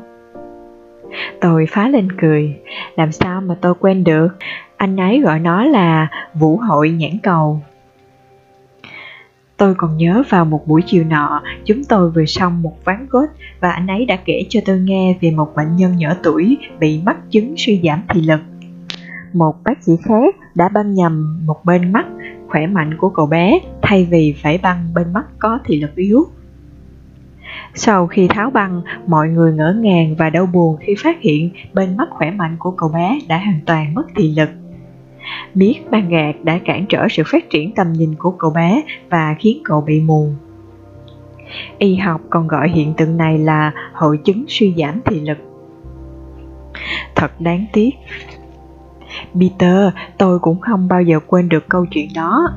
Tôi 1.40 1.66
phá 1.70 1.88
lên 1.88 2.08
cười, 2.20 2.56
làm 2.96 3.12
sao 3.12 3.40
mà 3.40 3.54
tôi 3.61 3.74
quên 3.74 4.04
được, 4.04 4.28
anh 4.76 5.00
ấy 5.00 5.20
gọi 5.20 5.38
nó 5.38 5.64
là 5.64 6.08
Vũ 6.34 6.56
hội 6.56 6.90
nhãn 6.90 7.18
cầu. 7.22 7.62
Tôi 9.56 9.74
còn 9.74 9.96
nhớ 9.96 10.22
vào 10.28 10.44
một 10.44 10.66
buổi 10.66 10.82
chiều 10.87 11.04
nọ, 11.04 11.42
chúng 11.64 11.84
tôi 11.84 12.11
vừa 12.11 12.24
xong 12.24 12.62
một 12.62 12.84
ván 12.84 13.06
gốt 13.11 13.26
và 13.61 13.70
anh 13.70 13.87
ấy 13.87 14.04
đã 14.04 14.16
kể 14.24 14.44
cho 14.48 14.61
tôi 14.64 14.78
nghe 14.78 15.16
về 15.20 15.30
một 15.30 15.52
bệnh 15.56 15.76
nhân 15.76 15.96
nhỏ 15.96 16.14
tuổi 16.22 16.58
bị 16.80 17.00
mắc 17.04 17.16
chứng 17.30 17.54
suy 17.56 17.80
giảm 17.84 18.02
thị 18.08 18.20
lực 18.22 18.40
một 19.32 19.56
bác 19.64 19.82
sĩ 19.82 19.92
khác 20.04 20.36
đã 20.54 20.68
băng 20.68 20.94
nhầm 20.94 21.42
một 21.46 21.64
bên 21.64 21.92
mắt 21.92 22.06
khỏe 22.48 22.66
mạnh 22.66 22.96
của 22.98 23.08
cậu 23.08 23.26
bé 23.26 23.58
thay 23.82 24.04
vì 24.10 24.34
phải 24.42 24.58
băng 24.62 24.88
bên 24.94 25.12
mắt 25.12 25.24
có 25.38 25.58
thị 25.64 25.80
lực 25.80 25.94
yếu. 25.96 26.26
Sau 27.74 28.06
khi 28.06 28.28
tháo 28.28 28.50
băng, 28.50 28.82
mọi 29.06 29.28
người 29.28 29.52
ngỡ 29.52 29.76
ngàng 29.80 30.14
và 30.18 30.30
đau 30.30 30.46
buồn 30.46 30.76
khi 30.80 30.94
phát 31.02 31.20
hiện 31.20 31.50
bên 31.74 31.96
mắt 31.96 32.08
khỏe 32.10 32.30
mạnh 32.30 32.56
của 32.58 32.70
cậu 32.70 32.88
bé 32.88 33.18
đã 33.28 33.38
hoàn 33.38 33.60
toàn 33.66 33.94
mất 33.94 34.06
thị 34.16 34.34
lực. 34.36 34.48
Biết 35.54 35.80
băng 35.90 36.08
gạc 36.08 36.34
đã 36.44 36.58
cản 36.64 36.86
trở 36.88 37.06
sự 37.10 37.22
phát 37.26 37.50
triển 37.50 37.74
tầm 37.74 37.92
nhìn 37.92 38.14
của 38.14 38.30
cậu 38.30 38.50
bé 38.50 38.82
và 39.10 39.36
khiến 39.38 39.60
cậu 39.64 39.80
bị 39.80 40.00
mù. 40.00 40.30
Y 41.78 41.96
học 41.96 42.20
còn 42.30 42.48
gọi 42.48 42.68
hiện 42.68 42.94
tượng 42.94 43.16
này 43.16 43.38
là 43.38 43.72
hội 43.92 44.18
chứng 44.24 44.44
suy 44.48 44.74
giảm 44.78 45.00
thị 45.04 45.20
lực. 45.20 45.38
Thật 47.14 47.40
đáng 47.40 47.66
tiếc 47.72 47.90
Peter, 49.40 49.88
tôi 50.18 50.38
cũng 50.38 50.61
không 50.61 50.88
bao 50.88 51.03
giờ 51.03 51.21
quên 51.27 51.49
được 51.49 51.68
câu 51.68 51.87
chuyện 51.90 52.09
đó. 52.14 52.49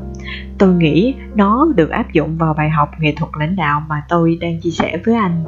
Tôi 0.58 0.74
nghĩ 0.74 1.16
nó 1.36 1.68
được 1.76 1.90
áp 1.90 2.14
dụng 2.14 2.38
vào 2.38 2.54
bài 2.54 2.70
học 2.70 2.90
nghệ 3.00 3.14
thuật 3.18 3.32
lãnh 3.40 3.56
đạo 3.56 3.84
mà 3.88 4.04
tôi 4.10 4.38
đang 4.42 4.60
chia 4.60 4.70
sẻ 4.70 4.98
với 5.06 5.16
anh. 5.16 5.44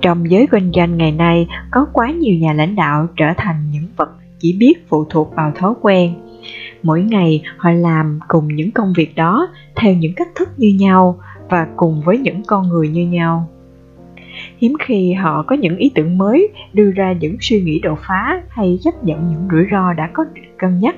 Trong 0.00 0.30
giới 0.30 0.46
kinh 0.50 0.72
doanh 0.72 0.96
ngày 0.96 1.12
nay, 1.12 1.48
có 1.70 1.86
quá 1.92 2.10
nhiều 2.10 2.38
nhà 2.38 2.52
lãnh 2.52 2.76
đạo 2.76 3.06
trở 3.16 3.26
thành 3.36 3.70
những 3.70 3.86
vật 3.96 4.10
chỉ 4.38 4.56
biết 4.58 4.74
phụ 4.88 5.04
thuộc 5.10 5.34
vào 5.36 5.52
thói 5.54 5.74
quen. 5.80 6.14
Mỗi 6.82 7.02
ngày 7.02 7.42
họ 7.56 7.70
làm 7.70 8.20
cùng 8.28 8.48
những 8.48 8.70
công 8.70 8.92
việc 8.96 9.14
đó 9.16 9.48
theo 9.76 9.94
những 9.94 10.14
cách 10.14 10.28
thức 10.34 10.48
như 10.56 10.76
nhau 10.78 11.18
và 11.48 11.66
cùng 11.76 12.02
với 12.04 12.18
những 12.18 12.42
con 12.46 12.68
người 12.68 12.88
như 12.88 13.06
nhau 13.06 13.48
hiếm 14.58 14.74
khi 14.80 15.12
họ 15.12 15.42
có 15.46 15.56
những 15.56 15.76
ý 15.76 15.90
tưởng 15.94 16.18
mới, 16.18 16.48
đưa 16.72 16.90
ra 16.90 17.12
những 17.12 17.36
suy 17.40 17.60
nghĩ 17.60 17.78
đột 17.78 17.98
phá 18.08 18.42
hay 18.48 18.78
chấp 18.82 19.04
nhận 19.04 19.28
những 19.28 19.48
rủi 19.50 19.66
ro 19.70 19.92
đã 19.92 20.10
có 20.12 20.24
cân 20.58 20.80
nhắc. 20.80 20.94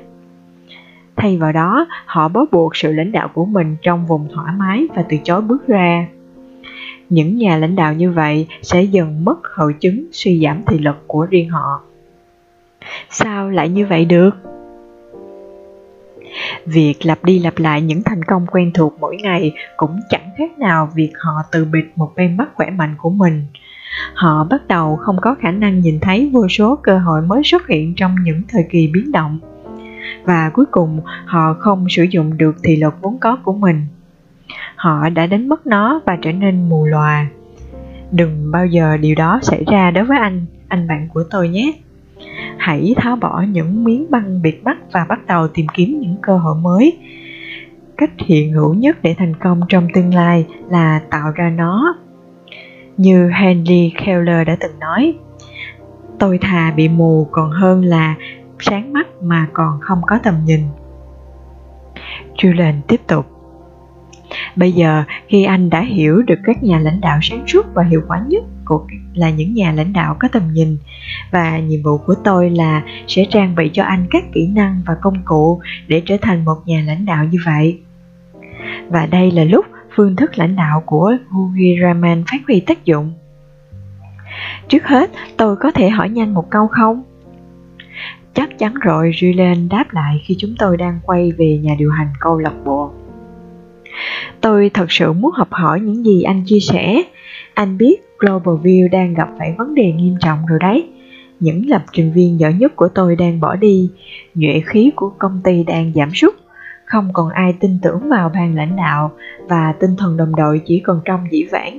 Thay 1.17 1.37
vào 1.37 1.53
đó, 1.53 1.87
họ 2.07 2.29
bó 2.29 2.45
buộc 2.53 2.77
sự 2.77 2.93
lãnh 2.93 3.13
đạo 3.13 3.29
của 3.35 3.45
mình 3.45 3.77
trong 3.83 4.07
vùng 4.07 4.29
thoải 4.35 4.53
mái 4.57 4.87
và 4.95 5.05
từ 5.09 5.17
chối 5.25 5.43
bước 5.43 5.67
ra. 5.67 6.07
Những 7.09 7.37
nhà 7.39 7.57
lãnh 7.57 7.77
đạo 7.77 7.95
như 7.95 8.11
vậy 8.11 8.47
sẽ 8.63 8.83
dần 8.83 9.25
mất 9.25 9.39
hậu 9.55 9.73
chứng 9.73 10.07
suy 10.13 10.43
giảm 10.45 10.63
thị 10.67 10.79
lực 10.79 11.05
của 11.07 11.27
riêng 11.31 11.49
họ. 11.49 11.83
Sao 13.11 13.51
lại 13.51 13.69
như 13.69 13.87
vậy 13.87 14.05
được? 14.05 14.52
Việc 16.67 16.95
lặp 17.07 17.25
đi 17.25 17.39
lặp 17.39 17.59
lại 17.59 17.81
những 17.81 18.03
thành 18.03 18.25
công 18.25 18.47
quen 18.47 18.71
thuộc 18.75 18.97
mỗi 19.01 19.17
ngày 19.17 19.53
cũng 19.77 20.01
chẳng 20.09 20.31
khác 20.39 20.59
nào 20.59 20.89
việc 20.95 21.13
họ 21.19 21.33
từ 21.53 21.65
bịt 21.65 21.85
một 21.97 22.13
bên 22.17 22.37
mắt 22.37 22.49
khỏe 22.55 22.71
mạnh 22.71 22.95
của 22.99 23.11
mình. 23.11 23.47
Họ 24.15 24.45
bắt 24.51 24.69
đầu 24.69 24.97
không 24.97 25.17
có 25.21 25.35
khả 25.41 25.51
năng 25.51 25.81
nhìn 25.81 26.01
thấy 26.01 26.31
vô 26.33 26.49
số 26.49 26.77
cơ 26.83 26.99
hội 26.99 27.23
mới 27.23 27.43
xuất 27.45 27.67
hiện 27.69 27.95
trong 27.97 28.17
những 28.25 28.43
thời 28.49 28.65
kỳ 28.71 28.87
biến 28.87 29.13
động. 29.13 29.39
Và 30.25 30.51
cuối 30.55 30.67
cùng 30.71 31.01
họ 31.27 31.55
không 31.55 31.87
sử 31.89 32.03
dụng 32.03 32.39
được 32.39 32.57
thị 32.63 32.77
lực 32.77 32.95
vốn 33.01 33.19
có 33.19 33.37
của 33.45 33.53
mình. 33.53 33.87
Họ 34.77 35.09
đã 35.09 35.27
đánh 35.27 35.49
mất 35.49 35.67
nó 35.67 36.01
và 36.07 36.17
trở 36.23 36.33
nên 36.33 36.69
mù 36.69 36.87
lòa. 36.87 37.27
Đừng 38.11 38.51
bao 38.53 38.67
giờ 38.67 38.97
điều 38.97 39.15
đó 39.15 39.39
xảy 39.43 39.65
ra 39.67 39.91
đối 39.91 40.05
với 40.05 40.19
anh, 40.19 40.47
anh 40.69 40.89
bạn 40.89 41.09
của 41.15 41.25
tôi 41.31 41.49
nhé 41.49 41.73
hãy 42.59 42.95
tháo 42.97 43.17
bỏ 43.17 43.45
những 43.49 43.85
miếng 43.85 44.11
băng 44.11 44.43
bịt 44.43 44.55
mắt 44.65 44.77
và 44.93 45.07
bắt 45.09 45.27
đầu 45.27 45.49
tìm 45.49 45.67
kiếm 45.75 46.01
những 46.01 46.17
cơ 46.23 46.39
hội 46.39 46.57
mới. 46.57 46.99
Cách 47.97 48.11
hiện 48.27 48.53
hữu 48.53 48.75
nhất 48.75 48.97
để 49.03 49.15
thành 49.19 49.35
công 49.37 49.61
trong 49.69 49.89
tương 49.95 50.15
lai 50.15 50.47
là 50.71 51.01
tạo 51.11 51.33
ra 51.35 51.51
nó. 51.51 51.97
Như 52.97 53.31
henry 53.31 53.93
keller 54.05 54.47
đã 54.47 54.57
từng 54.61 54.79
nói, 54.81 55.15
tôi 56.19 56.39
thà 56.39 56.73
bị 56.77 56.89
mù 56.89 57.29
còn 57.31 57.51
hơn 57.51 57.85
là 57.85 58.15
sáng 58.59 58.93
mắt 58.93 59.07
mà 59.23 59.49
còn 59.53 59.81
không 59.81 60.01
có 60.07 60.19
tầm 60.23 60.35
nhìn. 60.45 60.61
Julian 62.37 62.81
tiếp 62.89 63.01
tục, 63.07 63.27
Bây 64.57 64.73
giờ 64.73 65.05
khi 65.29 65.45
anh 65.45 65.71
đã 65.71 65.81
hiểu 65.81 66.23
được 66.23 66.39
các 66.45 66.63
nhà 66.63 66.79
lãnh 66.79 67.01
đạo 67.01 67.19
sáng 67.23 67.47
suốt 67.47 67.67
và 67.75 67.83
hiệu 67.83 68.03
quả 68.09 68.23
nhất 68.29 68.45
của 68.79 68.87
là 69.15 69.31
những 69.31 69.55
nhà 69.55 69.73
lãnh 69.73 69.93
đạo 69.93 70.17
có 70.21 70.29
tầm 70.29 70.43
nhìn 70.53 70.77
và 71.31 71.59
nhiệm 71.59 71.83
vụ 71.83 71.99
của 71.99 72.15
tôi 72.25 72.51
là 72.51 72.83
sẽ 73.07 73.25
trang 73.31 73.55
bị 73.55 73.71
cho 73.73 73.85
anh 73.85 74.07
các 74.11 74.25
kỹ 74.33 74.47
năng 74.47 74.81
và 74.87 74.95
công 75.03 75.23
cụ 75.25 75.61
để 75.87 76.03
trở 76.07 76.17
thành 76.23 76.45
một 76.45 76.57
nhà 76.67 76.85
lãnh 76.87 77.07
đạo 77.07 77.25
như 77.25 77.39
vậy. 77.47 77.81
Và 78.89 79.07
đây 79.07 79.31
là 79.31 79.45
lúc 79.45 79.67
phương 79.95 80.17
thức 80.17 80.39
lãnh 80.39 80.57
đạo 80.57 80.83
của 80.87 81.17
Hugi 81.29 81.81
Raman 81.83 82.25
phát 82.31 82.39
huy 82.47 82.61
tác 82.61 82.85
dụng. 82.85 83.13
Trước 84.69 84.85
hết, 84.85 85.11
tôi 85.37 85.57
có 85.57 85.71
thể 85.71 85.89
hỏi 85.89 86.09
nhanh 86.09 86.35
một 86.35 86.51
câu 86.51 86.69
không? 86.69 87.03
Chắc 88.35 88.59
chắn 88.59 88.75
rồi, 88.75 89.11
Julian 89.15 89.69
đáp 89.69 89.85
lại 89.93 90.23
khi 90.25 90.37
chúng 90.39 90.55
tôi 90.59 90.77
đang 90.77 91.01
quay 91.03 91.33
về 91.33 91.59
nhà 91.63 91.75
điều 91.79 91.91
hành 91.91 92.09
câu 92.21 92.39
lạc 92.39 92.55
bộ. 92.65 92.91
Tôi 94.41 94.71
thật 94.75 94.87
sự 94.93 95.13
muốn 95.13 95.33
học 95.35 95.49
hỏi 95.51 95.81
những 95.81 96.05
gì 96.05 96.23
anh 96.23 96.43
chia 96.47 96.61
sẻ. 96.61 97.03
Anh 97.55 97.79
biết 97.79 97.97
Global 98.19 98.55
View 98.55 98.91
đang 98.91 99.15
gặp 99.15 99.29
phải 99.39 99.55
vấn 99.59 99.75
đề 99.75 99.93
nghiêm 99.93 100.17
trọng 100.21 100.47
rồi 100.47 100.59
đấy. 100.59 100.89
Những 101.41 101.67
lập 101.67 101.83
trình 101.93 102.13
viên 102.13 102.41
giỏi 102.41 102.53
nhất 102.53 102.77
của 102.77 102.89
tôi 102.89 103.17
đang 103.17 103.41
bỏ 103.41 103.57
đi, 103.57 103.91
nhuệ 104.35 104.63
khí 104.67 104.93
của 104.97 105.13
công 105.19 105.41
ty 105.45 105.65
đang 105.65 105.93
giảm 105.95 106.11
sút, 106.15 106.35
không 106.85 107.09
còn 107.13 107.29
ai 107.29 107.55
tin 107.61 107.79
tưởng 107.83 108.09
vào 108.09 108.29
ban 108.35 108.55
lãnh 108.55 108.77
đạo 108.77 109.11
và 109.49 109.75
tinh 109.81 109.97
thần 109.99 110.17
đồng 110.17 110.37
đội 110.37 110.61
chỉ 110.67 110.81
còn 110.81 111.01
trong 111.05 111.27
dĩ 111.31 111.45
vãng. 111.53 111.79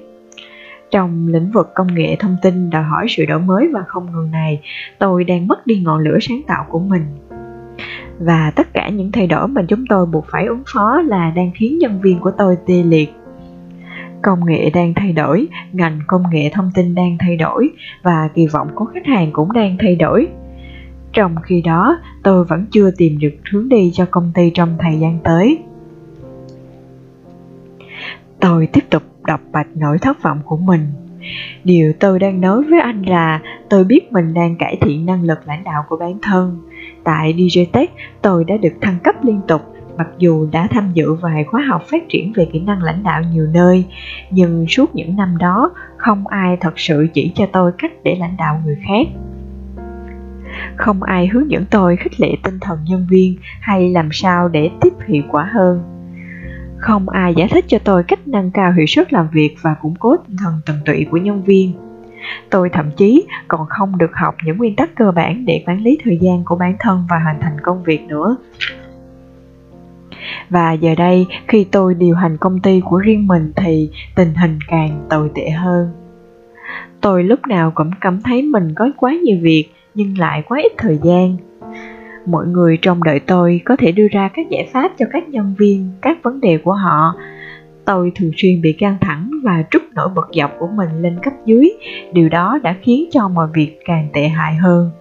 Trong 0.91 1.27
lĩnh 1.27 1.51
vực 1.51 1.71
công 1.75 1.95
nghệ 1.95 2.15
thông 2.19 2.35
tin 2.41 2.69
đòi 2.69 2.83
hỏi 2.83 3.05
sự 3.09 3.25
đổi 3.25 3.39
mới 3.39 3.69
và 3.73 3.83
không 3.87 4.11
ngừng 4.11 4.31
này, 4.31 4.61
tôi 4.99 5.23
đang 5.23 5.47
mất 5.47 5.67
đi 5.67 5.79
ngọn 5.79 5.99
lửa 5.99 6.17
sáng 6.21 6.41
tạo 6.47 6.65
của 6.69 6.79
mình 6.79 7.05
và 8.19 8.51
tất 8.55 8.73
cả 8.73 8.89
những 8.89 9.11
thay 9.11 9.27
đổi 9.27 9.47
mà 9.47 9.61
chúng 9.67 9.85
tôi 9.89 10.05
buộc 10.05 10.25
phải 10.31 10.45
ứng 10.45 10.63
phó 10.73 11.01
là 11.01 11.31
đang 11.35 11.51
khiến 11.55 11.77
nhân 11.79 12.01
viên 12.01 12.19
của 12.19 12.31
tôi 12.37 12.57
tê 12.67 12.83
liệt 12.83 13.13
công 14.23 14.45
nghệ 14.45 14.69
đang 14.69 14.93
thay 14.93 15.13
đổi 15.13 15.47
ngành 15.73 15.99
công 16.07 16.23
nghệ 16.31 16.49
thông 16.53 16.71
tin 16.75 16.95
đang 16.95 17.17
thay 17.19 17.37
đổi 17.37 17.69
và 18.03 18.29
kỳ 18.33 18.47
vọng 18.47 18.67
của 18.75 18.85
khách 18.85 19.05
hàng 19.05 19.29
cũng 19.33 19.53
đang 19.53 19.77
thay 19.79 19.95
đổi 19.95 20.27
Trong 21.13 21.35
khi 21.43 21.61
đó, 21.61 21.97
tôi 22.23 22.45
vẫn 22.45 22.65
chưa 22.71 22.91
tìm 22.97 23.19
được 23.19 23.33
hướng 23.51 23.69
đi 23.69 23.91
cho 23.93 24.05
công 24.11 24.31
ty 24.35 24.51
trong 24.53 24.75
thời 24.79 24.99
gian 24.99 25.19
tới. 25.23 25.59
Tôi 28.39 28.67
tiếp 28.67 28.83
tục 28.89 29.03
đọc 29.27 29.41
bạch 29.51 29.67
nỗi 29.75 29.97
thất 29.99 30.23
vọng 30.23 30.39
của 30.45 30.57
mình. 30.57 30.87
Điều 31.63 31.93
tôi 31.99 32.19
đang 32.19 32.41
nói 32.41 32.63
với 32.69 32.79
anh 32.79 33.01
là 33.01 33.41
tôi 33.69 33.83
biết 33.83 34.11
mình 34.11 34.33
đang 34.33 34.55
cải 34.55 34.77
thiện 34.81 35.05
năng 35.05 35.23
lực 35.23 35.39
lãnh 35.45 35.63
đạo 35.63 35.83
của 35.89 35.97
bản 35.97 36.17
thân. 36.21 36.61
Tại 37.03 37.33
DJTech 37.33 37.87
tôi 38.21 38.43
đã 38.43 38.57
được 38.57 38.73
thăng 38.81 38.97
cấp 39.03 39.15
liên 39.23 39.41
tục 39.47 39.61
Mặc 39.97 40.07
dù 40.17 40.47
đã 40.51 40.67
tham 40.71 40.91
dự 40.93 41.13
vài 41.13 41.43
khóa 41.43 41.61
học 41.61 41.83
phát 41.91 42.03
triển 42.09 42.33
về 42.35 42.47
kỹ 42.53 42.59
năng 42.59 42.83
lãnh 42.83 43.03
đạo 43.03 43.21
nhiều 43.31 43.47
nơi, 43.53 43.85
nhưng 44.29 44.65
suốt 44.67 44.95
những 44.95 45.17
năm 45.17 45.37
đó 45.37 45.71
không 45.97 46.27
ai 46.27 46.57
thật 46.61 46.73
sự 46.79 47.07
chỉ 47.13 47.31
cho 47.35 47.45
tôi 47.53 47.71
cách 47.77 47.91
để 48.03 48.15
lãnh 48.19 48.37
đạo 48.37 48.61
người 48.65 48.77
khác. 48.87 49.07
Không 50.75 51.03
ai 51.03 51.27
hướng 51.27 51.51
dẫn 51.51 51.65
tôi 51.71 51.95
khích 51.95 52.19
lệ 52.19 52.35
tinh 52.43 52.59
thần 52.59 52.79
nhân 52.85 53.07
viên 53.09 53.37
hay 53.59 53.89
làm 53.89 54.09
sao 54.11 54.47
để 54.47 54.69
tiếp 54.81 54.93
hiệu 55.07 55.23
quả 55.31 55.49
hơn. 55.53 55.83
Không 56.77 57.09
ai 57.09 57.35
giải 57.35 57.47
thích 57.51 57.65
cho 57.67 57.79
tôi 57.79 58.03
cách 58.03 58.27
nâng 58.27 58.51
cao 58.51 58.71
hiệu 58.71 58.85
suất 58.85 59.13
làm 59.13 59.27
việc 59.31 59.55
và 59.61 59.73
củng 59.73 59.95
cố 59.95 60.15
tinh 60.17 60.37
thần 60.37 60.53
tận 60.65 60.75
tụy 60.85 61.05
của 61.11 61.17
nhân 61.17 61.43
viên. 61.43 61.73
Tôi 62.49 62.69
thậm 62.69 62.91
chí 62.97 63.27
còn 63.47 63.65
không 63.69 63.97
được 63.97 64.11
học 64.13 64.35
những 64.45 64.57
nguyên 64.57 64.75
tắc 64.75 64.95
cơ 64.95 65.11
bản 65.11 65.45
để 65.45 65.63
quản 65.67 65.81
lý 65.81 65.97
thời 66.03 66.17
gian 66.17 66.43
của 66.45 66.55
bản 66.55 66.75
thân 66.79 67.05
và 67.09 67.19
hoàn 67.19 67.41
thành 67.41 67.57
công 67.63 67.83
việc 67.83 68.01
nữa. 68.01 68.37
Và 70.49 70.71
giờ 70.73 70.95
đây, 70.95 71.25
khi 71.47 71.63
tôi 71.71 71.93
điều 71.93 72.15
hành 72.15 72.37
công 72.37 72.59
ty 72.59 72.81
của 72.85 72.97
riêng 72.97 73.27
mình 73.27 73.51
thì 73.55 73.89
tình 74.15 74.33
hình 74.33 74.59
càng 74.67 75.05
tồi 75.09 75.29
tệ 75.35 75.49
hơn. 75.49 75.91
Tôi 77.01 77.23
lúc 77.23 77.39
nào 77.47 77.71
cũng 77.75 77.91
cảm 78.01 78.21
thấy 78.21 78.41
mình 78.41 78.73
có 78.75 78.89
quá 78.97 79.13
nhiều 79.23 79.37
việc 79.41 79.65
nhưng 79.95 80.17
lại 80.17 80.43
quá 80.47 80.59
ít 80.63 80.71
thời 80.77 80.99
gian. 81.03 81.37
Mọi 82.25 82.47
người 82.47 82.77
trong 82.81 83.03
đợi 83.03 83.19
tôi 83.19 83.61
có 83.65 83.75
thể 83.75 83.91
đưa 83.91 84.07
ra 84.11 84.29
các 84.33 84.49
giải 84.49 84.69
pháp 84.73 84.91
cho 84.97 85.05
các 85.13 85.29
nhân 85.29 85.55
viên, 85.57 85.91
các 86.01 86.17
vấn 86.23 86.41
đề 86.41 86.57
của 86.57 86.73
họ. 86.73 87.13
Tôi 87.85 88.11
thường 88.15 88.31
xuyên 88.37 88.61
bị 88.61 88.73
căng 88.73 88.97
thẳng 89.01 89.29
và 89.43 89.63
trút 89.71 89.81
nỗi 89.95 90.09
bực 90.15 90.27
dọc 90.39 90.51
của 90.59 90.67
mình 90.67 91.01
lên 91.01 91.19
cấp 91.23 91.33
dưới, 91.45 91.69
điều 92.13 92.29
đó 92.29 92.59
đã 92.63 92.75
khiến 92.81 93.09
cho 93.11 93.27
mọi 93.27 93.47
việc 93.53 93.79
càng 93.85 94.07
tệ 94.13 94.27
hại 94.27 94.55
hơn 94.55 94.91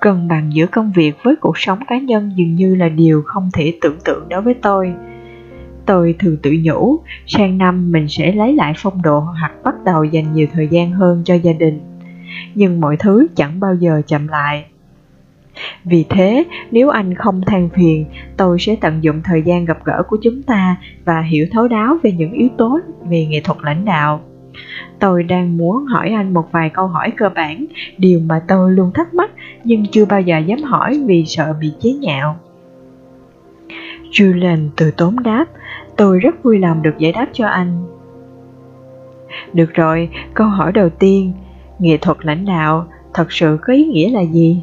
cân 0.00 0.28
bằng 0.28 0.54
giữa 0.54 0.66
công 0.66 0.92
việc 0.94 1.12
với 1.22 1.36
cuộc 1.36 1.58
sống 1.58 1.78
cá 1.88 1.98
nhân 1.98 2.32
dường 2.36 2.54
như 2.54 2.74
là 2.74 2.88
điều 2.88 3.22
không 3.26 3.50
thể 3.52 3.78
tưởng 3.80 3.98
tượng 4.04 4.28
đối 4.28 4.42
với 4.42 4.54
tôi. 4.54 4.92
Tôi 5.86 6.14
thường 6.18 6.36
tự 6.42 6.56
nhủ, 6.62 6.98
sang 7.26 7.58
năm 7.58 7.92
mình 7.92 8.08
sẽ 8.08 8.32
lấy 8.32 8.54
lại 8.54 8.72
phong 8.76 9.02
độ 9.02 9.20
hoặc 9.20 9.52
bắt 9.64 9.74
đầu 9.84 10.04
dành 10.04 10.32
nhiều 10.32 10.46
thời 10.52 10.68
gian 10.68 10.92
hơn 10.92 11.22
cho 11.24 11.34
gia 11.34 11.52
đình. 11.52 11.80
Nhưng 12.54 12.80
mọi 12.80 12.96
thứ 12.96 13.26
chẳng 13.36 13.60
bao 13.60 13.74
giờ 13.74 14.02
chậm 14.06 14.28
lại. 14.28 14.64
Vì 15.84 16.04
thế, 16.08 16.44
nếu 16.70 16.88
anh 16.88 17.14
không 17.14 17.40
than 17.46 17.68
phiền, 17.68 18.04
tôi 18.36 18.58
sẽ 18.60 18.76
tận 18.80 19.02
dụng 19.04 19.20
thời 19.24 19.42
gian 19.42 19.64
gặp 19.64 19.78
gỡ 19.84 20.02
của 20.08 20.16
chúng 20.22 20.42
ta 20.42 20.76
và 21.04 21.20
hiểu 21.20 21.46
thấu 21.52 21.68
đáo 21.68 21.96
về 22.02 22.12
những 22.12 22.32
yếu 22.32 22.48
tố 22.58 22.78
về 23.08 23.26
nghệ 23.26 23.40
thuật 23.44 23.58
lãnh 23.62 23.84
đạo. 23.84 24.20
Tôi 24.98 25.22
đang 25.22 25.56
muốn 25.56 25.84
hỏi 25.84 26.10
anh 26.10 26.34
một 26.34 26.52
vài 26.52 26.70
câu 26.70 26.86
hỏi 26.86 27.12
cơ 27.16 27.28
bản, 27.28 27.66
điều 27.98 28.20
mà 28.20 28.42
tôi 28.48 28.72
luôn 28.72 28.90
thắc 28.94 29.14
mắc 29.14 29.30
nhưng 29.64 29.86
chưa 29.86 30.04
bao 30.04 30.20
giờ 30.20 30.38
dám 30.38 30.62
hỏi 30.62 31.02
vì 31.06 31.24
sợ 31.26 31.54
bị 31.60 31.72
chế 31.80 31.92
nhạo. 31.92 32.36
Julian 34.10 34.68
từ 34.76 34.90
tốn 34.90 35.22
đáp, 35.22 35.44
tôi 35.96 36.18
rất 36.18 36.42
vui 36.42 36.58
lòng 36.58 36.82
được 36.82 36.98
giải 36.98 37.12
đáp 37.12 37.26
cho 37.32 37.46
anh. 37.46 37.82
Được 39.52 39.74
rồi, 39.74 40.08
câu 40.34 40.46
hỏi 40.46 40.72
đầu 40.72 40.88
tiên, 40.88 41.32
nghệ 41.78 41.96
thuật 41.96 42.16
lãnh 42.20 42.44
đạo 42.44 42.86
thật 43.14 43.32
sự 43.32 43.58
có 43.62 43.72
ý 43.72 43.84
nghĩa 43.84 44.10
là 44.10 44.20
gì? 44.20 44.62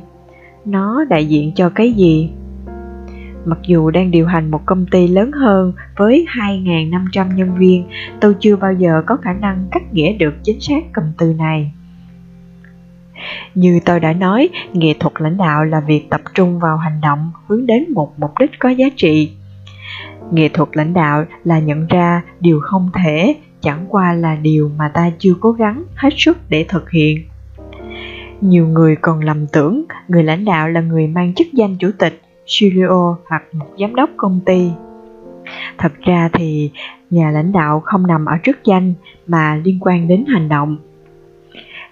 Nó 0.66 1.06
đại 1.06 1.26
diện 1.26 1.52
cho 1.56 1.70
cái 1.70 1.92
gì? 1.94 2.32
Mặc 3.48 3.60
dù 3.68 3.90
đang 3.92 4.12
điều 4.12 4.26
hành 4.28 4.52
một 4.52 4.66
công 4.66 4.86
ty 4.86 5.08
lớn 5.08 5.32
hơn 5.32 5.74
với 5.98 6.26
2.500 6.30 7.36
nhân 7.36 7.56
viên, 7.58 7.86
tôi 8.22 8.36
chưa 8.40 8.56
bao 8.56 8.74
giờ 8.74 9.04
có 9.06 9.18
khả 9.18 9.34
năng 9.34 9.68
cắt 9.72 9.94
nghĩa 9.94 10.14
được 10.14 10.34
chính 10.44 10.62
xác 10.62 10.94
cụm 10.94 11.04
từ 11.18 11.34
này. 11.34 11.72
Như 13.56 13.80
tôi 13.86 14.00
đã 14.00 14.14
nói, 14.14 14.50
nghệ 14.74 14.94
thuật 15.00 15.14
lãnh 15.18 15.38
đạo 15.38 15.66
là 15.66 15.80
việc 15.80 16.10
tập 16.10 16.22
trung 16.34 16.60
vào 16.60 16.78
hành 16.78 17.02
động 17.02 17.32
hướng 17.48 17.66
đến 17.66 17.86
một 17.94 18.20
mục 18.20 18.32
đích 18.40 18.52
có 18.60 18.70
giá 18.70 18.86
trị. 18.96 19.32
Nghệ 20.32 20.50
thuật 20.50 20.70
lãnh 20.74 20.94
đạo 20.94 21.26
là 21.44 21.60
nhận 21.60 21.88
ra 21.88 22.22
điều 22.40 22.60
không 22.60 22.90
thể, 22.94 23.36
chẳng 23.62 23.86
qua 23.90 24.14
là 24.14 24.36
điều 24.36 24.72
mà 24.78 24.92
ta 24.94 25.12
chưa 25.20 25.34
cố 25.40 25.52
gắng 25.52 25.84
hết 25.96 26.14
sức 26.18 26.38
để 26.50 26.66
thực 26.70 26.92
hiện. 26.92 27.24
Nhiều 28.42 28.68
người 28.68 28.96
còn 28.96 29.20
lầm 29.20 29.48
tưởng 29.48 29.86
người 30.08 30.24
lãnh 30.24 30.46
đạo 30.46 30.70
là 30.70 30.82
người 30.82 31.08
mang 31.08 31.34
chức 31.34 31.48
danh 31.54 31.76
chủ 31.78 31.92
tịch 32.00 32.22
CEO 32.48 33.18
hoặc 33.30 33.44
một 33.54 33.68
giám 33.80 33.96
đốc 33.96 34.10
công 34.18 34.40
ty. 34.46 34.72
Thật 35.78 35.92
ra 36.02 36.30
thì 36.34 36.72
nhà 37.10 37.32
lãnh 37.32 37.52
đạo 37.52 37.80
không 37.80 38.08
nằm 38.08 38.26
ở 38.26 38.38
chức 38.44 38.58
danh 38.64 38.94
mà 39.28 39.56
liên 39.64 39.78
quan 39.82 40.08
đến 40.08 40.26
hành 40.28 40.50
động. 40.50 40.78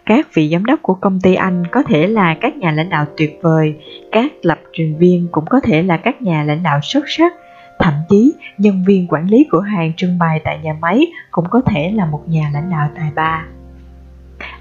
Các 0.06 0.34
vị 0.34 0.50
giám 0.52 0.66
đốc 0.66 0.82
của 0.82 0.94
công 0.94 1.20
ty 1.22 1.36
Anh 1.36 1.64
có 1.72 1.84
thể 1.84 2.08
là 2.08 2.36
các 2.42 2.58
nhà 2.58 2.72
lãnh 2.72 2.90
đạo 2.90 3.06
tuyệt 3.18 3.40
vời, 3.42 3.76
các 4.12 4.32
lập 4.42 4.60
trình 4.74 4.98
viên 4.98 5.28
cũng 5.32 5.46
có 5.46 5.60
thể 5.60 5.84
là 5.84 5.98
các 5.98 6.22
nhà 6.22 6.44
lãnh 6.44 6.64
đạo 6.64 6.80
xuất 6.84 7.04
sắc, 7.08 7.34
thậm 7.80 7.94
chí 8.10 8.34
nhân 8.58 8.84
viên 8.88 9.08
quản 9.08 9.30
lý 9.30 9.46
cửa 9.52 9.62
hàng 9.62 9.94
trưng 9.98 10.20
bày 10.20 10.42
tại 10.44 10.60
nhà 10.64 10.76
máy 10.82 11.08
cũng 11.32 11.46
có 11.50 11.62
thể 11.62 11.92
là 11.92 12.06
một 12.06 12.24
nhà 12.28 12.50
lãnh 12.54 12.70
đạo 12.70 12.90
tài 12.96 13.12
ba. 13.16 13.46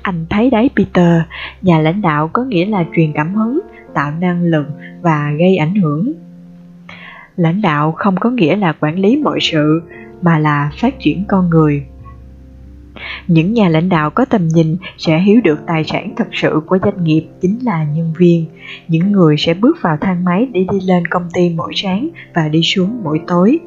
Anh 0.03 0.27
thấy 0.31 0.51
đấy 0.51 0.71
Peter, 0.77 1.23
nhà 1.63 1.79
lãnh 1.79 2.03
đạo 2.03 2.31
có 2.33 2.45
nghĩa 2.45 2.67
là 2.67 2.85
truyền 2.97 3.13
cảm 3.13 3.35
hứng, 3.35 3.61
tạo 3.95 4.13
năng 4.21 4.43
lực 4.43 4.67
và 5.03 5.33
gây 5.39 5.57
ảnh 5.57 5.75
hưởng. 5.75 6.13
Lãnh 7.37 7.63
đạo 7.63 7.93
không 7.93 8.17
có 8.17 8.31
nghĩa 8.31 8.57
là 8.57 8.73
quản 8.81 8.99
lý 8.99 9.17
mọi 9.17 9.39
sự, 9.43 9.83
mà 10.23 10.39
là 10.39 10.71
phát 10.81 10.99
triển 10.99 11.25
con 11.29 11.51
người. 11.51 11.85
Những 13.27 13.55
nhà 13.55 13.69
lãnh 13.69 13.89
đạo 13.89 14.11
có 14.11 14.25
tầm 14.25 14.49
nhìn 14.49 14.77
sẽ 14.99 15.21
hiểu 15.21 15.41
được 15.45 15.59
tài 15.67 15.85
sản 15.85 16.13
thật 16.17 16.29
sự 16.33 16.61
của 16.67 16.79
doanh 16.83 17.05
nghiệp 17.05 17.27
chính 17.41 17.59
là 17.65 17.85
nhân 17.85 18.13
viên. 18.19 18.47
Những 18.89 19.13
người 19.13 19.37
sẽ 19.39 19.55
bước 19.55 19.77
vào 19.83 19.97
thang 20.01 20.25
máy 20.25 20.49
để 20.53 20.67
đi 20.73 20.81
lên 20.81 21.07
công 21.07 21.29
ty 21.35 21.51
mỗi 21.57 21.73
sáng 21.75 22.09
và 22.35 22.49
đi 22.49 22.63
xuống 22.63 23.01
mỗi 23.05 23.21
tối 23.27 23.59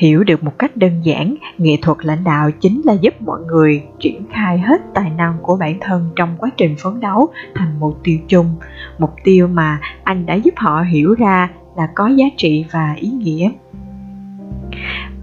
hiểu 0.00 0.24
được 0.24 0.44
một 0.44 0.58
cách 0.58 0.76
đơn 0.76 1.00
giản, 1.02 1.34
nghệ 1.58 1.76
thuật 1.82 1.98
lãnh 2.02 2.24
đạo 2.24 2.50
chính 2.60 2.82
là 2.84 2.92
giúp 2.92 3.22
mọi 3.22 3.40
người 3.40 3.82
triển 3.98 4.22
khai 4.32 4.58
hết 4.58 4.80
tài 4.94 5.10
năng 5.10 5.38
của 5.42 5.56
bản 5.56 5.78
thân 5.80 6.10
trong 6.16 6.36
quá 6.38 6.50
trình 6.56 6.76
phấn 6.82 7.00
đấu 7.00 7.28
thành 7.54 7.80
mục 7.80 8.00
tiêu 8.02 8.18
chung. 8.28 8.54
Mục 8.98 9.14
tiêu 9.24 9.48
mà 9.48 9.80
anh 10.04 10.26
đã 10.26 10.34
giúp 10.34 10.54
họ 10.56 10.82
hiểu 10.82 11.14
ra 11.14 11.50
là 11.76 11.88
có 11.94 12.08
giá 12.08 12.24
trị 12.36 12.64
và 12.72 12.94
ý 12.96 13.08
nghĩa. 13.08 13.50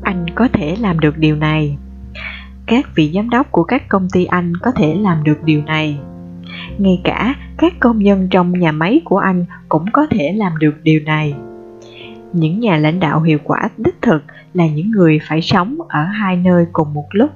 Anh 0.01 0.25
có 0.35 0.47
thể 0.53 0.75
làm 0.79 0.99
được 0.99 1.17
điều 1.17 1.35
này. 1.35 1.77
Các 2.65 2.85
vị 2.95 3.11
giám 3.15 3.29
đốc 3.29 3.51
của 3.51 3.63
các 3.63 3.89
công 3.89 4.07
ty 4.13 4.25
anh 4.25 4.53
có 4.57 4.71
thể 4.71 4.95
làm 4.95 5.23
được 5.23 5.43
điều 5.43 5.61
này. 5.61 5.97
Ngay 6.77 7.01
cả 7.03 7.35
các 7.57 7.73
công 7.79 7.99
nhân 7.99 8.27
trong 8.31 8.59
nhà 8.59 8.71
máy 8.71 9.01
của 9.05 9.17
anh 9.17 9.45
cũng 9.69 9.85
có 9.93 10.07
thể 10.09 10.33
làm 10.33 10.57
được 10.57 10.75
điều 10.83 10.99
này. 11.05 11.35
Những 12.33 12.59
nhà 12.59 12.77
lãnh 12.77 12.99
đạo 12.99 13.21
hiệu 13.21 13.37
quả 13.43 13.69
đích 13.77 14.01
thực 14.01 14.23
là 14.57 14.67
những 14.67 14.91
người 14.91 15.19
phải 15.27 15.41
sống 15.41 15.77
ở 15.89 16.03
hai 16.03 16.37
nơi 16.37 16.65
cùng 16.73 16.93
một 16.93 17.05
lúc. 17.11 17.31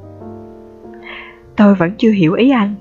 Tôi 1.56 1.76
vẫn 1.76 1.92
chưa 1.98 2.12
hiểu 2.12 2.34
ý 2.34 2.52
anh. 2.52 2.76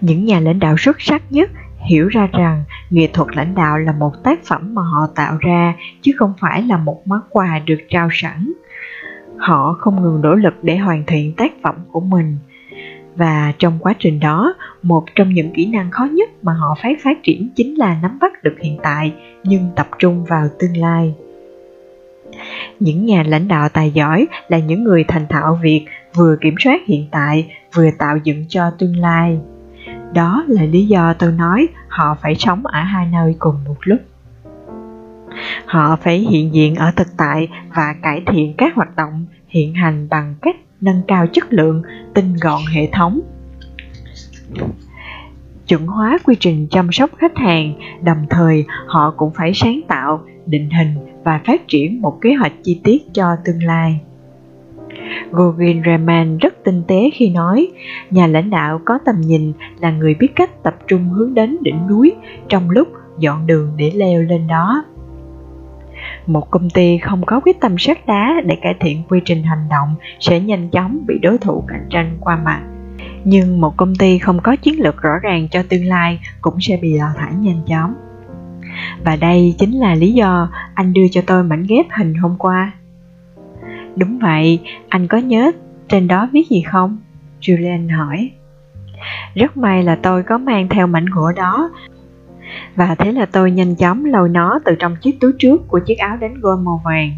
Những 0.00 0.24
nhà 0.24 0.40
lãnh 0.40 0.58
đạo 0.58 0.76
xuất 0.78 1.00
sắc 1.00 1.22
nhất 1.32 1.50
hiểu 1.88 2.08
ra 2.08 2.28
rằng 2.32 2.64
nghệ 2.90 3.08
thuật 3.12 3.36
lãnh 3.36 3.54
đạo 3.54 3.78
là 3.78 3.92
một 3.92 4.12
tác 4.24 4.44
phẩm 4.44 4.74
mà 4.74 4.82
họ 4.82 5.06
tạo 5.14 5.36
ra, 5.40 5.74
chứ 6.00 6.12
không 6.16 6.32
phải 6.40 6.62
là 6.62 6.76
một 6.76 7.02
món 7.06 7.20
quà 7.30 7.60
được 7.66 7.78
trao 7.88 8.08
sẵn. 8.12 8.52
Họ 9.36 9.76
không 9.78 10.02
ngừng 10.02 10.20
nỗ 10.22 10.34
lực 10.34 10.54
để 10.62 10.76
hoàn 10.76 11.04
thiện 11.06 11.34
tác 11.36 11.52
phẩm 11.62 11.74
của 11.92 12.00
mình. 12.00 12.38
Và 13.16 13.52
trong 13.58 13.78
quá 13.78 13.94
trình 13.98 14.20
đó, 14.20 14.54
một 14.82 15.04
trong 15.14 15.34
những 15.34 15.52
kỹ 15.54 15.66
năng 15.66 15.90
khó 15.90 16.04
nhất 16.04 16.30
mà 16.42 16.52
họ 16.52 16.76
phải 16.82 16.96
phát 17.04 17.22
triển 17.22 17.48
chính 17.56 17.74
là 17.74 17.96
nắm 18.02 18.18
bắt 18.20 18.42
được 18.42 18.56
hiện 18.60 18.78
tại, 18.82 19.14
nhưng 19.44 19.70
tập 19.76 19.88
trung 19.98 20.24
vào 20.24 20.48
tương 20.58 20.76
lai 20.76 21.14
những 22.80 23.06
nhà 23.06 23.22
lãnh 23.26 23.48
đạo 23.48 23.68
tài 23.68 23.90
giỏi 23.90 24.26
là 24.48 24.58
những 24.58 24.84
người 24.84 25.04
thành 25.08 25.26
thạo 25.28 25.58
việc, 25.62 25.86
vừa 26.14 26.36
kiểm 26.40 26.54
soát 26.58 26.80
hiện 26.86 27.06
tại, 27.10 27.52
vừa 27.74 27.90
tạo 27.98 28.16
dựng 28.24 28.44
cho 28.48 28.70
tương 28.78 28.96
lai. 28.96 29.38
Đó 30.14 30.44
là 30.48 30.62
lý 30.62 30.86
do 30.86 31.12
tôi 31.12 31.32
nói 31.32 31.68
họ 31.88 32.16
phải 32.22 32.34
sống 32.34 32.66
ở 32.66 32.80
hai 32.80 33.06
nơi 33.12 33.36
cùng 33.38 33.54
một 33.66 33.76
lúc. 33.80 33.98
Họ 35.66 35.96
phải 35.96 36.18
hiện 36.18 36.54
diện 36.54 36.74
ở 36.74 36.90
thực 36.96 37.08
tại 37.16 37.48
và 37.74 37.94
cải 38.02 38.22
thiện 38.26 38.54
các 38.58 38.74
hoạt 38.74 38.96
động, 38.96 39.26
hiện 39.48 39.74
hành 39.74 40.08
bằng 40.08 40.34
cách 40.42 40.56
nâng 40.80 41.02
cao 41.08 41.26
chất 41.26 41.52
lượng, 41.52 41.82
tinh 42.14 42.36
gọn 42.40 42.60
hệ 42.74 42.88
thống. 42.92 43.20
Chuẩn 45.66 45.86
hóa 45.86 46.18
quy 46.24 46.34
trình 46.40 46.66
chăm 46.70 46.92
sóc 46.92 47.10
khách 47.18 47.36
hàng, 47.36 47.74
đồng 48.02 48.26
thời 48.30 48.64
họ 48.86 49.14
cũng 49.16 49.32
phải 49.34 49.52
sáng 49.54 49.80
tạo, 49.88 50.24
định 50.46 50.70
hình 50.70 51.11
và 51.24 51.40
phát 51.46 51.68
triển 51.68 52.02
một 52.02 52.18
kế 52.20 52.34
hoạch 52.34 52.52
chi 52.62 52.80
tiết 52.84 53.02
cho 53.14 53.36
tương 53.44 53.62
lai 53.62 54.00
Gogin 55.30 55.82
Raman 55.86 56.38
rất 56.38 56.54
tinh 56.64 56.82
tế 56.88 57.10
khi 57.14 57.30
nói, 57.30 57.68
nhà 58.10 58.26
lãnh 58.26 58.50
đạo 58.50 58.80
có 58.84 58.98
tầm 59.04 59.20
nhìn 59.20 59.52
là 59.80 59.90
người 59.90 60.14
biết 60.14 60.28
cách 60.36 60.62
tập 60.62 60.74
trung 60.88 61.08
hướng 61.08 61.34
đến 61.34 61.56
đỉnh 61.62 61.86
núi 61.88 62.12
trong 62.48 62.70
lúc 62.70 62.88
dọn 63.18 63.46
đường 63.46 63.72
để 63.76 63.90
leo 63.94 64.22
lên 64.22 64.46
đó. 64.46 64.84
Một 66.26 66.50
công 66.50 66.70
ty 66.70 66.98
không 66.98 67.22
có 67.26 67.40
quyết 67.40 67.60
tâm 67.60 67.78
sắt 67.78 68.06
đá 68.06 68.34
để 68.44 68.56
cải 68.62 68.74
thiện 68.80 69.02
quy 69.08 69.20
trình 69.24 69.42
hành 69.42 69.68
động 69.70 69.94
sẽ 70.20 70.40
nhanh 70.40 70.68
chóng 70.68 71.06
bị 71.06 71.18
đối 71.22 71.38
thủ 71.38 71.64
cạnh 71.68 71.86
tranh 71.90 72.16
qua 72.20 72.36
mặt. 72.36 72.62
Nhưng 73.24 73.60
một 73.60 73.76
công 73.76 73.94
ty 73.96 74.18
không 74.18 74.40
có 74.42 74.56
chiến 74.56 74.74
lược 74.80 75.02
rõ 75.02 75.12
ràng 75.22 75.48
cho 75.50 75.62
tương 75.68 75.84
lai 75.84 76.20
cũng 76.40 76.54
sẽ 76.60 76.78
bị 76.82 76.98
đào 76.98 77.12
thải 77.16 77.32
nhanh 77.34 77.62
chóng. 77.66 77.94
Và 79.04 79.16
đây 79.16 79.54
chính 79.58 79.78
là 79.80 79.94
lý 79.94 80.12
do 80.12 80.48
anh 80.74 80.92
đưa 80.92 81.08
cho 81.10 81.22
tôi 81.26 81.44
mảnh 81.44 81.64
ghép 81.68 81.86
hình 81.98 82.14
hôm 82.14 82.36
qua. 82.38 82.72
Đúng 83.96 84.18
vậy, 84.18 84.60
anh 84.88 85.08
có 85.08 85.18
nhớ 85.18 85.52
trên 85.88 86.08
đó 86.08 86.28
viết 86.32 86.48
gì 86.50 86.62
không? 86.62 86.98
Julian 87.40 87.96
hỏi. 87.96 88.30
Rất 89.34 89.56
may 89.56 89.82
là 89.82 89.96
tôi 90.02 90.22
có 90.22 90.38
mang 90.38 90.68
theo 90.68 90.86
mảnh 90.86 91.06
gỗ 91.06 91.32
đó 91.36 91.70
và 92.76 92.94
thế 92.94 93.12
là 93.12 93.26
tôi 93.26 93.50
nhanh 93.50 93.76
chóng 93.76 94.04
lôi 94.04 94.28
nó 94.28 94.60
từ 94.64 94.74
trong 94.78 94.96
chiếc 94.96 95.20
túi 95.20 95.32
trước 95.38 95.68
của 95.68 95.78
chiếc 95.78 95.98
áo 95.98 96.16
đánh 96.16 96.40
gôn 96.40 96.64
màu 96.64 96.82
vàng. 96.84 97.10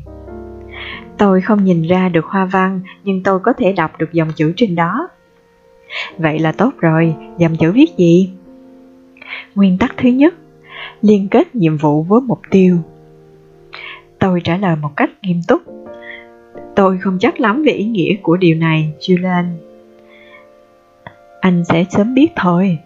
Tôi 1.18 1.40
không 1.40 1.64
nhìn 1.64 1.82
ra 1.82 2.08
được 2.08 2.24
hoa 2.24 2.44
văn 2.44 2.80
nhưng 3.04 3.22
tôi 3.22 3.40
có 3.40 3.52
thể 3.52 3.72
đọc 3.72 3.98
được 3.98 4.12
dòng 4.12 4.32
chữ 4.36 4.52
trên 4.56 4.74
đó. 4.74 5.08
Vậy 6.18 6.38
là 6.38 6.52
tốt 6.52 6.72
rồi, 6.78 7.14
dòng 7.38 7.56
chữ 7.56 7.72
viết 7.72 7.96
gì? 7.96 8.32
Nguyên 9.54 9.78
tắc 9.78 9.94
thứ 9.96 10.08
nhất, 10.08 10.34
liên 11.04 11.28
kết 11.28 11.54
nhiệm 11.54 11.76
vụ 11.76 12.02
với 12.02 12.20
mục 12.20 12.40
tiêu. 12.50 12.78
Tôi 14.18 14.40
trả 14.44 14.56
lời 14.56 14.76
một 14.76 14.90
cách 14.96 15.10
nghiêm 15.22 15.40
túc. 15.48 15.62
Tôi 16.76 16.98
không 16.98 17.18
chắc 17.20 17.40
lắm 17.40 17.62
về 17.66 17.72
ý 17.72 17.84
nghĩa 17.84 18.16
của 18.22 18.36
điều 18.36 18.56
này, 18.56 18.92
Julian. 19.00 19.44
Anh 21.40 21.64
sẽ 21.64 21.84
sớm 21.90 22.14
biết 22.14 22.32
thôi. 22.36 22.78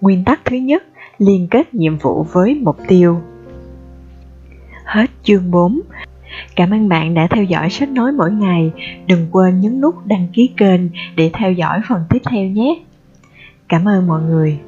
Nguyên 0.00 0.24
tắc 0.24 0.44
thứ 0.44 0.56
nhất, 0.56 0.82
liên 1.18 1.48
kết 1.50 1.74
nhiệm 1.74 1.98
vụ 1.98 2.22
với 2.22 2.54
mục 2.54 2.76
tiêu. 2.88 3.20
Hết 4.84 5.10
chương 5.22 5.50
4. 5.50 5.80
Cảm 6.56 6.70
ơn 6.70 6.88
bạn 6.88 7.14
đã 7.14 7.26
theo 7.30 7.44
dõi 7.44 7.70
sách 7.70 7.88
nói 7.88 8.12
mỗi 8.12 8.32
ngày. 8.32 8.70
Đừng 9.06 9.26
quên 9.30 9.60
nhấn 9.60 9.80
nút 9.80 9.94
đăng 10.06 10.28
ký 10.32 10.50
kênh 10.56 10.80
để 11.16 11.30
theo 11.32 11.52
dõi 11.52 11.80
phần 11.88 12.04
tiếp 12.10 12.22
theo 12.30 12.44
nhé. 12.44 12.82
Cảm 13.68 13.88
ơn 13.88 14.06
mọi 14.06 14.22
người. 14.22 14.58